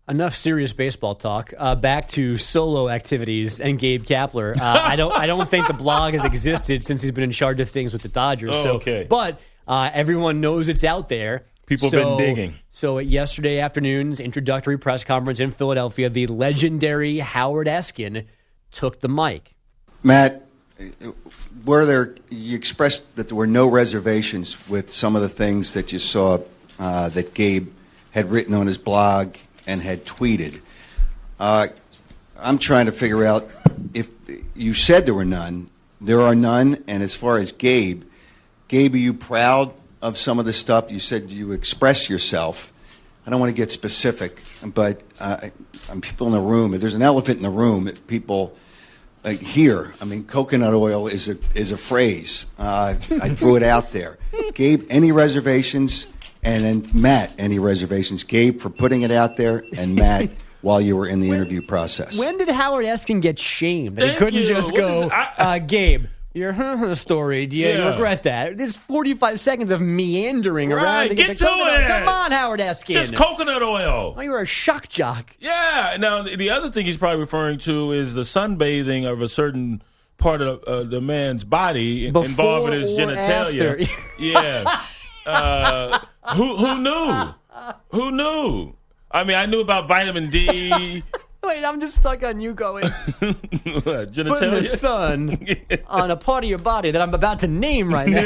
Enough 0.09 0.35
serious 0.35 0.73
baseball 0.73 1.15
talk. 1.15 1.55
Uh, 1.57 1.77
back 1.77 2.09
to 2.09 2.37
solo 2.37 2.89
activities 2.89 3.61
and 3.61 3.79
Gabe 3.79 4.03
Kapler. 4.03 4.61
Uh, 4.61 4.65
I 4.65 4.97
don't. 4.97 5.17
I 5.17 5.27
don't 5.27 5.49
think 5.49 5.69
the 5.69 5.73
blog 5.73 6.15
has 6.15 6.25
existed 6.25 6.83
since 6.83 7.01
he's 7.01 7.13
been 7.13 7.23
in 7.23 7.31
charge 7.31 7.61
of 7.61 7.71
things 7.71 7.93
with 7.93 8.03
the 8.03 8.09
Dodgers. 8.09 8.51
Oh, 8.53 8.63
so, 8.65 8.73
okay. 8.79 9.07
But 9.09 9.39
uh, 9.69 9.89
everyone 9.95 10.41
knows 10.41 10.69
it's 10.69 10.83
out 10.83 11.09
there. 11.09 11.47
People 11.81 11.91
have 11.91 11.93
been 12.01 12.19
So- 12.19 12.19
digging. 12.19 12.55
So 12.71 12.99
at 12.99 13.07
yesterday 13.07 13.59
afternoon's 13.59 14.19
introductory 14.21 14.79
press 14.79 15.05
conference 15.05 15.41
in 15.41 15.51
Philadelphia, 15.51 16.09
the 16.09 16.27
legendary 16.27 17.19
Howard 17.19 17.67
Eskin 17.67 18.25
took 18.71 19.01
the 19.01 19.09
mic. 19.09 19.55
Matt, 20.03 20.47
were 21.65 21.85
there? 21.85 22.15
You 22.31 22.57
expressed 22.57 23.05
that 23.17 23.29
there 23.29 23.37
were 23.37 23.47
no 23.47 23.69
reservations 23.69 24.57
with 24.69 24.91
some 24.93 25.15
of 25.17 25.23
the 25.23 25.29
things 25.29 25.75
that 25.75 25.93
you 25.93 25.99
saw 25.99 26.39
uh, 26.79 27.09
that 27.11 27.35
Gabe 27.35 27.69
had 28.11 28.31
written 28.31 28.55
on 28.55 28.67
his 28.67 28.79
blog 28.79 29.37
and 29.67 29.81
had 29.81 30.05
tweeted. 30.05 30.61
Uh, 31.39 31.69
I'm 32.39 32.59
trying 32.59 32.87
to 32.87 32.93
figure 32.93 33.25
out 33.25 33.49
if 33.95 34.09
you 34.55 34.75
said 34.75 35.07
there 35.07 35.15
were 35.15 35.25
none. 35.25 35.71
There 36.01 36.21
are 36.21 36.35
none, 36.35 36.83
and 36.89 37.03
as 37.03 37.15
far 37.15 37.39
as 37.39 37.53
Gabe, 37.53 38.03
Gabe, 38.67 38.95
are 38.95 38.99
you 38.99 39.15
proud 39.15 39.73
of 40.03 40.19
some 40.19 40.39
of 40.39 40.45
the 40.45 40.53
stuff 40.53 40.91
you 40.93 41.01
said? 41.01 41.31
You 41.31 41.53
express 41.53 42.11
yourself. 42.11 42.73
I 43.27 43.31
don't 43.31 43.39
want 43.41 43.51
to 43.51 43.57
get 43.57 43.71
specific, 43.71 44.43
but 44.65 45.01
uh, 45.21 45.49
people 46.01 46.27
in 46.27 46.33
the 46.33 46.41
room. 46.41 46.73
There's 46.73 46.95
an 46.95 47.03
elephant 47.03 47.37
in 47.37 47.43
the 47.45 47.51
room. 47.51 47.85
that 47.85 48.07
People 48.09 48.57
like 49.25 49.41
here. 49.41 49.95
I 50.01 50.05
mean, 50.05 50.25
coconut 50.25 50.75
oil 50.75 51.07
is 51.07 51.29
a 51.29 51.39
is 51.55 51.71
a 51.71 51.77
phrase. 51.77 52.47
Uh, 52.59 52.97
I 53.23 53.29
threw 53.35 53.55
it 53.57 53.63
out 53.63 53.93
there. 53.93 54.19
Gabe, 54.55 54.87
any 54.91 55.13
reservations? 55.13 56.09
And 56.45 56.65
then 56.65 56.91
Matt, 56.93 57.31
any 57.39 57.61
reservations? 57.61 58.25
Gabe 58.25 58.61
for 58.61 58.69
putting 58.71 59.03
it 59.03 59.13
out 59.13 59.37
there, 59.37 59.65
and 59.77 59.95
Matt 59.95 60.29
while 60.61 60.81
you 60.81 60.97
were 60.97 61.07
in 61.07 61.21
the 61.21 61.31
interview 61.31 61.63
process. 61.63 62.19
When 62.19 62.37
did 62.39 62.49
Howard 62.49 62.85
Eskin 62.85 63.21
get 63.23 63.39
shamed? 63.39 63.99
That 63.99 64.11
he 64.11 64.17
couldn't 64.17 64.35
you. 64.41 64.47
just 64.47 64.73
What 64.73 64.79
go, 64.81 65.03
is- 65.05 65.11
I- 65.13 65.33
uh, 65.39 65.59
Gabe, 65.61 66.07
your 66.35 66.95
story. 66.95 67.47
Do 67.47 67.59
you 67.59 67.69
Yeah. 67.69 67.91
regret 67.91 68.23
that? 68.25 68.57
There's 68.57 68.77
45 68.77 69.39
seconds 69.41 69.71
of 69.71 69.81
meandering 69.81 70.73
around. 70.73 70.85
Right, 70.85 71.09
to 71.09 71.15
get 71.15 71.29
the 71.39 71.45
to 71.45 71.51
it. 71.51 71.89
Come 71.89 72.09
on, 72.09 72.33
Howard 72.33 72.61
Eskin. 72.61 72.93
Just 72.95 73.15
coconut 73.15 73.63
oil. 73.63 74.15
oh, 74.17 74.21
you 74.21 74.31
were 74.31 74.41
a 74.41 74.47
shock 74.47 74.89
jock. 74.89 75.35
Yeah. 75.41 75.97
Now 75.99 76.23
the 76.23 76.37
the 76.37 76.51
other 76.51 76.71
thing 76.71 76.87
he's 76.87 76.97
probably 76.97 77.21
referring 77.21 77.59
to 77.61 77.93
is 77.93 78.15
the 78.15 78.23
sunbathing 78.23 79.11
of 79.11 79.21
a 79.21 79.29
certain 79.29 79.83
part 80.19 80.41
of 80.41 80.63
uh, 80.65 80.85
the 80.85 81.01
man's 81.01 81.43
body 81.45 82.07
Before 82.11 82.25
involving 82.25 82.73
his 82.81 82.91
genitalia. 82.93 83.89
yeah. 84.19 84.83
Uh, 85.27 85.99
who 86.35 86.57
who 86.57 86.79
knew? 86.79 87.35
Who 87.91 88.11
knew? 88.13 88.75
I 89.11 89.25
mean, 89.25 89.37
I 89.37 89.47
knew 89.47 89.61
about 89.61 89.89
vitamin 89.89 90.31
D, 90.31 91.03
Wait, 91.43 91.65
I'm 91.65 91.81
just 91.81 91.97
stuck 91.97 92.23
on 92.23 92.41
you 92.41 92.55
going. 92.55 92.85
Putting 93.21 93.35
the 93.35 94.09
genitalia. 94.13 94.77
sun 94.77 95.45
on 95.89 96.11
a 96.13 96.17
part 96.17 96.45
of 96.45 96.51
your 96.51 96.61
body 96.61 96.93
that 96.93 97.03
I'm 97.03 97.15
about 97.15 97.41
to 97.41 97.49
name 97.49 97.93
right 97.93 98.09
now. 98.09 98.23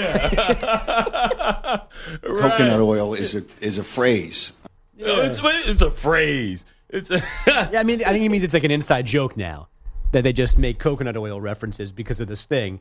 Coconut 2.23 2.81
oil 2.81 3.15
is 3.15 3.35
a 3.35 3.45
is 3.61 3.79
a 3.79 3.83
phrase. 3.83 4.53
It's, 4.99 5.41
it's 5.43 5.83
a 5.83 5.91
phrase. 5.91 6.65
It's 6.91 7.11
a 7.11 7.23
Yeah, 7.47 7.81
I 7.81 7.83
mean, 7.85 8.03
I 8.05 8.11
think 8.11 8.23
he 8.23 8.29
means 8.29 8.45
it's 8.45 8.55
like 8.55 8.65
an 8.65 8.71
inside 8.71 9.07
joke 9.07 9.37
now 9.37 9.69
that 10.13 10.23
they 10.23 10.33
just 10.33 10.59
make 10.59 10.79
coconut 10.79 11.17
oil 11.17 11.41
references 11.41 11.93
because 11.93 12.21
of 12.21 12.29
this 12.29 12.45
thing. 12.47 12.81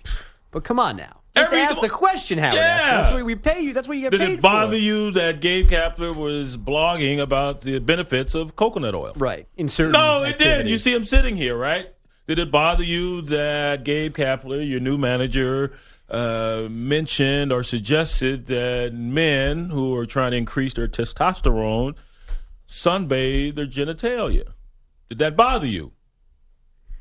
But 0.55 0.63
come 0.63 0.79
on 0.79 0.95
now, 0.95 1.19
just 1.35 1.47
Every- 1.47 1.59
ask 1.59 1.81
the 1.81 1.89
question, 1.89 2.37
Howard. 2.37 2.55
Yeah. 2.55 2.77
That's 3.01 3.13
what 3.13 3.25
we 3.25 3.35
pay 3.35 3.59
you. 3.59 3.73
That's 3.73 3.89
what 3.89 3.97
you 3.97 4.03
get 4.03 4.11
Did 4.11 4.21
paid 4.21 4.29
it 4.35 4.41
bother 4.41 4.71
for. 4.71 4.75
you 4.77 5.11
that 5.11 5.41
Gabe 5.41 5.67
Kapler 5.67 6.15
was 6.15 6.55
blogging 6.55 7.19
about 7.19 7.59
the 7.59 7.79
benefits 7.79 8.33
of 8.35 8.55
coconut 8.55 8.95
oil? 8.95 9.11
Right. 9.17 9.45
In 9.57 9.67
certain 9.67 9.91
No, 9.91 10.23
it 10.23 10.37
did. 10.37 10.47
activities. 10.47 10.71
You 10.71 10.77
see 10.77 10.93
him 10.95 11.03
sitting 11.03 11.35
here, 11.35 11.57
right? 11.57 11.87
Did 12.25 12.39
it 12.39 12.51
bother 12.51 12.85
you 12.85 13.21
that 13.23 13.83
Gabe 13.83 14.15
Kapler, 14.15 14.65
your 14.65 14.79
new 14.79 14.97
manager, 14.97 15.73
uh, 16.09 16.67
mentioned 16.69 17.51
or 17.51 17.61
suggested 17.61 18.45
that 18.47 18.93
men 18.93 19.71
who 19.71 19.93
are 19.97 20.05
trying 20.05 20.31
to 20.31 20.37
increase 20.37 20.73
their 20.73 20.87
testosterone 20.87 21.95
sunbathe 22.69 23.55
their 23.55 23.67
genitalia? 23.67 24.53
Did 25.09 25.17
that 25.17 25.35
bother 25.35 25.67
you? 25.67 25.91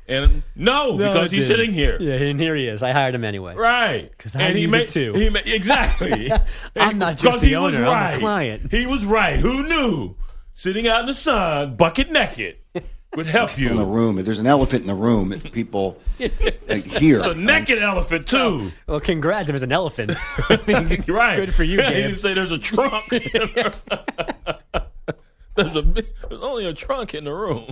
And 0.07 0.43
no, 0.55 0.97
No, 0.97 1.13
because 1.13 1.31
he's 1.31 1.47
sitting 1.47 1.73
here. 1.73 1.97
Yeah, 1.99 2.13
and 2.13 2.39
here 2.39 2.55
he 2.55 2.67
is. 2.67 2.83
I 2.83 2.91
hired 2.91 3.15
him 3.15 3.23
anyway. 3.23 3.55
Right. 3.55 4.11
'Cause 4.19 4.35
I 4.35 4.41
and 4.43 4.55
he 4.55 4.63
use 4.63 4.71
made 4.71 4.81
it 4.83 4.89
too. 4.89 5.13
He 5.13 5.29
ma- 5.29 5.39
exactly. 5.45 6.29
I'm 6.75 6.99
not 6.99 7.13
just 7.13 7.23
Because 7.23 7.41
the 7.41 7.47
he 7.47 7.55
was 7.55 7.73
owner, 7.75 7.77
I'm 7.77 7.83
the 7.85 7.89
right. 7.91 8.19
client. 8.19 8.71
He 8.71 8.85
was 8.85 9.03
right. 9.03 9.39
Who 9.39 9.67
knew? 9.67 10.15
Sitting 10.53 10.87
out 10.87 11.01
in 11.01 11.07
the 11.07 11.13
sun, 11.15 11.75
bucket 11.75 12.11
naked, 12.11 12.57
would 13.15 13.25
help 13.25 13.57
you. 13.57 13.69
in 13.71 13.77
the 13.77 13.83
you. 13.85 13.91
room. 13.91 14.15
There's 14.23 14.37
an 14.39 14.45
elephant 14.47 14.81
in 14.81 14.87
the 14.87 14.93
room. 14.93 15.33
If 15.33 15.51
People 15.51 15.99
like, 16.19 16.85
here. 16.85 17.17
It's 17.17 17.25
a 17.25 17.33
naked 17.33 17.79
elephant 17.79 18.27
too. 18.27 18.71
Well, 18.87 18.99
congrats 18.99 19.49
if 19.49 19.55
it's 19.55 19.63
an 19.63 19.71
elephant. 19.71 20.11
I 20.49 20.59
mean, 20.67 21.03
right. 21.07 21.37
Good 21.37 21.55
for 21.55 21.63
you, 21.63 21.77
He 21.77 21.83
Gabe. 21.83 21.93
didn't 21.93 22.15
say 22.17 22.33
there's 22.35 22.51
a 22.51 22.59
trunk. 22.59 23.05
there's 23.09 23.75
a 25.75 25.81
there's 25.81 26.41
only 26.41 26.67
a 26.67 26.73
trunk 26.73 27.15
in 27.15 27.23
the 27.23 27.33
room. 27.33 27.71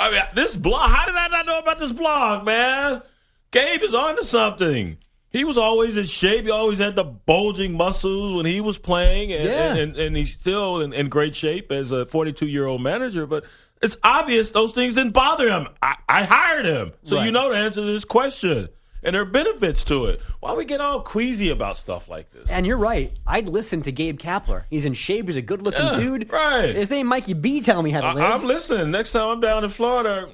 I 0.00 0.10
mean, 0.10 0.20
this 0.34 0.56
blog. 0.56 0.90
How 0.90 1.06
did 1.06 1.14
I 1.14 1.28
not 1.28 1.46
know 1.46 1.58
about 1.58 1.78
this 1.78 1.92
blog, 1.92 2.46
man? 2.46 3.02
Gabe 3.50 3.82
is 3.82 3.94
onto 3.94 4.24
something. 4.24 4.96
He 5.30 5.44
was 5.44 5.56
always 5.56 5.96
in 5.96 6.06
shape. 6.06 6.44
He 6.44 6.50
always 6.50 6.78
had 6.78 6.96
the 6.96 7.04
bulging 7.04 7.74
muscles 7.76 8.32
when 8.32 8.46
he 8.46 8.60
was 8.60 8.78
playing, 8.78 9.32
and 9.32 9.44
Yeah. 9.44 9.70
and, 9.74 9.78
and, 9.78 9.96
and 9.96 10.16
he's 10.16 10.32
still 10.32 10.80
in, 10.80 10.92
in 10.92 11.08
great 11.08 11.36
shape 11.36 11.70
as 11.70 11.92
a 11.92 12.06
42 12.06 12.46
year 12.46 12.66
old 12.66 12.82
manager. 12.82 13.26
But 13.26 13.44
it's 13.82 13.96
obvious 14.02 14.50
those 14.50 14.72
things 14.72 14.94
didn't 14.94 15.12
bother 15.12 15.48
him. 15.48 15.68
I, 15.82 15.96
I 16.08 16.24
hired 16.24 16.66
him, 16.66 16.92
so 17.04 17.16
Right. 17.16 17.26
you 17.26 17.32
know 17.32 17.50
the 17.50 17.56
answer 17.58 17.80
to 17.82 17.86
this 17.86 18.04
question. 18.04 18.68
And 19.02 19.14
there 19.14 19.22
are 19.22 19.26
benefits 19.26 19.84
to 19.84 20.06
it. 20.06 20.20
Why 20.40 20.54
we 20.54 20.64
get 20.64 20.80
all 20.80 21.00
queasy 21.02 21.50
about 21.50 21.76
stuff 21.78 22.08
like 22.08 22.30
this? 22.32 22.50
And 22.50 22.66
you're 22.66 22.76
right. 22.78 23.12
I'd 23.26 23.48
listen 23.48 23.82
to 23.82 23.92
Gabe 23.92 24.18
Kapler. 24.18 24.64
He's 24.70 24.84
in 24.86 24.94
shape. 24.94 25.26
He's 25.26 25.36
a 25.36 25.42
good 25.42 25.62
looking 25.62 25.84
Yeah, 25.84 25.96
dude. 25.96 26.32
right. 26.32 26.74
His 26.74 26.90
name 26.90 27.06
Mikey 27.06 27.34
B 27.34 27.60
telling 27.60 27.84
me 27.84 27.90
how 27.90 28.00
to 28.00 28.06
I, 28.06 28.12
live. 28.14 28.24
I'm 28.24 28.44
listening. 28.46 28.90
Next 28.90 29.12
time 29.12 29.28
I'm 29.28 29.40
down 29.40 29.64
in 29.64 29.70
Florida, 29.70 30.28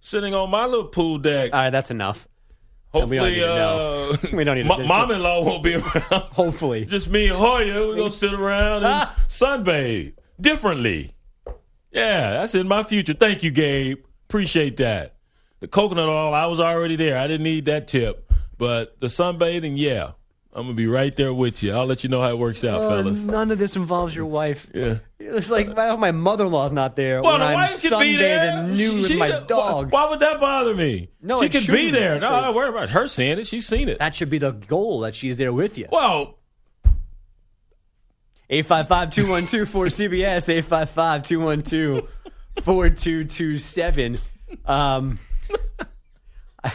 sitting 0.00 0.34
on 0.34 0.50
my 0.50 0.66
little 0.66 0.86
pool 0.88 1.18
deck. 1.18 1.52
All 1.52 1.60
right, 1.60 1.70
that's 1.70 1.90
enough. 1.90 2.26
we 2.92 3.00
don't 3.00 3.08
Hopefully, 3.10 3.34
to 3.36 3.46
uh, 3.46 4.16
We 4.36 4.44
don't 4.44 4.56
need 4.56 4.62
to- 4.62 4.78
mo- 4.78 4.84
mom-in-law 4.86 5.44
won't 5.44 5.62
be 5.62 5.74
around. 5.74 5.92
Hopefully, 6.10 6.84
just 6.86 7.08
me 7.10 7.28
and 7.28 7.36
Hoya. 7.36 7.86
We're 7.88 7.96
gonna 7.96 8.12
sit 8.12 8.32
around 8.32 8.84
and 8.84 9.08
sunbathe 9.28 10.14
differently. 10.40 11.14
Yeah, 11.92 12.32
that's 12.32 12.54
in 12.54 12.68
my 12.68 12.82
future. 12.82 13.14
Thank 13.14 13.42
you, 13.42 13.50
Gabe. 13.50 13.98
Appreciate 14.28 14.76
that. 14.78 15.14
The 15.60 15.68
coconut 15.68 16.08
oil, 16.08 16.32
I 16.34 16.46
was 16.46 16.60
already 16.60 16.96
there. 16.96 17.16
I 17.18 17.26
didn't 17.26 17.42
need 17.44 17.64
that 17.66 17.88
tip, 17.88 18.32
but 18.58 19.00
the 19.00 19.08
sunbathing, 19.08 19.72
yeah, 19.76 20.12
I'm 20.52 20.64
gonna 20.64 20.74
be 20.74 20.86
right 20.86 21.14
there 21.16 21.34
with 21.34 21.62
you. 21.64 21.72
I'll 21.72 21.86
let 21.86 22.02
you 22.04 22.08
know 22.10 22.20
how 22.20 22.30
it 22.30 22.38
works 22.38 22.62
out, 22.64 22.80
fellas. 22.82 23.24
none 23.24 23.50
of 23.50 23.58
this 23.58 23.74
involves 23.76 24.14
your 24.14 24.26
wife. 24.26 24.68
Yeah. 24.72 24.98
It's 25.18 25.50
like 25.50 25.76
I 25.76 25.94
my 25.96 26.12
mother-in-law's 26.12 26.70
not 26.72 26.94
there 26.96 27.20
Well, 27.22 27.32
when 27.32 27.40
the 27.40 27.46
I'm 27.46 27.54
wife 27.54 27.82
could 27.82 27.98
be 27.98 28.16
there. 28.16 28.74
She- 28.76 28.88
with 28.94 29.10
my 29.18 29.30
why- 29.30 29.40
dog. 29.46 29.92
Why, 29.92 30.08
would 30.10 30.20
that 30.20 30.40
bother 30.40 30.74
me? 30.74 31.10
No, 31.20 31.42
she 31.42 31.48
could 31.48 31.66
be 31.66 31.90
there. 31.90 32.20
No, 32.20 32.26
actually. 32.28 32.42
don't 32.42 32.54
worry 32.54 32.68
about 32.68 32.90
her 32.90 33.08
seeing 33.08 33.38
it. 33.38 33.46
She's 33.48 33.66
seen 33.66 33.88
it. 33.88 33.98
That 33.98 34.14
should 34.14 34.30
be 34.30 34.38
the 34.38 34.52
goal 34.52 35.00
that 35.00 35.14
she's 35.16 35.36
there 35.38 35.52
with 35.52 35.76
you. 35.76 35.86
Well, 35.90 36.38
855-212-4CBS, 38.50 40.48
855-212-4227. 42.64 44.20
Um, 44.66 45.18
I, 46.64 46.72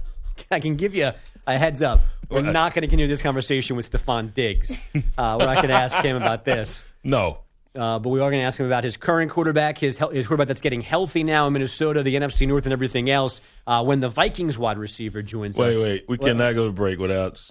I 0.50 0.60
can 0.60 0.76
give 0.76 0.94
you 0.94 1.10
a 1.46 1.58
heads 1.58 1.82
up. 1.82 2.00
We're 2.28 2.42
Right. 2.42 2.52
not 2.52 2.74
going 2.74 2.82
to 2.82 2.86
continue 2.88 3.08
this 3.08 3.22
conversation 3.22 3.74
with 3.76 3.90
Stefon 3.90 4.32
Diggs. 4.32 4.70
Uh, 5.18 5.36
we're 5.38 5.46
not 5.46 5.56
going 5.56 5.68
to 5.68 5.74
ask 5.74 5.96
him 5.98 6.16
about 6.16 6.44
this. 6.44 6.84
No. 7.02 7.38
Uh, 7.74 7.98
but 7.98 8.10
we 8.10 8.20
are 8.20 8.30
going 8.30 8.42
to 8.42 8.44
ask 8.46 8.60
him 8.60 8.66
about 8.66 8.84
his 8.84 8.98
current 8.98 9.30
quarterback, 9.30 9.78
his 9.78 9.96
hel- 9.96 10.10
his 10.10 10.26
quarterback 10.26 10.48
that's 10.48 10.60
getting 10.60 10.82
healthy 10.82 11.24
now 11.24 11.46
in 11.46 11.54
Minnesota, 11.54 12.02
the 12.02 12.14
NFC 12.14 12.46
North, 12.46 12.66
and 12.66 12.74
everything 12.74 13.08
else. 13.08 13.40
Uh, 13.66 13.82
when 13.82 14.00
the 14.00 14.10
Vikings 14.10 14.58
wide 14.58 14.76
receiver 14.76 15.22
joins 15.22 15.56
Wait, 15.56 15.70
us, 15.70 15.82
wait. 15.82 16.04
We 16.06 16.18
cannot 16.18 16.52
go 16.56 16.66
to 16.66 16.72
break 16.72 16.98
without 16.98 17.42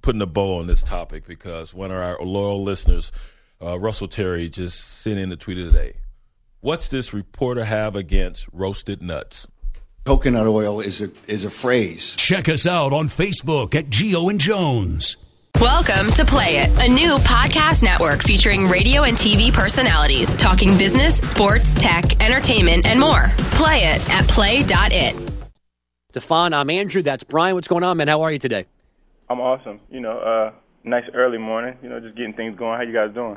putting 0.00 0.22
a 0.22 0.26
bow 0.26 0.58
on 0.60 0.68
this 0.68 0.84
topic 0.84 1.26
because 1.26 1.74
one 1.74 1.90
of 1.90 1.96
our 1.96 2.16
loyal 2.22 2.62
listeners, 2.62 3.10
uh, 3.60 3.76
Russell 3.76 4.06
Terry, 4.06 4.48
just 4.48 4.78
sent 4.78 5.18
in 5.18 5.32
a 5.32 5.36
tweet 5.36 5.56
today. 5.56 5.94
What's 6.60 6.86
this 6.86 7.12
reporter 7.12 7.64
have 7.64 7.96
against 7.96 8.46
roasted 8.52 9.02
nuts? 9.02 9.48
Coconut 10.04 10.48
oil 10.48 10.80
is 10.80 11.00
a 11.00 11.10
is 11.28 11.44
a 11.44 11.50
phrase. 11.50 12.16
Check 12.16 12.48
us 12.48 12.66
out 12.66 12.92
on 12.92 13.06
Facebook 13.06 13.76
at 13.76 13.86
Gio 13.86 14.30
and 14.30 14.40
Jones. 14.40 15.16
Welcome 15.60 16.10
to 16.14 16.24
Play 16.24 16.56
It, 16.56 16.70
a 16.80 16.92
new 16.92 17.14
podcast 17.18 17.84
network 17.84 18.20
featuring 18.20 18.66
radio 18.66 19.04
and 19.04 19.16
TV 19.16 19.52
personalities 19.52 20.34
talking 20.34 20.76
business, 20.76 21.18
sports, 21.18 21.72
tech, 21.74 22.20
entertainment, 22.20 22.84
and 22.84 22.98
more. 22.98 23.26
Play 23.52 23.82
it 23.82 24.10
at 24.10 24.26
play.it. 24.26 25.14
Stefon, 26.12 26.52
I'm 26.52 26.68
Andrew. 26.68 27.02
That's 27.02 27.22
Brian. 27.22 27.54
What's 27.54 27.68
going 27.68 27.84
on, 27.84 27.96
man? 27.96 28.08
How 28.08 28.22
are 28.22 28.32
you 28.32 28.38
today? 28.38 28.66
I'm 29.30 29.40
awesome. 29.40 29.78
You 29.88 30.00
know, 30.00 30.18
uh, 30.18 30.52
nice 30.82 31.04
early 31.14 31.38
morning. 31.38 31.78
You 31.80 31.88
know, 31.88 32.00
just 32.00 32.16
getting 32.16 32.34
things 32.34 32.58
going. 32.58 32.76
How 32.76 32.82
you 32.82 32.92
guys 32.92 33.14
doing? 33.14 33.36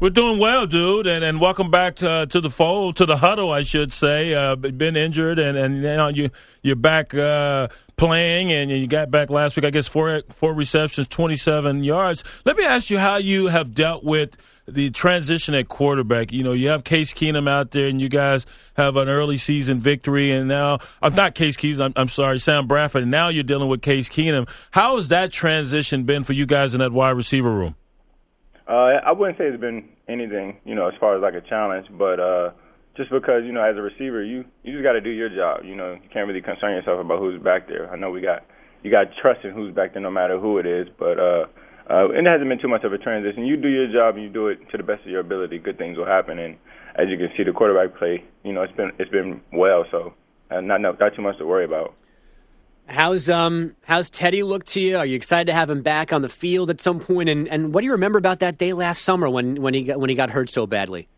We're 0.00 0.10
doing 0.10 0.38
well, 0.40 0.66
dude, 0.66 1.06
and, 1.06 1.24
and 1.24 1.40
welcome 1.40 1.70
back 1.70 1.96
to, 1.96 2.26
to 2.28 2.40
the 2.40 2.50
fold, 2.50 2.96
to 2.96 3.06
the 3.06 3.16
huddle, 3.16 3.52
I 3.52 3.62
should 3.62 3.92
say. 3.92 4.34
Uh, 4.34 4.56
been 4.56 4.96
injured, 4.96 5.38
and, 5.38 5.56
and 5.56 5.80
now 5.80 6.08
you 6.08 6.30
you're 6.62 6.74
back 6.76 7.14
uh, 7.14 7.68
playing, 7.96 8.52
and 8.52 8.70
you 8.70 8.86
got 8.86 9.10
back 9.10 9.30
last 9.30 9.56
week. 9.56 9.64
I 9.64 9.70
guess 9.70 9.86
four 9.86 10.22
four 10.30 10.54
receptions, 10.54 11.06
twenty 11.06 11.36
seven 11.36 11.84
yards. 11.84 12.24
Let 12.44 12.56
me 12.56 12.64
ask 12.64 12.90
you 12.90 12.98
how 12.98 13.18
you 13.18 13.46
have 13.46 13.74
dealt 13.74 14.02
with 14.02 14.36
the 14.66 14.90
transition 14.90 15.54
at 15.54 15.68
quarterback. 15.68 16.32
You 16.32 16.42
know, 16.42 16.52
you 16.52 16.68
have 16.68 16.84
Case 16.84 17.12
Keenum 17.12 17.48
out 17.48 17.70
there, 17.72 17.86
and 17.86 18.00
you 18.00 18.08
guys 18.08 18.46
have 18.74 18.96
an 18.96 19.08
early 19.08 19.38
season 19.38 19.80
victory, 19.80 20.32
and 20.32 20.48
now 20.48 20.78
I'm 21.00 21.14
not 21.14 21.34
Case 21.34 21.56
Keys. 21.56 21.80
I'm, 21.80 21.92
I'm 21.96 22.08
sorry, 22.08 22.38
Sam 22.38 22.66
Bradford. 22.66 23.02
And 23.02 23.10
now 23.10 23.28
you're 23.28 23.44
dealing 23.44 23.68
with 23.68 23.82
Case 23.82 24.08
Keenum. 24.08 24.48
How 24.72 24.96
has 24.96 25.08
that 25.08 25.32
transition 25.32 26.04
been 26.04 26.24
for 26.24 26.32
you 26.32 26.46
guys 26.46 26.74
in 26.74 26.80
that 26.80 26.92
wide 26.92 27.10
receiver 27.16 27.50
room? 27.50 27.76
Uh, 28.72 29.04
I 29.04 29.12
wouldn't 29.12 29.36
say 29.36 29.44
it's 29.44 29.60
been 29.60 29.84
anything, 30.08 30.56
you 30.64 30.74
know, 30.74 30.88
as 30.88 30.94
far 30.98 31.14
as 31.14 31.20
like 31.20 31.34
a 31.36 31.46
challenge, 31.46 31.88
but 31.92 32.16
uh, 32.16 32.56
just 32.96 33.10
because 33.10 33.44
you 33.44 33.52
know, 33.52 33.60
as 33.60 33.76
a 33.76 33.82
receiver, 33.82 34.24
you 34.24 34.48
you 34.64 34.72
just 34.72 34.82
got 34.82 34.96
to 34.96 35.02
do 35.04 35.10
your 35.10 35.28
job. 35.28 35.60
You 35.62 35.76
know, 35.76 35.92
you 35.92 36.08
can't 36.08 36.26
really 36.26 36.40
concern 36.40 36.72
yourself 36.72 37.04
about 37.04 37.18
who's 37.18 37.36
back 37.42 37.68
there. 37.68 37.92
I 37.92 37.96
know 37.96 38.10
we 38.10 38.22
got 38.22 38.48
you 38.82 38.90
got 38.90 39.08
trust 39.20 39.44
in 39.44 39.52
who's 39.52 39.74
back 39.74 39.92
there, 39.92 40.00
no 40.00 40.10
matter 40.10 40.40
who 40.40 40.56
it 40.56 40.64
is. 40.64 40.88
But 40.98 41.20
uh, 41.20 41.44
uh, 41.84 42.16
it 42.16 42.24
hasn't 42.24 42.48
been 42.48 42.64
too 42.64 42.72
much 42.72 42.82
of 42.84 42.94
a 42.94 42.98
transition. 42.98 43.44
You 43.44 43.60
do 43.60 43.68
your 43.68 43.92
job 43.92 44.16
and 44.16 44.24
you 44.24 44.32
do 44.32 44.48
it 44.48 44.58
to 44.70 44.78
the 44.78 44.82
best 44.82 45.04
of 45.04 45.10
your 45.10 45.20
ability. 45.20 45.58
Good 45.58 45.76
things 45.76 45.98
will 45.98 46.08
happen, 46.08 46.38
and 46.38 46.56
as 46.96 47.12
you 47.12 47.18
can 47.18 47.28
see, 47.36 47.44
the 47.44 47.52
quarterback 47.52 47.98
play, 47.98 48.24
you 48.42 48.54
know, 48.54 48.62
it's 48.62 48.72
been 48.72 48.92
it's 48.98 49.10
been 49.10 49.42
well. 49.52 49.84
So 49.90 50.14
uh, 50.50 50.62
not 50.62 50.80
not 50.80 50.96
too 51.14 51.20
much 51.20 51.36
to 51.38 51.44
worry 51.44 51.66
about. 51.66 51.92
How's 52.86 53.30
um 53.30 53.76
how's 53.84 54.10
Teddy 54.10 54.42
look 54.42 54.64
to 54.64 54.80
you? 54.80 54.96
Are 54.96 55.06
you 55.06 55.16
excited 55.16 55.46
to 55.46 55.52
have 55.52 55.70
him 55.70 55.82
back 55.82 56.12
on 56.12 56.22
the 56.22 56.28
field 56.28 56.68
at 56.68 56.80
some 56.80 57.00
point? 57.00 57.28
And 57.28 57.48
and 57.48 57.72
what 57.72 57.80
do 57.80 57.86
you 57.86 57.92
remember 57.92 58.18
about 58.18 58.40
that 58.40 58.58
day 58.58 58.72
last 58.72 59.02
summer 59.02 59.30
when 59.30 59.62
when 59.62 59.74
he 59.74 59.84
got 59.84 60.00
when 60.00 60.10
he 60.10 60.16
got 60.16 60.30
hurt 60.30 60.50
so 60.50 60.66
badly? 60.66 61.08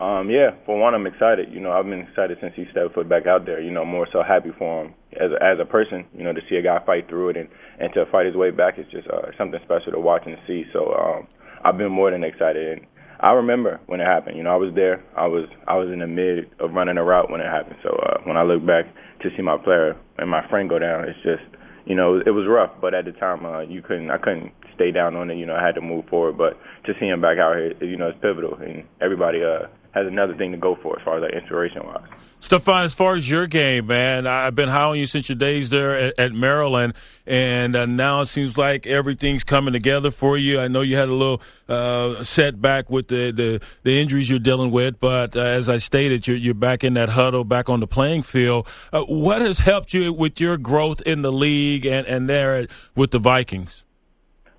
Um, 0.00 0.30
yeah, 0.30 0.50
for 0.64 0.78
one, 0.78 0.94
I'm 0.94 1.08
excited. 1.08 1.52
You 1.52 1.58
know, 1.58 1.72
I've 1.72 1.84
been 1.84 2.00
excited 2.00 2.38
since 2.40 2.52
he 2.54 2.66
stepped 2.70 2.94
foot 2.94 3.08
back 3.08 3.26
out 3.26 3.46
there. 3.46 3.60
You 3.60 3.72
know, 3.72 3.84
more 3.84 4.06
so 4.12 4.22
happy 4.22 4.50
for 4.56 4.84
him 4.84 4.94
as 5.14 5.32
a, 5.32 5.42
as 5.42 5.58
a 5.60 5.64
person. 5.64 6.04
You 6.16 6.22
know, 6.22 6.32
to 6.32 6.40
see 6.48 6.56
a 6.56 6.62
guy 6.62 6.78
fight 6.84 7.08
through 7.08 7.30
it 7.30 7.36
and 7.36 7.48
and 7.80 7.92
to 7.94 8.04
fight 8.06 8.26
his 8.26 8.36
way 8.36 8.50
back 8.50 8.78
is 8.78 8.86
just 8.90 9.08
uh, 9.08 9.30
something 9.36 9.58
special 9.64 9.92
to 9.92 10.00
watch 10.00 10.22
and 10.26 10.36
see. 10.46 10.64
So 10.72 10.94
um, 10.94 11.26
I've 11.64 11.78
been 11.78 11.90
more 11.90 12.10
than 12.10 12.22
excited. 12.22 12.78
And 12.78 12.86
I 13.20 13.32
remember 13.32 13.80
when 13.86 14.00
it 14.00 14.06
happened. 14.06 14.36
You 14.36 14.44
know, 14.44 14.52
I 14.52 14.56
was 14.56 14.74
there. 14.74 15.02
I 15.16 15.26
was 15.26 15.48
I 15.66 15.76
was 15.76 15.88
in 15.92 15.98
the 15.98 16.06
mid 16.06 16.50
of 16.60 16.72
running 16.72 16.98
a 16.98 17.04
route 17.04 17.30
when 17.30 17.40
it 17.40 17.50
happened. 17.50 17.76
So 17.82 17.90
uh, 17.90 18.18
when 18.24 18.36
I 18.36 18.42
look 18.42 18.64
back 18.64 18.84
to 19.22 19.30
see 19.36 19.42
my 19.42 19.56
player 19.58 19.96
and 20.18 20.30
my 20.30 20.48
friend 20.48 20.68
go 20.68 20.78
down, 20.78 21.04
it's 21.04 21.18
just 21.22 21.42
you 21.86 21.96
know 21.96 22.20
it 22.24 22.30
was 22.30 22.46
rough. 22.48 22.70
But 22.80 22.94
at 22.94 23.04
the 23.04 23.12
time, 23.12 23.44
uh, 23.44 23.60
you 23.60 23.82
couldn't 23.82 24.10
I 24.10 24.18
couldn't 24.18 24.52
stay 24.74 24.92
down 24.92 25.16
on 25.16 25.30
it. 25.30 25.36
You 25.36 25.46
know, 25.46 25.56
I 25.56 25.64
had 25.64 25.74
to 25.74 25.80
move 25.80 26.06
forward. 26.06 26.38
But 26.38 26.54
to 26.86 26.92
see 27.00 27.06
him 27.06 27.20
back 27.20 27.38
out 27.38 27.56
here, 27.56 27.74
you 27.82 27.96
know, 27.96 28.08
it's 28.08 28.18
pivotal, 28.22 28.54
and 28.54 28.84
everybody 29.00 29.42
uh, 29.42 29.66
has 29.98 30.06
another 30.06 30.34
thing 30.34 30.52
to 30.52 30.58
go 30.58 30.76
for 30.82 30.98
as 30.98 31.04
far 31.04 31.16
as 31.16 31.22
like 31.22 31.32
inspiration 31.32 31.84
wise. 31.84 32.06
Stefon, 32.40 32.84
as 32.84 32.94
far 32.94 33.16
as 33.16 33.28
your 33.28 33.48
game, 33.48 33.88
man, 33.88 34.26
I've 34.28 34.54
been 34.54 34.68
high 34.68 34.84
on 34.84 34.98
you 34.98 35.06
since 35.06 35.28
your 35.28 35.36
days 35.36 35.70
there 35.70 35.96
at, 35.98 36.18
at 36.18 36.32
Maryland, 36.32 36.94
and 37.26 37.74
uh, 37.74 37.84
now 37.84 38.20
it 38.20 38.26
seems 38.26 38.56
like 38.56 38.86
everything's 38.86 39.42
coming 39.42 39.72
together 39.72 40.12
for 40.12 40.38
you. 40.38 40.60
I 40.60 40.68
know 40.68 40.82
you 40.82 40.96
had 40.96 41.08
a 41.08 41.14
little 41.14 41.42
uh, 41.68 42.22
setback 42.22 42.90
with 42.90 43.08
the, 43.08 43.32
the, 43.32 43.60
the 43.82 44.00
injuries 44.00 44.30
you're 44.30 44.38
dealing 44.38 44.70
with, 44.70 45.00
but 45.00 45.34
uh, 45.34 45.40
as 45.40 45.68
I 45.68 45.78
stated, 45.78 46.28
you're, 46.28 46.36
you're 46.36 46.54
back 46.54 46.84
in 46.84 46.94
that 46.94 47.08
huddle, 47.08 47.42
back 47.42 47.68
on 47.68 47.80
the 47.80 47.88
playing 47.88 48.22
field. 48.22 48.68
Uh, 48.92 49.02
what 49.02 49.42
has 49.42 49.58
helped 49.58 49.92
you 49.92 50.12
with 50.12 50.40
your 50.40 50.56
growth 50.56 51.00
in 51.02 51.22
the 51.22 51.32
league 51.32 51.84
and, 51.84 52.06
and 52.06 52.28
there 52.28 52.54
at, 52.54 52.70
with 52.94 53.10
the 53.10 53.18
Vikings? 53.18 53.82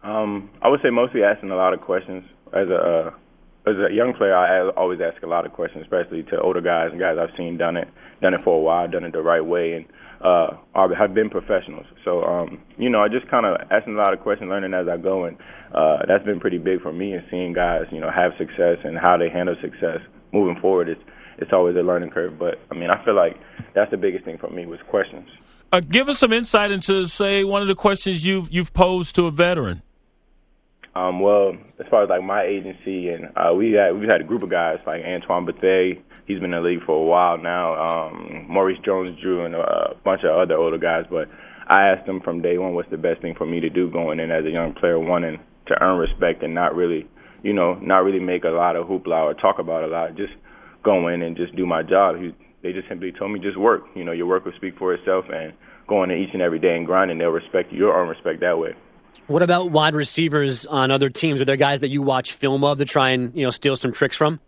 Um, 0.03 0.49
I 0.61 0.67
would 0.67 0.81
say 0.81 0.89
mostly 0.89 1.23
asking 1.23 1.51
a 1.51 1.55
lot 1.55 1.73
of 1.73 1.79
questions. 1.79 2.25
As 2.51 2.67
a 2.67 2.75
uh, 2.75 3.11
as 3.69 3.91
a 3.91 3.93
young 3.93 4.13
player, 4.13 4.35
I 4.35 4.69
always 4.71 4.99
ask 5.01 5.21
a 5.23 5.27
lot 5.27 5.45
of 5.45 5.53
questions, 5.53 5.83
especially 5.83 6.23
to 6.23 6.39
older 6.39 6.61
guys 6.61 6.89
and 6.91 6.99
guys 6.99 7.17
I've 7.19 7.35
seen 7.37 7.57
done 7.57 7.77
it 7.77 7.87
done 8.21 8.33
it 8.33 8.41
for 8.43 8.57
a 8.57 8.61
while, 8.61 8.87
done 8.87 9.05
it 9.05 9.13
the 9.13 9.21
right 9.21 9.45
way, 9.45 9.73
and 9.73 9.85
uh, 10.21 10.57
have 10.75 11.13
been 11.13 11.29
professionals. 11.29 11.85
So 12.03 12.23
um, 12.23 12.59
you 12.77 12.89
know, 12.89 13.01
I 13.01 13.07
just 13.07 13.27
kind 13.29 13.45
of 13.45 13.59
asking 13.71 13.95
a 13.95 13.97
lot 13.97 14.13
of 14.13 14.19
questions, 14.19 14.49
learning 14.49 14.73
as 14.73 14.87
I 14.87 14.97
go, 14.97 15.25
and 15.25 15.37
uh, 15.73 15.99
that's 16.07 16.25
been 16.25 16.39
pretty 16.39 16.57
big 16.57 16.81
for 16.81 16.91
me. 16.91 17.13
And 17.13 17.23
seeing 17.29 17.53
guys, 17.53 17.85
you 17.91 17.99
know, 17.99 18.11
have 18.11 18.33
success 18.37 18.77
and 18.83 18.97
how 18.97 19.17
they 19.17 19.29
handle 19.29 19.55
success 19.61 19.99
moving 20.33 20.59
forward, 20.61 20.89
it's 20.89 21.01
it's 21.37 21.53
always 21.53 21.75
a 21.75 21.81
learning 21.81 22.11
curve. 22.11 22.37
But 22.37 22.59
I 22.71 22.75
mean, 22.75 22.89
I 22.89 23.03
feel 23.05 23.15
like 23.15 23.37
that's 23.73 23.91
the 23.91 23.97
biggest 23.97 24.25
thing 24.25 24.37
for 24.37 24.49
me 24.49 24.65
was 24.65 24.79
questions. 24.89 25.29
Uh, 25.71 25.81
give 25.81 26.09
us 26.09 26.17
some 26.17 26.33
insight 26.33 26.71
into, 26.71 27.05
say, 27.05 27.43
one 27.43 27.61
of 27.61 27.67
the 27.67 27.75
questions 27.75 28.25
you've 28.25 28.51
you've 28.51 28.73
posed 28.73 29.15
to 29.15 29.27
a 29.27 29.31
veteran. 29.31 29.83
Um, 30.95 31.19
well, 31.19 31.55
as 31.79 31.85
far 31.89 32.03
as 32.03 32.09
like 32.09 32.23
my 32.23 32.43
agency, 32.43 33.09
and 33.09 33.31
uh, 33.35 33.53
we 33.53 33.73
had 33.73 33.91
we've 33.91 34.09
had 34.09 34.21
a 34.21 34.23
group 34.23 34.43
of 34.43 34.49
guys 34.49 34.79
like 34.85 35.03
Antoine 35.03 35.45
Bethea. 35.45 35.95
He's 36.25 36.39
been 36.39 36.53
in 36.53 36.61
the 36.63 36.69
league 36.69 36.83
for 36.85 36.95
a 36.95 37.05
while 37.05 37.37
now. 37.37 37.73
Um, 37.73 38.45
Maurice 38.47 38.77
Jones-Drew 38.85 39.45
and 39.45 39.55
a 39.55 39.95
bunch 40.03 40.21
of 40.23 40.37
other 40.37 40.55
older 40.55 40.77
guys. 40.77 41.05
But 41.09 41.27
I 41.67 41.87
asked 41.87 42.05
them 42.05 42.21
from 42.21 42.41
day 42.41 42.57
one, 42.59 42.75
what's 42.75 42.89
the 42.91 42.97
best 42.97 43.21
thing 43.21 43.33
for 43.35 43.47
me 43.47 43.59
to 43.61 43.69
do 43.69 43.89
going 43.89 44.19
in 44.19 44.29
as 44.29 44.45
a 44.45 44.51
young 44.51 44.73
player, 44.73 44.99
wanting 44.99 45.39
to 45.67 45.81
earn 45.81 45.97
respect 45.97 46.43
and 46.43 46.53
not 46.53 46.75
really, 46.75 47.07
you 47.41 47.53
know, 47.53 47.75
not 47.75 48.03
really 48.03 48.19
make 48.19 48.43
a 48.43 48.49
lot 48.49 48.75
of 48.75 48.87
hoopla 48.87 49.25
or 49.25 49.33
talk 49.33 49.57
about 49.57 49.83
a 49.83 49.87
lot. 49.87 50.15
Just 50.15 50.33
go 50.83 51.07
in 51.07 51.23
and 51.23 51.35
just 51.35 51.55
do 51.55 51.65
my 51.65 51.81
job. 51.81 52.17
He, 52.17 52.35
they 52.61 52.73
just 52.73 52.87
simply 52.87 53.11
told 53.11 53.31
me 53.31 53.39
just 53.39 53.57
work. 53.57 53.85
You 53.95 54.03
know, 54.03 54.11
your 54.11 54.27
work 54.27 54.45
will 54.45 54.53
speak 54.55 54.77
for 54.77 54.93
itself, 54.93 55.25
and 55.33 55.53
going 55.87 56.11
in 56.11 56.19
each 56.19 56.33
and 56.33 56.41
every 56.41 56.59
day 56.59 56.75
and 56.75 56.85
grinding, 56.85 57.17
they'll 57.17 57.29
respect 57.29 57.71
you. 57.71 57.79
You'll 57.79 57.91
earn 57.91 58.07
respect 58.07 58.41
that 58.41 58.57
way. 58.59 58.75
What 59.27 59.43
about 59.43 59.71
wide 59.71 59.93
receivers 59.93 60.65
on 60.65 60.89
other 60.89 61.09
teams? 61.09 61.41
Are 61.41 61.45
there 61.45 61.55
guys 61.55 61.81
that 61.81 61.89
you 61.89 62.01
watch 62.01 62.33
film 62.33 62.63
of 62.63 62.79
to 62.79 62.85
try 62.85 63.11
and 63.11 63.35
you 63.35 63.43
know 63.43 63.51
steal 63.51 63.75
some 63.75 63.91
tricks 63.91 64.15
from? 64.15 64.39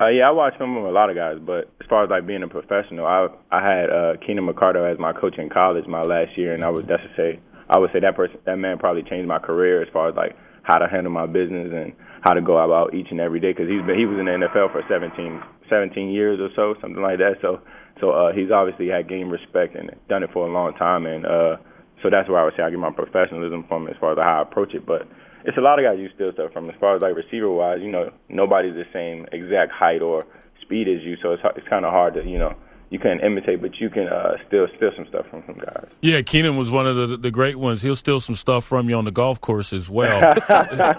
Uh, 0.00 0.08
yeah, 0.08 0.28
I 0.28 0.30
watched 0.30 0.58
film 0.58 0.76
of 0.76 0.84
a 0.84 0.90
lot 0.90 1.10
of 1.10 1.16
guys, 1.16 1.38
but 1.40 1.72
as 1.80 1.86
far 1.88 2.04
as 2.04 2.10
like 2.10 2.26
being 2.26 2.42
a 2.42 2.48
professional, 2.48 3.06
I 3.06 3.28
I 3.50 3.60
had 3.62 3.90
uh, 3.90 4.12
Keenan 4.24 4.46
McCardell 4.46 4.90
as 4.92 4.98
my 4.98 5.12
coach 5.12 5.38
in 5.38 5.48
college 5.48 5.86
my 5.86 6.02
last 6.02 6.36
year, 6.36 6.54
and 6.54 6.64
I 6.64 6.70
would 6.70 6.86
that's 6.86 7.02
to 7.02 7.08
say 7.16 7.40
I 7.68 7.78
would 7.78 7.90
say 7.92 8.00
that 8.00 8.14
person 8.14 8.38
that 8.44 8.56
man 8.56 8.78
probably 8.78 9.02
changed 9.02 9.26
my 9.26 9.38
career 9.38 9.82
as 9.82 9.88
far 9.92 10.08
as 10.08 10.14
like 10.14 10.36
how 10.62 10.78
to 10.78 10.86
handle 10.86 11.10
my 11.10 11.26
business 11.26 11.72
and 11.72 11.94
how 12.20 12.34
to 12.34 12.42
go 12.42 12.58
about 12.58 12.94
each 12.94 13.08
and 13.10 13.20
every 13.20 13.40
day 13.40 13.52
because 13.52 13.68
he's 13.68 13.82
been 13.86 13.98
he 13.98 14.04
was 14.04 14.18
in 14.18 14.26
the 14.26 14.46
NFL 14.46 14.70
for 14.70 14.82
17 14.88 15.42
17 15.68 16.10
years 16.10 16.38
or 16.40 16.50
so, 16.54 16.78
something 16.80 17.02
like 17.02 17.18
that. 17.18 17.36
So 17.40 17.60
so 18.00 18.10
uh, 18.10 18.32
he's 18.32 18.50
obviously 18.50 18.88
had 18.88 19.08
game 19.08 19.30
respect 19.30 19.74
and 19.74 19.90
done 20.08 20.22
it 20.22 20.30
for 20.32 20.46
a 20.46 20.52
long 20.52 20.74
time, 20.74 21.06
and 21.06 21.26
uh, 21.26 21.56
so 22.02 22.10
that's 22.10 22.28
where 22.28 22.40
I 22.40 22.44
would 22.44 22.54
say 22.56 22.62
I 22.62 22.70
get 22.70 22.78
my 22.78 22.90
professionalism 22.90 23.64
from 23.68 23.88
as 23.88 23.96
far 24.00 24.12
as 24.12 24.18
how 24.18 24.38
I 24.38 24.42
approach 24.42 24.74
it, 24.74 24.86
but 24.86 25.08
it's 25.44 25.56
a 25.56 25.60
lot 25.60 25.78
of 25.78 25.84
guys 25.84 25.98
you 25.98 26.08
steal 26.14 26.32
stuff 26.32 26.52
from. 26.52 26.68
As 26.68 26.76
far 26.80 26.96
as 26.96 27.02
like 27.02 27.14
receiver 27.14 27.50
wise, 27.50 27.78
you 27.80 27.90
know, 27.90 28.10
nobody's 28.28 28.74
the 28.74 28.86
same 28.92 29.26
exact 29.32 29.72
height 29.72 30.02
or 30.02 30.26
speed 30.62 30.88
as 30.88 31.02
you, 31.02 31.16
so 31.22 31.32
it's 31.32 31.42
it's 31.56 31.68
kind 31.68 31.84
of 31.84 31.92
hard 31.92 32.14
to 32.14 32.24
you 32.24 32.38
know 32.38 32.54
you 32.90 32.98
can't 32.98 33.22
imitate, 33.22 33.60
but 33.60 33.78
you 33.78 33.90
can 33.90 34.08
uh, 34.08 34.36
still 34.46 34.66
steal 34.76 34.90
some 34.96 35.06
stuff 35.08 35.26
from 35.28 35.42
some 35.46 35.56
guys. 35.56 35.86
Yeah, 36.00 36.22
Keenan 36.22 36.56
was 36.56 36.70
one 36.70 36.86
of 36.86 36.96
the 36.96 37.18
the 37.18 37.30
great 37.30 37.56
ones. 37.56 37.82
He'll 37.82 37.96
steal 37.96 38.20
some 38.20 38.34
stuff 38.34 38.64
from 38.64 38.88
you 38.88 38.96
on 38.96 39.04
the 39.04 39.10
golf 39.10 39.40
course 39.40 39.72
as 39.72 39.90
well. 39.90 40.34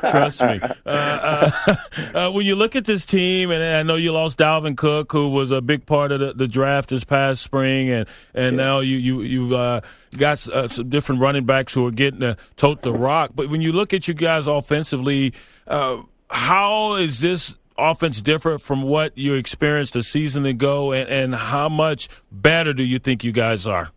Trust 0.01 0.41
me. 0.41 0.59
Uh, 0.85 0.89
uh, 0.89 1.51
uh, 2.13 2.31
when 2.31 2.45
you 2.45 2.55
look 2.55 2.75
at 2.75 2.85
this 2.85 3.05
team, 3.05 3.49
and 3.49 3.63
I 3.63 3.81
know 3.81 3.95
you 3.95 4.11
lost 4.11 4.37
Dalvin 4.37 4.77
Cook, 4.77 5.11
who 5.11 5.29
was 5.29 5.49
a 5.49 5.61
big 5.61 5.85
part 5.87 6.11
of 6.11 6.19
the, 6.19 6.33
the 6.33 6.47
draft 6.47 6.89
this 6.89 7.03
past 7.03 7.41
spring, 7.41 7.89
and 7.89 8.07
and 8.35 8.55
yeah. 8.55 8.63
now 8.63 8.79
you 8.81 8.97
you 8.97 9.21
you 9.21 9.55
uh, 9.55 9.81
got 10.15 10.47
uh, 10.47 10.67
some 10.67 10.89
different 10.89 11.21
running 11.21 11.45
backs 11.45 11.73
who 11.73 11.87
are 11.87 11.91
getting 11.91 12.19
to 12.19 12.37
tote 12.55 12.83
the 12.83 12.93
rock. 12.93 13.31
But 13.33 13.49
when 13.49 13.61
you 13.61 13.71
look 13.71 13.93
at 13.95 14.07
you 14.07 14.13
guys 14.13 14.45
offensively, 14.45 15.33
uh, 15.67 16.03
how 16.29 16.95
is 16.95 17.19
this 17.19 17.55
offense 17.79 18.21
different 18.21 18.61
from 18.61 18.83
what 18.83 19.17
you 19.17 19.33
experienced 19.35 19.95
a 19.95 20.03
season 20.03 20.45
ago, 20.45 20.91
and, 20.91 21.09
and 21.09 21.35
how 21.35 21.69
much 21.69 22.09
better 22.31 22.73
do 22.73 22.83
you 22.83 22.99
think 22.99 23.23
you 23.23 23.31
guys 23.31 23.65
are? 23.65 23.91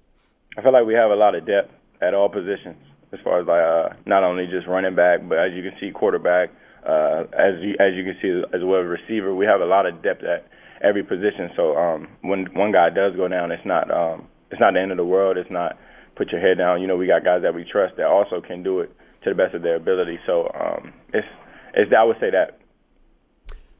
I 0.56 0.62
feel 0.62 0.72
like 0.72 0.86
we 0.86 0.94
have 0.94 1.10
a 1.10 1.16
lot 1.16 1.34
of 1.34 1.46
depth 1.46 1.72
at 2.00 2.14
all 2.14 2.28
positions, 2.28 2.76
as 3.12 3.20
far 3.24 3.40
as 3.40 3.46
like 3.46 3.62
uh, 3.62 3.96
not 4.06 4.24
only 4.24 4.46
just 4.46 4.66
running 4.66 4.94
back, 4.94 5.20
but 5.28 5.38
as 5.38 5.52
you 5.54 5.62
can 5.62 5.72
see, 5.80 5.90
quarterback. 5.90 6.50
Uh, 6.86 7.24
as 7.32 7.54
you 7.62 7.74
as 7.78 7.94
you 7.94 8.02
can 8.02 8.16
see, 8.20 8.42
as 8.54 8.60
well 8.64 8.80
as 8.80 8.86
receiver, 8.86 9.34
we 9.34 9.46
have 9.46 9.60
a 9.60 9.64
lot 9.64 9.86
of 9.86 10.02
depth 10.02 10.24
at 10.24 10.46
every 10.82 11.02
position. 11.02 11.50
So 11.56 11.76
um, 11.76 12.08
when 12.22 12.46
one 12.54 12.72
guy 12.72 12.90
does 12.90 13.14
go 13.16 13.28
down, 13.28 13.52
it's 13.52 13.64
not 13.64 13.90
um, 13.90 14.26
it's 14.50 14.60
not 14.60 14.74
the 14.74 14.80
end 14.80 14.90
of 14.90 14.96
the 14.96 15.04
world. 15.04 15.36
It's 15.36 15.50
not 15.50 15.78
put 16.16 16.30
your 16.32 16.40
head 16.40 16.58
down. 16.58 16.80
You 16.80 16.86
know, 16.86 16.96
we 16.96 17.06
got 17.06 17.24
guys 17.24 17.42
that 17.42 17.54
we 17.54 17.64
trust 17.64 17.96
that 17.96 18.06
also 18.06 18.40
can 18.40 18.62
do 18.62 18.80
it 18.80 18.94
to 19.24 19.30
the 19.30 19.36
best 19.36 19.54
of 19.54 19.62
their 19.62 19.76
ability. 19.76 20.18
So 20.26 20.50
um, 20.54 20.92
it's 21.14 21.26
it's 21.74 21.92
I 21.96 22.04
would 22.04 22.16
say 22.20 22.30
that 22.30 22.58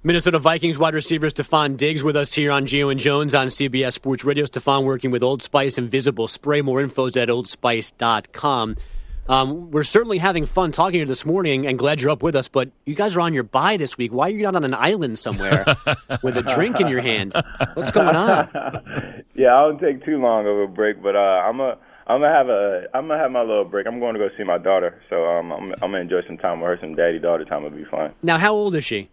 Minnesota 0.04 0.40
Vikings 0.40 0.80
wide 0.80 0.94
receiver 0.94 1.28
Stefon 1.28 1.76
Diggs 1.76 2.02
with 2.02 2.16
us 2.16 2.32
here 2.32 2.50
on 2.50 2.66
Gio 2.66 2.90
and 2.90 2.98
Jones 2.98 3.36
on 3.36 3.46
CBS 3.46 3.92
Sports 3.92 4.24
Radio. 4.24 4.44
Stefon 4.44 4.82
working 4.82 5.12
with 5.12 5.22
Old 5.22 5.44
Spice 5.44 5.78
Invisible 5.78 6.26
Spray. 6.26 6.60
More 6.60 6.80
info 6.80 7.06
is 7.06 7.16
at 7.16 7.28
oldspice.com. 7.28 8.76
Um, 9.28 9.70
we're 9.70 9.84
certainly 9.84 10.18
having 10.18 10.44
fun 10.44 10.72
talking 10.72 10.98
here 10.98 11.06
this 11.06 11.24
morning 11.24 11.68
and 11.68 11.78
glad 11.78 12.00
you're 12.00 12.10
up 12.10 12.24
with 12.24 12.34
us, 12.34 12.48
but 12.48 12.70
you 12.84 12.96
guys 12.96 13.14
are 13.14 13.20
on 13.20 13.32
your 13.32 13.44
bye 13.44 13.76
this 13.76 13.96
week. 13.96 14.12
Why 14.12 14.26
are 14.26 14.30
you 14.32 14.42
not 14.42 14.56
on 14.56 14.64
an 14.64 14.74
island 14.74 15.20
somewhere 15.20 15.64
with 16.24 16.36
a 16.36 16.42
drink 16.42 16.80
in 16.80 16.88
your 16.88 17.00
hand? 17.00 17.32
What's 17.74 17.92
going 17.92 18.16
on? 18.16 19.22
Yeah, 19.34 19.54
I 19.54 19.60
don't 19.60 19.80
take 19.80 20.04
too 20.04 20.18
long 20.20 20.46
of 20.46 20.58
a 20.58 20.66
break, 20.66 21.02
but 21.02 21.16
uh, 21.16 21.18
I'm 21.18 21.58
a. 21.58 21.78
I'm 22.06 22.20
gonna 22.20 22.34
have 22.34 22.48
a. 22.50 22.84
I'm 22.92 23.08
gonna 23.08 23.18
have 23.18 23.30
my 23.30 23.40
little 23.40 23.64
break. 23.64 23.86
I'm 23.86 23.98
going 23.98 24.12
to 24.12 24.20
go 24.20 24.28
see 24.36 24.44
my 24.44 24.58
daughter, 24.58 25.00
so 25.08 25.24
um, 25.24 25.50
I'm, 25.50 25.72
I'm 25.72 25.78
gonna 25.90 26.00
enjoy 26.00 26.20
some 26.26 26.36
time 26.36 26.60
with 26.60 26.68
her. 26.68 26.78
Some 26.82 26.94
daddy 26.94 27.18
daughter 27.18 27.46
time 27.46 27.62
will 27.62 27.70
be 27.70 27.86
fun. 27.86 28.12
Now, 28.22 28.36
how 28.36 28.52
old 28.52 28.74
is 28.74 28.84
she? 28.84 29.08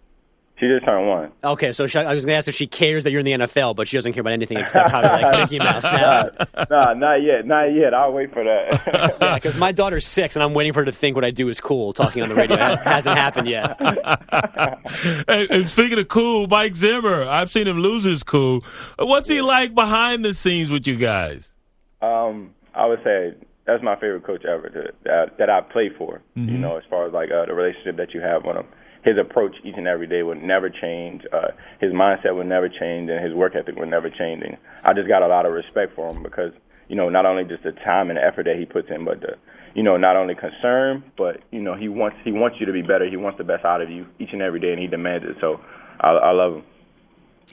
She 0.59 0.67
just 0.67 0.83
turned 0.83 1.07
one. 1.07 1.31
Okay, 1.41 1.71
so 1.71 1.87
she, 1.87 1.97
I 1.97 2.13
was 2.13 2.25
going 2.25 2.33
to 2.33 2.37
ask 2.37 2.49
if 2.49 2.55
she 2.55 2.67
cares 2.67 3.05
that 3.05 3.11
you're 3.11 3.21
in 3.21 3.25
the 3.25 3.45
NFL, 3.45 3.77
but 3.77 3.87
she 3.87 3.95
doesn't 3.95 4.11
care 4.11 4.19
about 4.19 4.33
anything 4.33 4.57
except 4.57 4.91
how 4.91 4.99
to 4.99 5.07
like 5.07 5.37
Mickey 5.51 5.57
Mouse 5.57 5.83
now. 5.83 6.29
nah, 6.69 6.93
not 6.93 7.23
yet, 7.23 7.45
not 7.45 7.73
yet. 7.73 7.93
I'll 7.93 8.11
wait 8.11 8.33
for 8.33 8.43
that. 8.43 9.17
yeah, 9.21 9.35
because 9.35 9.55
my 9.55 9.71
daughter's 9.71 10.05
six, 10.05 10.35
and 10.35 10.43
I'm 10.43 10.53
waiting 10.53 10.73
for 10.73 10.81
her 10.81 10.85
to 10.85 10.91
think 10.91 11.15
what 11.15 11.23
I 11.23 11.31
do 11.31 11.47
is 11.47 11.61
cool. 11.61 11.93
Talking 11.93 12.23
on 12.23 12.29
the 12.29 12.35
radio 12.35 12.57
it 12.57 12.79
hasn't 12.79 13.17
happened 13.17 13.47
yet. 13.47 13.77
and, 15.29 15.49
and, 15.49 15.69
speaking 15.69 15.97
of 15.97 16.09
cool, 16.09 16.47
Mike 16.47 16.75
Zimmer, 16.75 17.23
I've 17.23 17.49
seen 17.49 17.65
him 17.65 17.79
lose 17.79 18.03
his 18.03 18.23
cool. 18.23 18.61
What's 18.97 19.29
he 19.29 19.41
like 19.41 19.73
behind 19.73 20.25
the 20.25 20.33
scenes 20.33 20.71
with 20.71 20.85
you 20.87 20.97
guys? 20.97 21.53
Um, 22.01 22.53
I 22.75 22.85
would 22.85 22.99
say 23.05 23.33
that's 23.65 23.81
my 23.81 23.95
favorite 23.95 24.25
coach 24.25 24.43
ever 24.43 24.67
to, 24.67 24.91
that, 25.05 25.37
that 25.37 25.49
I 25.49 25.61
play 25.61 25.89
for. 25.97 26.21
Mm-hmm. 26.35 26.49
You 26.49 26.57
know, 26.57 26.75
as 26.75 26.83
far 26.89 27.07
as 27.07 27.13
like 27.13 27.29
uh, 27.31 27.45
the 27.45 27.53
relationship 27.53 27.95
that 27.95 28.13
you 28.13 28.19
have 28.19 28.43
with 28.43 28.57
him 28.57 28.65
his 29.03 29.17
approach 29.17 29.55
each 29.63 29.75
and 29.77 29.87
every 29.87 30.07
day 30.07 30.23
would 30.23 30.41
never 30.41 30.69
change. 30.69 31.23
Uh, 31.31 31.49
his 31.79 31.93
mindset 31.93 32.35
would 32.35 32.47
never 32.47 32.67
change, 32.67 33.09
and 33.09 33.23
his 33.23 33.33
work 33.33 33.55
ethic 33.55 33.75
would 33.75 33.89
never 33.89 34.09
change. 34.09 34.43
And 34.43 34.57
I 34.83 34.93
just 34.93 35.07
got 35.07 35.23
a 35.23 35.27
lot 35.27 35.45
of 35.45 35.53
respect 35.53 35.95
for 35.95 36.09
him 36.09 36.23
because 36.23 36.51
you 36.87 36.95
know 36.95 37.09
not 37.09 37.25
only 37.25 37.43
just 37.43 37.63
the 37.63 37.71
time 37.71 38.09
and 38.09 38.19
effort 38.19 38.43
that 38.45 38.57
he 38.57 38.65
puts 38.65 38.89
in, 38.89 39.05
but 39.05 39.21
the 39.21 39.35
you 39.73 39.83
know 39.83 39.97
not 39.97 40.15
only 40.15 40.35
concern, 40.35 41.03
but 41.17 41.41
you 41.51 41.61
know 41.61 41.75
he 41.75 41.87
wants 41.87 42.17
he 42.23 42.31
wants 42.31 42.57
you 42.59 42.65
to 42.65 42.73
be 42.73 42.81
better. 42.81 43.09
He 43.09 43.17
wants 43.17 43.37
the 43.37 43.43
best 43.43 43.65
out 43.65 43.81
of 43.81 43.89
you 43.89 44.05
each 44.19 44.33
and 44.33 44.41
every 44.41 44.59
day, 44.59 44.71
and 44.71 44.79
he 44.79 44.87
demands 44.87 45.25
it. 45.27 45.37
So 45.39 45.61
I, 45.99 46.09
I 46.09 46.31
love 46.31 46.55
him. 46.55 46.63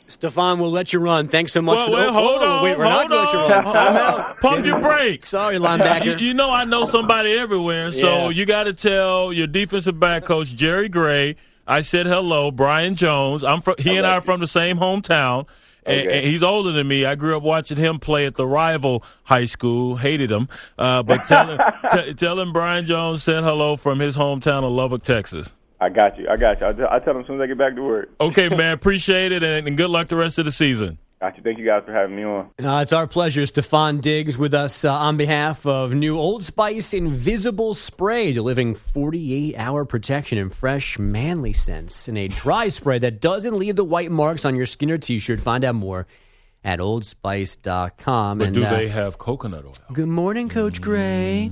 Stefon, 0.08 0.58
we'll 0.58 0.70
let 0.70 0.92
you 0.92 1.00
run. 1.00 1.28
Thanks 1.28 1.52
so 1.52 1.60
much. 1.62 1.78
Well, 1.78 1.86
for 1.86 1.92
well, 1.92 2.12
hold 2.12 2.42
oh, 2.42 2.58
on. 2.58 2.64
Wait, 2.64 2.78
we're 2.78 2.84
hold 2.84 3.08
not 3.08 3.08
going 3.08 3.26
to 3.26 3.38
let 3.38 3.48
you 3.48 3.54
run. 3.54 3.64
Time 3.64 3.96
out. 3.96 4.40
Pump 4.40 4.64
your 4.66 4.80
brakes. 4.80 5.28
Sorry, 5.28 5.56
linebacker. 5.58 6.04
You, 6.20 6.28
you, 6.28 6.34
know 6.34 6.50
I 6.50 6.64
know 6.64 6.84
somebody 6.86 7.32
everywhere, 7.36 7.92
so 7.92 7.98
Yeah. 8.24 8.28
you 8.30 8.46
got 8.46 8.64
to 8.64 8.72
tell 8.72 9.32
your 9.32 9.46
defensive 9.46 9.98
back 9.98 10.24
coach 10.24 10.54
Jerry 10.54 10.88
Gray. 10.88 11.36
I 11.66 11.80
said 11.80 12.06
hello, 12.06 12.50
Brian 12.52 12.94
Jones. 12.94 13.42
I'm 13.42 13.60
from. 13.60 13.74
He 13.78 13.96
and 13.96 14.06
I 14.06 14.16
are 14.16 14.20
from 14.22 14.40
the 14.40 14.46
same 14.46 14.78
hometown. 14.78 15.46
And, 15.84 16.00
Okay. 16.08 16.18
and 16.18 16.26
he's 16.26 16.42
older 16.42 16.72
than 16.72 16.88
me. 16.88 17.04
I 17.04 17.14
grew 17.14 17.36
up 17.36 17.44
watching 17.44 17.76
him 17.76 18.00
play 18.00 18.26
at 18.26 18.34
the 18.34 18.46
rival 18.46 19.04
high 19.22 19.46
school. 19.46 19.96
Hated 19.96 20.32
him, 20.32 20.48
uh, 20.78 21.02
but 21.04 21.24
tell 21.26 21.46
him, 21.48 21.60
t- 21.92 22.14
tell 22.14 22.40
him 22.40 22.52
Brian 22.52 22.86
Jones 22.86 23.22
said 23.22 23.44
hello 23.44 23.76
from 23.76 24.00
his 24.00 24.16
hometown 24.16 24.64
of 24.64 24.72
Lubbock, 24.72 25.02
Texas. 25.04 25.50
I 25.80 25.88
got 25.88 26.18
you. 26.18 26.28
I 26.28 26.36
got 26.36 26.60
you. 26.60 26.66
I'll, 26.66 26.74
t- 26.74 26.82
I'll 26.82 27.00
tell 27.00 27.14
them 27.14 27.22
as 27.22 27.26
soon 27.26 27.36
as 27.36 27.44
I 27.44 27.46
get 27.46 27.58
back 27.58 27.74
to 27.76 27.82
work. 27.82 28.10
Okay, 28.20 28.48
man. 28.56 28.72
Appreciate 28.72 29.32
it, 29.32 29.42
and, 29.42 29.66
and 29.66 29.76
good 29.76 29.90
luck 29.90 30.08
the 30.08 30.16
rest 30.16 30.38
of 30.38 30.44
the 30.44 30.52
season. 30.52 30.98
Got 31.20 31.36
you. 31.38 31.42
Thank 31.42 31.58
you 31.58 31.64
guys 31.64 31.82
for 31.86 31.92
having 31.92 32.14
me 32.14 32.24
on. 32.24 32.50
Uh, 32.62 32.80
it's 32.80 32.92
our 32.92 33.06
pleasure. 33.06 33.42
Stefon 33.42 34.02
Diggs 34.02 34.36
with 34.36 34.52
us 34.52 34.84
uh, 34.84 34.92
on 34.92 35.16
behalf 35.16 35.64
of 35.66 35.94
new 35.94 36.18
Old 36.18 36.44
Spice 36.44 36.92
Invisible 36.92 37.72
Spray, 37.72 38.32
delivering 38.32 38.74
48 38.74 39.56
hour 39.56 39.86
protection 39.86 40.36
and 40.36 40.54
fresh, 40.54 40.98
manly 40.98 41.54
scents 41.54 42.06
in 42.06 42.18
a 42.18 42.28
dry 42.28 42.68
spray 42.68 42.98
that 42.98 43.20
doesn't 43.20 43.58
leave 43.58 43.76
the 43.76 43.84
white 43.84 44.10
marks 44.10 44.44
on 44.44 44.54
your 44.54 44.66
skin 44.66 44.90
or 44.90 44.98
t 44.98 45.18
shirt. 45.18 45.40
Find 45.40 45.64
out 45.64 45.74
more 45.74 46.06
at 46.62 46.80
oldspice.com. 46.80 48.38
But 48.38 48.48
and, 48.48 48.54
do 48.54 48.64
uh, 48.64 48.70
they 48.70 48.88
have 48.88 49.16
coconut 49.16 49.64
oil? 49.64 49.72
Good 49.94 50.08
morning, 50.08 50.50
Coach 50.50 50.82
Gray. 50.82 51.50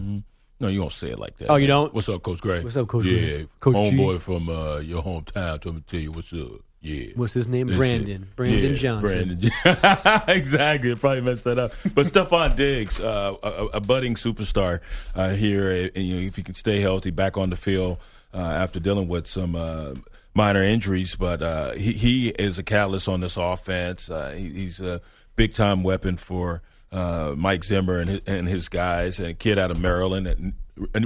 No, 0.60 0.68
you 0.68 0.80
don't 0.80 0.92
say 0.92 1.10
it 1.10 1.18
like 1.18 1.36
that. 1.38 1.48
Oh, 1.50 1.56
you 1.56 1.62
man. 1.62 1.76
don't? 1.76 1.94
What's 1.94 2.08
up, 2.08 2.22
Coach 2.22 2.40
Gray? 2.40 2.62
What's 2.62 2.76
up, 2.76 2.86
Coach 2.88 3.04
yeah, 3.04 3.18
Gray? 3.18 3.48
Coach 3.60 3.90
G. 3.90 3.96
homeboy 3.96 4.20
from 4.20 4.48
uh, 4.48 4.78
your 4.78 5.02
hometown. 5.02 5.60
Told 5.60 5.74
me 5.76 5.80
to 5.82 5.86
tell 5.86 6.00
you 6.00 6.12
what's 6.12 6.32
up. 6.32 6.60
Yeah. 6.80 7.12
What's 7.16 7.32
his 7.32 7.48
name? 7.48 7.68
That's 7.68 7.78
Brandon. 7.78 8.22
it. 8.24 8.36
Brandon 8.36 8.70
Yeah, 8.72 8.76
Johnson. 8.76 9.50
Brandon. 9.64 10.22
exactly. 10.28 10.94
Probably 10.96 11.22
messed 11.22 11.44
that 11.44 11.58
up. 11.58 11.72
But 11.94 12.06
Stefon 12.06 12.56
Diggs, 12.56 13.00
uh, 13.00 13.34
a, 13.42 13.48
a 13.76 13.80
budding 13.80 14.16
superstar 14.16 14.80
uh, 15.14 15.30
here, 15.30 15.70
and, 15.70 15.96
you 15.96 16.16
know, 16.16 16.26
if 16.26 16.36
he 16.36 16.42
can 16.42 16.54
stay 16.54 16.80
healthy, 16.80 17.10
back 17.10 17.38
on 17.38 17.48
the 17.48 17.56
field 17.56 17.96
uh, 18.34 18.36
after 18.38 18.80
dealing 18.80 19.08
with 19.08 19.26
some 19.26 19.56
uh, 19.56 19.94
minor 20.34 20.62
injuries, 20.62 21.16
but 21.16 21.42
uh, 21.42 21.72
he, 21.72 21.92
he 21.92 22.28
is 22.28 22.58
a 22.58 22.62
catalyst 22.62 23.08
on 23.08 23.20
this 23.22 23.38
offense. 23.38 24.10
Uh, 24.10 24.32
he, 24.36 24.50
he's 24.50 24.78
a 24.78 25.00
big 25.36 25.54
time 25.54 25.82
weapon 25.84 26.18
for 26.18 26.60
uh, 26.94 27.34
Mike 27.36 27.64
Zimmer 27.64 27.98
and 27.98 28.08
his, 28.08 28.20
and 28.26 28.48
his 28.48 28.68
guys, 28.68 29.18
and 29.18 29.28
a 29.28 29.34
kid 29.34 29.58
out 29.58 29.70
of 29.70 29.78
Maryland. 29.80 30.26
And, 30.26 30.54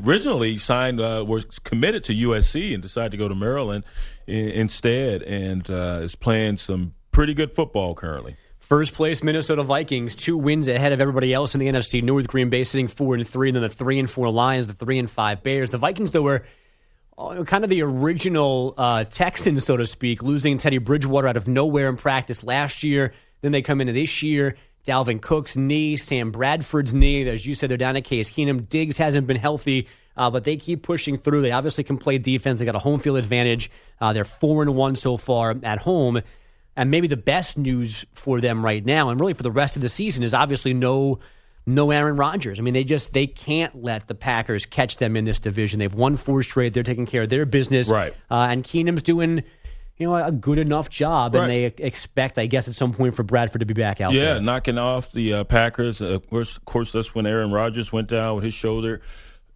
originally 0.06 0.56
signed, 0.58 1.00
uh, 1.00 1.24
was 1.26 1.44
committed 1.64 2.04
to 2.04 2.14
USC 2.14 2.72
and 2.72 2.82
decided 2.82 3.10
to 3.12 3.18
go 3.18 3.28
to 3.28 3.34
Maryland 3.34 3.84
i- 4.26 4.30
instead, 4.32 5.22
and 5.22 5.68
uh, 5.70 6.00
is 6.02 6.14
playing 6.14 6.58
some 6.58 6.94
pretty 7.12 7.34
good 7.34 7.52
football 7.52 7.94
currently. 7.94 8.36
First 8.58 8.92
place 8.92 9.22
Minnesota 9.22 9.62
Vikings, 9.62 10.14
two 10.14 10.36
wins 10.36 10.68
ahead 10.68 10.92
of 10.92 11.00
everybody 11.00 11.32
else 11.32 11.54
in 11.54 11.60
the 11.60 11.66
NFC 11.68 12.02
North. 12.02 12.28
Green 12.28 12.50
Bay 12.50 12.64
sitting 12.64 12.86
four 12.88 13.14
and 13.14 13.26
three, 13.26 13.48
and 13.48 13.56
then 13.56 13.62
the 13.62 13.68
three 13.70 13.98
and 13.98 14.08
four 14.08 14.30
Lions, 14.30 14.66
the 14.66 14.74
three 14.74 14.98
and 14.98 15.10
five 15.10 15.42
Bears. 15.42 15.70
The 15.70 15.78
Vikings, 15.78 16.10
though, 16.10 16.22
were 16.22 16.44
uh, 17.16 17.44
kind 17.44 17.64
of 17.64 17.70
the 17.70 17.82
original 17.82 18.74
uh, 18.76 19.04
Texans, 19.04 19.64
so 19.64 19.76
to 19.76 19.86
speak, 19.86 20.22
losing 20.22 20.58
Teddy 20.58 20.78
Bridgewater 20.78 21.26
out 21.28 21.36
of 21.38 21.48
nowhere 21.48 21.88
in 21.88 21.96
practice 21.96 22.44
last 22.44 22.82
year. 22.82 23.12
Then 23.40 23.52
they 23.52 23.62
come 23.62 23.80
into 23.80 23.92
this 23.94 24.22
year. 24.22 24.56
Dalvin 24.86 25.20
Cook's 25.20 25.56
knee, 25.56 25.96
Sam 25.96 26.30
Bradford's 26.30 26.94
knee. 26.94 27.28
As 27.28 27.46
you 27.46 27.54
said, 27.54 27.70
they're 27.70 27.76
down 27.76 27.96
at 27.96 28.04
Case 28.04 28.30
Keenum. 28.30 28.68
Diggs 28.68 28.96
hasn't 28.96 29.26
been 29.26 29.36
healthy, 29.36 29.86
uh, 30.16 30.30
but 30.30 30.44
they 30.44 30.56
keep 30.56 30.82
pushing 30.82 31.18
through. 31.18 31.42
They 31.42 31.52
obviously 31.52 31.84
can 31.84 31.98
play 31.98 32.18
defense. 32.18 32.58
They 32.58 32.64
got 32.64 32.74
a 32.74 32.80
home 32.80 32.98
field 32.98 33.18
advantage. 33.18 33.70
Uh, 34.00 34.12
they're 34.12 34.24
four 34.24 34.62
and 34.62 34.74
one 34.74 34.96
so 34.96 35.16
far 35.16 35.54
at 35.62 35.78
home. 35.78 36.22
And 36.76 36.90
maybe 36.90 37.08
the 37.08 37.16
best 37.16 37.58
news 37.58 38.06
for 38.14 38.40
them 38.40 38.64
right 38.64 38.84
now, 38.84 39.08
and 39.08 39.18
really 39.18 39.34
for 39.34 39.42
the 39.42 39.50
rest 39.50 39.76
of 39.76 39.82
the 39.82 39.88
season, 39.88 40.22
is 40.22 40.32
obviously 40.32 40.74
no 40.74 41.18
no 41.68 41.90
Aaron 41.90 42.16
Rodgers. 42.16 42.58
I 42.58 42.62
mean, 42.62 42.72
they 42.72 42.84
just 42.84 43.12
they 43.12 43.26
can't 43.26 43.82
let 43.82 44.08
the 44.08 44.14
Packers 44.14 44.64
catch 44.64 44.96
them 44.96 45.16
in 45.16 45.24
this 45.24 45.38
division. 45.38 45.78
They've 45.78 45.92
won 45.92 46.16
four 46.16 46.42
straight. 46.42 46.72
They're 46.72 46.82
taking 46.82 47.04
care 47.04 47.22
of 47.22 47.28
their 47.28 47.44
business. 47.44 47.88
Right. 47.88 48.14
Uh, 48.30 48.48
and 48.50 48.64
Keenum's 48.64 49.02
doing 49.02 49.44
you 49.98 50.06
know 50.06 50.14
a 50.14 50.32
good 50.32 50.58
enough 50.58 50.88
job, 50.88 51.34
Right. 51.34 51.42
and 51.42 51.50
they 51.50 51.64
expect, 51.86 52.38
I 52.38 52.46
guess, 52.46 52.68
at 52.68 52.74
some 52.74 52.92
point 52.92 53.14
for 53.14 53.22
Bradford 53.22 53.60
to 53.60 53.66
be 53.66 53.74
back 53.74 54.00
out 54.00 54.12
yeah, 54.12 54.34
there. 54.34 54.40
knocking 54.40 54.78
off 54.78 55.12
the 55.12 55.34
uh, 55.34 55.44
Packers. 55.44 56.00
Uh, 56.00 56.06
of 56.06 56.28
course, 56.30 56.56
of 56.56 56.64
course, 56.64 56.92
that's 56.92 57.14
when 57.14 57.26
Aaron 57.26 57.50
Rodgers 57.52 57.92
went 57.92 58.08
down 58.08 58.36
with 58.36 58.44
his 58.44 58.54
shoulder 58.54 59.00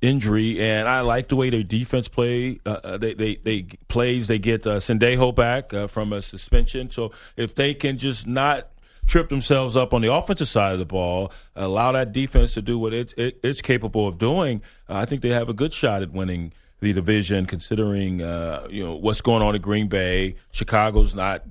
injury, 0.01 0.61
and 0.61 0.89
I 0.89 1.03
like 1.03 1.29
the 1.29 1.37
way 1.37 1.49
their 1.51 1.63
defense 1.63 2.09
play. 2.09 2.59
Uh, 2.67 2.71
uh, 2.83 2.99
they, 2.99 3.15
they 3.15 3.37
they 3.37 3.63
plays. 3.89 4.27
They 4.27 4.39
get 4.41 4.67
uh, 4.67 4.81
Sendejo 4.81 5.35
back 5.35 5.73
uh, 5.73 5.87
from 5.87 6.13
a 6.13 6.21
suspension, 6.21 6.91
so 6.91 7.13
if 7.37 7.55
they 7.55 7.73
can 7.75 7.99
just 7.99 8.27
not 8.27 8.69
trip 9.07 9.29
themselves 9.29 9.77
up 9.77 9.93
on 9.93 10.01
the 10.01 10.13
offensive 10.13 10.49
side 10.49 10.73
of 10.73 10.79
the 10.79 10.87
ball, 10.87 11.33
allow 11.57 11.91
that 11.93 12.13
defense 12.13 12.55
to 12.55 12.63
do 12.63 12.79
what 12.79 12.95
it, 12.95 13.13
it, 13.17 13.39
it's 13.43 13.61
capable 13.61 14.07
of 14.07 14.17
doing, 14.17 14.63
uh, 14.89 14.95
I 14.95 15.07
think 15.07 15.23
they 15.23 15.31
have 15.31 15.49
a 15.49 15.53
good 15.53 15.73
shot 15.73 16.03
at 16.03 16.13
winning 16.13 16.53
the 16.83 16.93
division. 16.93 17.47
Considering 17.47 18.21
uh, 18.21 18.67
you 18.69 18.85
know 18.85 18.97
what's 18.97 19.23
going 19.23 19.41
on 19.41 19.55
in 19.55 19.63
Green 19.63 19.89
Bay, 19.89 20.35
Chicago's 20.51 21.15
not 21.15 21.45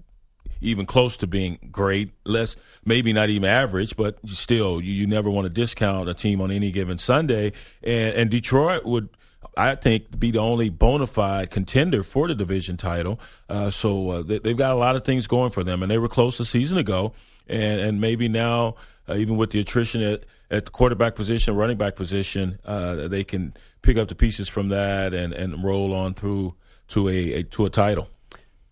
even 0.60 0.86
close 0.86 1.18
to 1.18 1.28
being 1.28 1.58
great. 1.72 2.12
Less, 2.24 2.56
maybe 2.86 3.14
not 3.14 3.30
even 3.30 3.50
average, 3.50 3.96
but 3.96 4.20
still, 4.30 4.80
you, 4.80 4.94
you 4.94 5.08
never 5.08 5.30
want 5.30 5.46
to 5.46 5.50
discount 5.50 6.08
a 6.08 6.14
team 6.14 6.40
on 6.40 6.52
any 6.52 6.72
given 6.72 7.00
Sunday. 7.00 7.54
And, 7.82 8.16
and 8.16 8.30
Detroit 8.30 8.86
would, 8.86 9.10
I 9.58 9.74
think, 9.76 10.20
be 10.20 10.30
the 10.30 10.40
only 10.40 10.70
bona 10.70 11.08
fide 11.08 11.50
contender 11.50 12.04
for 12.04 12.28
the 12.28 12.36
division 12.36 12.78
title. 12.78 13.20
Uh, 13.50 13.72
so 13.72 14.10
uh, 14.10 14.22
they, 14.22 14.38
they've 14.38 14.58
got 14.58 14.72
a 14.72 14.80
lot 14.80 14.96
of 14.96 15.04
things 15.04 15.26
going 15.26 15.50
for 15.50 15.64
them, 15.64 15.82
and 15.82 15.92
they 15.92 15.98
were 15.98 16.10
close 16.10 16.40
a 16.40 16.46
season 16.46 16.78
ago. 16.78 17.14
And, 17.48 17.82
and 17.82 18.02
maybe 18.02 18.28
now, 18.28 18.76
uh, 19.10 19.16
even 19.16 19.38
with 19.38 19.50
the 19.50 19.60
attrition 19.60 20.02
at, 20.04 20.26
at 20.52 20.66
the 20.66 20.72
quarterback 20.72 21.16
position, 21.16 21.56
running 21.56 21.78
back 21.78 21.96
position, 21.96 22.60
uh, 22.66 23.08
they 23.08 23.24
can 23.24 23.56
pick 23.82 23.98
up 23.98 24.08
the 24.08 24.16
pieces 24.16 24.48
from 24.48 24.70
that 24.70 25.14
and, 25.14 25.34
and 25.34 25.64
roll 25.64 25.94
on 25.94 26.14
through 26.14 26.56
to 26.90 27.10
a, 27.10 27.34
a 27.34 27.44
to 27.44 27.66
a 27.66 27.70
title. 27.70 28.10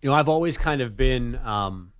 You 0.02 0.10
know, 0.10 0.16
I've 0.16 0.28
always 0.28 0.56
kind 0.56 0.80
of 0.80 0.96
been 0.96 1.36
um, 1.36 1.92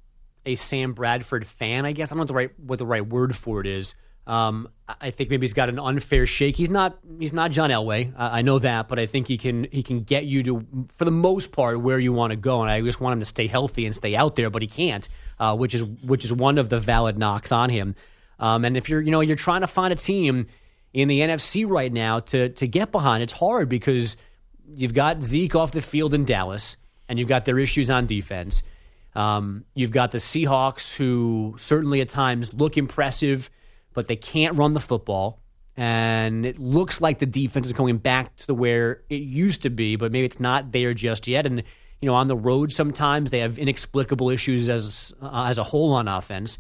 a 0.47 0.55
Sam 0.55 0.93
Bradford 0.93 1.47
fan. 1.47 1.85
I 1.85 1.93
guess 1.93 2.11
I 2.11 2.15
don't 2.15 2.19
know 2.19 2.23
what 2.23 2.29
the 2.29 2.35
right 2.35 2.61
what 2.61 2.79
the 2.79 2.87
right 2.87 3.07
word 3.07 3.37
for 3.37 3.61
it 3.61 3.67
is. 3.67 3.95
Um, 4.27 4.69
I 5.01 5.11
think 5.11 5.31
maybe 5.31 5.45
he's 5.45 5.55
got 5.55 5.69
an 5.69 5.79
unfair 5.79 6.25
shake. 6.27 6.57
He's 6.57 6.71
not 6.71 6.99
he's 7.19 7.33
not 7.33 7.51
John 7.51 7.71
Elway. 7.71 8.13
I, 8.17 8.39
I 8.39 8.43
know 8.43 8.59
that, 8.59 8.87
but 8.87 8.99
I 8.99 9.07
think 9.07 9.27
he 9.27 9.39
can 9.39 9.67
he 9.73 9.83
can 9.83 10.03
get 10.03 10.25
you 10.25 10.43
to 10.45 10.67
for 10.95 11.05
the 11.05 11.11
most 11.11 11.53
part 11.53 11.81
where 11.81 11.99
you 11.99 12.13
want 12.13 12.31
to 12.31 12.37
go. 12.37 12.61
And 12.61 12.71
I 12.71 12.81
just 12.81 13.01
want 13.01 13.15
him 13.15 13.21
to 13.21 13.27
stay 13.27 13.47
healthy 13.47 13.87
and 13.87 13.95
stay 13.95 14.15
out 14.15 14.37
there, 14.37 14.51
but 14.51 14.63
he 14.63 14.69
can't, 14.69 15.09
uh, 15.39 15.57
which 15.57 15.75
is 15.75 15.83
which 15.83 16.25
is 16.25 16.33
one 16.33 16.59
of 16.59 16.69
the 16.69 16.79
valid 16.79 17.19
knocks 17.19 17.51
on 17.51 17.71
him. 17.71 17.97
Um, 18.39 18.65
and 18.65 18.77
if 18.77 18.89
you're 18.89 19.01
you 19.01 19.11
know 19.11 19.21
you're 19.21 19.37
trying 19.37 19.63
to 19.63 19.67
find 19.67 19.93
a 19.93 19.97
team 19.97 20.47
in 20.93 21.09
the 21.09 21.21
NFC 21.21 21.69
right 21.69 21.93
now 21.93 22.21
to 22.21 22.51
to 22.51 22.67
get 22.67 22.93
behind, 22.93 23.23
it's 23.23 23.33
hard 23.33 23.69
because 23.69 24.17
you've 24.67 24.95
got 24.95 25.23
Zeke 25.23 25.55
off 25.55 25.73
the 25.73 25.81
field 25.81 26.15
in 26.15 26.25
Dallas, 26.25 26.77
and 27.09 27.19
you've 27.19 27.29
got 27.29 27.45
their 27.45 27.59
issues 27.59 27.91
on 27.91 28.07
defense. 28.07 28.63
Um, 29.15 29.65
you've 29.75 29.91
got 29.91 30.13
the 30.13 30.19
Seahawks, 30.19 30.95
who 30.95 31.55
certainly 31.59 32.01
at 32.01 32.09
times 32.09 32.53
look 32.55 32.77
impressive, 32.77 33.51
but 33.93 34.07
they 34.07 34.17
can't 34.17 34.57
run 34.57 34.75
the 34.75 34.81
football. 34.81 35.41
And 35.77 36.45
it 36.45 36.59
looks 36.59 37.01
like 37.01 37.19
the 37.19 37.27
defense 37.27 37.67
is 37.67 37.73
going 37.73 37.99
back 37.99 38.37
to 38.37 38.55
where 38.55 39.03
it 39.09 39.23
used 39.23 39.63
to 39.63 39.71
be, 39.71 39.97
but 39.97 40.13
maybe 40.13 40.27
it's 40.27 40.41
not 40.41 40.73
there 40.73 40.93
just 40.95 41.27
yet. 41.27 41.47
And 41.47 41.63
you 42.01 42.07
know, 42.07 42.15
on 42.15 42.27
the 42.27 42.37
road, 42.37 42.73
sometimes 42.73 43.31
they 43.31 43.41
have 43.41 43.59
inexplicable 43.59 44.31
issues 44.31 44.69
as 44.69 45.13
uh, 45.21 45.47
as 45.49 45.59
a 45.59 45.63
whole 45.63 45.93
on 45.93 46.09
offense. 46.09 46.59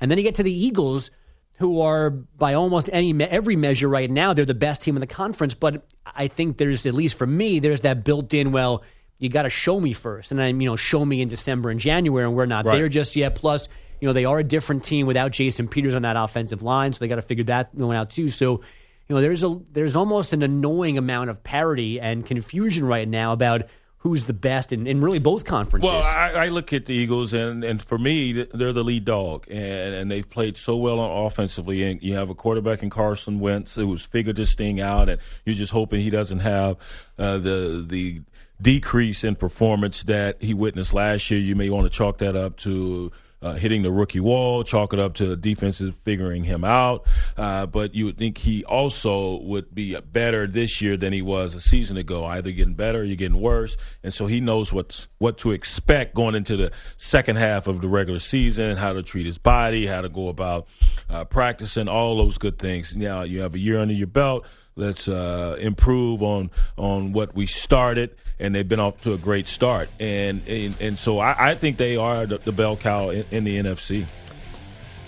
And 0.00 0.10
then 0.10 0.18
you 0.18 0.24
get 0.24 0.36
to 0.36 0.42
the 0.42 0.52
Eagles, 0.52 1.10
who 1.58 1.80
are 1.80 2.10
by 2.10 2.54
almost 2.54 2.90
any 2.92 3.12
every 3.24 3.56
measure 3.56 3.88
right 3.88 4.10
now, 4.10 4.32
they're 4.34 4.44
the 4.44 4.54
best 4.54 4.82
team 4.82 4.96
in 4.96 5.00
the 5.00 5.06
conference. 5.06 5.54
But 5.54 5.86
I 6.04 6.28
think 6.28 6.58
there's 6.58 6.86
at 6.86 6.94
least 6.94 7.16
for 7.16 7.26
me, 7.26 7.58
there's 7.60 7.80
that 7.80 8.04
built-in. 8.04 8.52
Well, 8.52 8.82
you 9.18 9.28
got 9.30 9.42
to 9.42 9.50
show 9.50 9.80
me 9.80 9.92
first, 9.92 10.30
and 10.30 10.38
then 10.38 10.60
you 10.60 10.68
know, 10.68 10.76
show 10.76 11.04
me 11.04 11.22
in 11.22 11.28
December 11.28 11.70
and 11.70 11.80
January, 11.80 12.26
and 12.26 12.36
we're 12.36 12.46
not 12.46 12.66
Right. 12.66 12.76
there 12.76 12.88
just 12.88 13.16
yet. 13.16 13.34
Plus, 13.34 13.68
you 14.00 14.06
know, 14.06 14.12
they 14.12 14.26
are 14.26 14.38
a 14.38 14.44
different 14.44 14.84
team 14.84 15.06
without 15.06 15.32
Jason 15.32 15.68
Peters 15.68 15.94
on 15.94 16.02
that 16.02 16.16
offensive 16.16 16.62
line, 16.62 16.92
so 16.92 16.98
they 16.98 17.08
got 17.08 17.16
to 17.16 17.22
figure 17.22 17.44
that 17.44 17.74
one 17.74 17.96
out 17.96 18.10
too. 18.10 18.28
So. 18.28 18.60
You 19.08 19.14
know, 19.14 19.22
there's 19.22 19.44
a 19.44 19.56
there's 19.70 19.94
almost 19.94 20.32
an 20.32 20.42
annoying 20.42 20.98
amount 20.98 21.30
of 21.30 21.44
parity 21.44 22.00
and 22.00 22.26
confusion 22.26 22.84
right 22.84 23.06
now 23.06 23.32
about 23.32 23.62
who's 24.06 24.24
the 24.24 24.32
best 24.32 24.72
in, 24.72 24.86
in 24.86 25.00
really 25.00 25.18
both 25.18 25.44
conferences. 25.44 25.90
Well, 25.90 26.02
I, 26.02 26.46
I 26.46 26.48
look 26.48 26.72
at 26.72 26.86
the 26.86 26.94
Eagles, 26.94 27.32
and, 27.32 27.64
and 27.64 27.82
for 27.82 27.98
me, 27.98 28.32
they're 28.32 28.72
the 28.72 28.84
lead 28.84 29.04
dog, 29.04 29.46
and, 29.50 29.94
and 29.94 30.10
they've 30.10 30.28
played 30.28 30.56
so 30.56 30.76
well 30.76 31.00
on 31.00 31.26
offensively. 31.26 31.82
And 31.82 32.02
you 32.02 32.14
have 32.14 32.30
a 32.30 32.34
quarterback 32.34 32.82
in 32.82 32.90
Carson 32.90 33.40
Wentz 33.40 33.74
who's 33.74 34.02
figured 34.02 34.36
this 34.36 34.54
thing 34.54 34.80
out, 34.80 35.08
and 35.08 35.20
you're 35.44 35.56
just 35.56 35.72
hoping 35.72 36.00
he 36.00 36.10
doesn't 36.10 36.40
have 36.40 36.76
uh, 37.18 37.38
the 37.38 37.84
the 37.86 38.22
decrease 38.62 39.24
in 39.24 39.34
performance 39.34 40.04
that 40.04 40.40
he 40.40 40.54
witnessed 40.54 40.94
last 40.94 41.30
year. 41.30 41.40
You 41.40 41.56
may 41.56 41.68
want 41.68 41.84
to 41.84 41.90
chalk 41.90 42.18
that 42.18 42.36
up 42.36 42.56
to. 42.58 43.12
Uh, 43.42 43.52
hitting 43.52 43.82
the 43.82 43.92
rookie 43.92 44.18
wall, 44.18 44.64
chalk 44.64 44.94
it 44.94 44.98
up 44.98 45.12
to 45.12 45.26
the 45.26 45.36
defenses 45.36 45.94
figuring 46.02 46.44
him 46.44 46.64
out. 46.64 47.06
Uh, 47.36 47.66
but 47.66 47.94
you 47.94 48.06
would 48.06 48.16
think 48.16 48.38
he 48.38 48.64
also 48.64 49.36
would 49.42 49.74
be 49.74 49.94
better 50.00 50.46
this 50.46 50.80
year 50.80 50.96
than 50.96 51.12
he 51.12 51.20
was 51.20 51.54
a 51.54 51.60
season 51.60 51.98
ago. 51.98 52.24
Either 52.24 52.50
getting 52.50 52.74
better 52.74 53.00
or 53.00 53.04
you're 53.04 53.14
getting 53.14 53.40
worse. 53.40 53.76
And 54.02 54.12
so 54.12 54.26
he 54.26 54.40
knows 54.40 54.72
what's 54.72 55.06
what 55.18 55.36
to 55.38 55.52
expect 55.52 56.14
going 56.14 56.34
into 56.34 56.56
the 56.56 56.72
second 56.96 57.36
half 57.36 57.66
of 57.66 57.82
the 57.82 57.88
regular 57.88 58.20
season, 58.20 58.78
how 58.78 58.94
to 58.94 59.02
treat 59.02 59.26
his 59.26 59.38
body, 59.38 59.86
how 59.86 60.00
to 60.00 60.08
go 60.08 60.28
about 60.28 60.66
uh, 61.10 61.24
practicing, 61.24 61.88
all 61.88 62.16
those 62.16 62.38
good 62.38 62.58
things. 62.58 62.94
Now 62.96 63.22
you 63.22 63.40
have 63.40 63.54
a 63.54 63.58
year 63.58 63.78
under 63.78 63.94
your 63.94 64.06
belt. 64.06 64.46
Let's 64.78 65.08
uh, 65.08 65.56
improve 65.58 66.22
on 66.22 66.50
on 66.76 67.12
what 67.12 67.34
we 67.34 67.46
started, 67.46 68.14
and 68.38 68.54
they've 68.54 68.68
been 68.68 68.80
off 68.80 69.00
to 69.02 69.12
a 69.12 69.18
great 69.18 69.48
start. 69.48 69.88
And 69.98 70.46
and, 70.46 70.74
and 70.80 70.98
so 70.98 71.18
I, 71.18 71.50
I 71.50 71.54
think 71.54 71.76
they 71.76 71.96
are 71.96 72.26
the, 72.26 72.38
the 72.38 72.52
bell 72.52 72.76
cow 72.76 73.10
in, 73.10 73.24
in 73.30 73.44
the 73.44 73.58
NFC. 73.58 74.06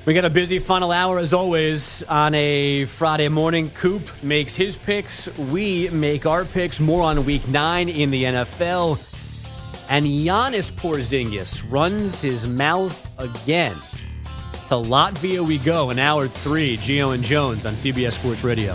We 0.09 0.14
got 0.14 0.24
a 0.24 0.31
busy 0.31 0.59
final 0.59 0.91
hour 0.91 1.18
as 1.18 1.35
always 1.35 2.03
on 2.05 2.35
a 2.35 2.87
Friday 2.87 3.29
morning. 3.29 3.68
Coop 3.70 4.03
makes 4.22 4.57
his 4.57 4.74
picks. 4.74 5.29
We 5.37 5.91
make 5.91 6.24
our 6.24 6.47
picks. 6.47 6.81
More 6.81 7.03
on 7.03 7.26
week 7.26 7.47
nine 7.49 7.91
in 7.91 8.11
the 8.11 8.24
NFL. 8.24 9.05
And 9.91 10.07
Giannis 10.07 10.72
Porzingis 10.72 11.62
runs 11.70 12.22
his 12.22 12.47
mouth 12.47 13.07
again. 13.18 13.74
To 14.68 14.74
Latvia 14.74 15.47
we 15.47 15.59
go 15.59 15.91
in 15.91 15.99
hour 15.99 16.26
three. 16.26 16.79
Gio 16.79 17.14
and 17.14 17.22
Jones 17.22 17.66
on 17.66 17.74
CBS 17.74 18.12
Sports 18.12 18.43
Radio. 18.45 18.74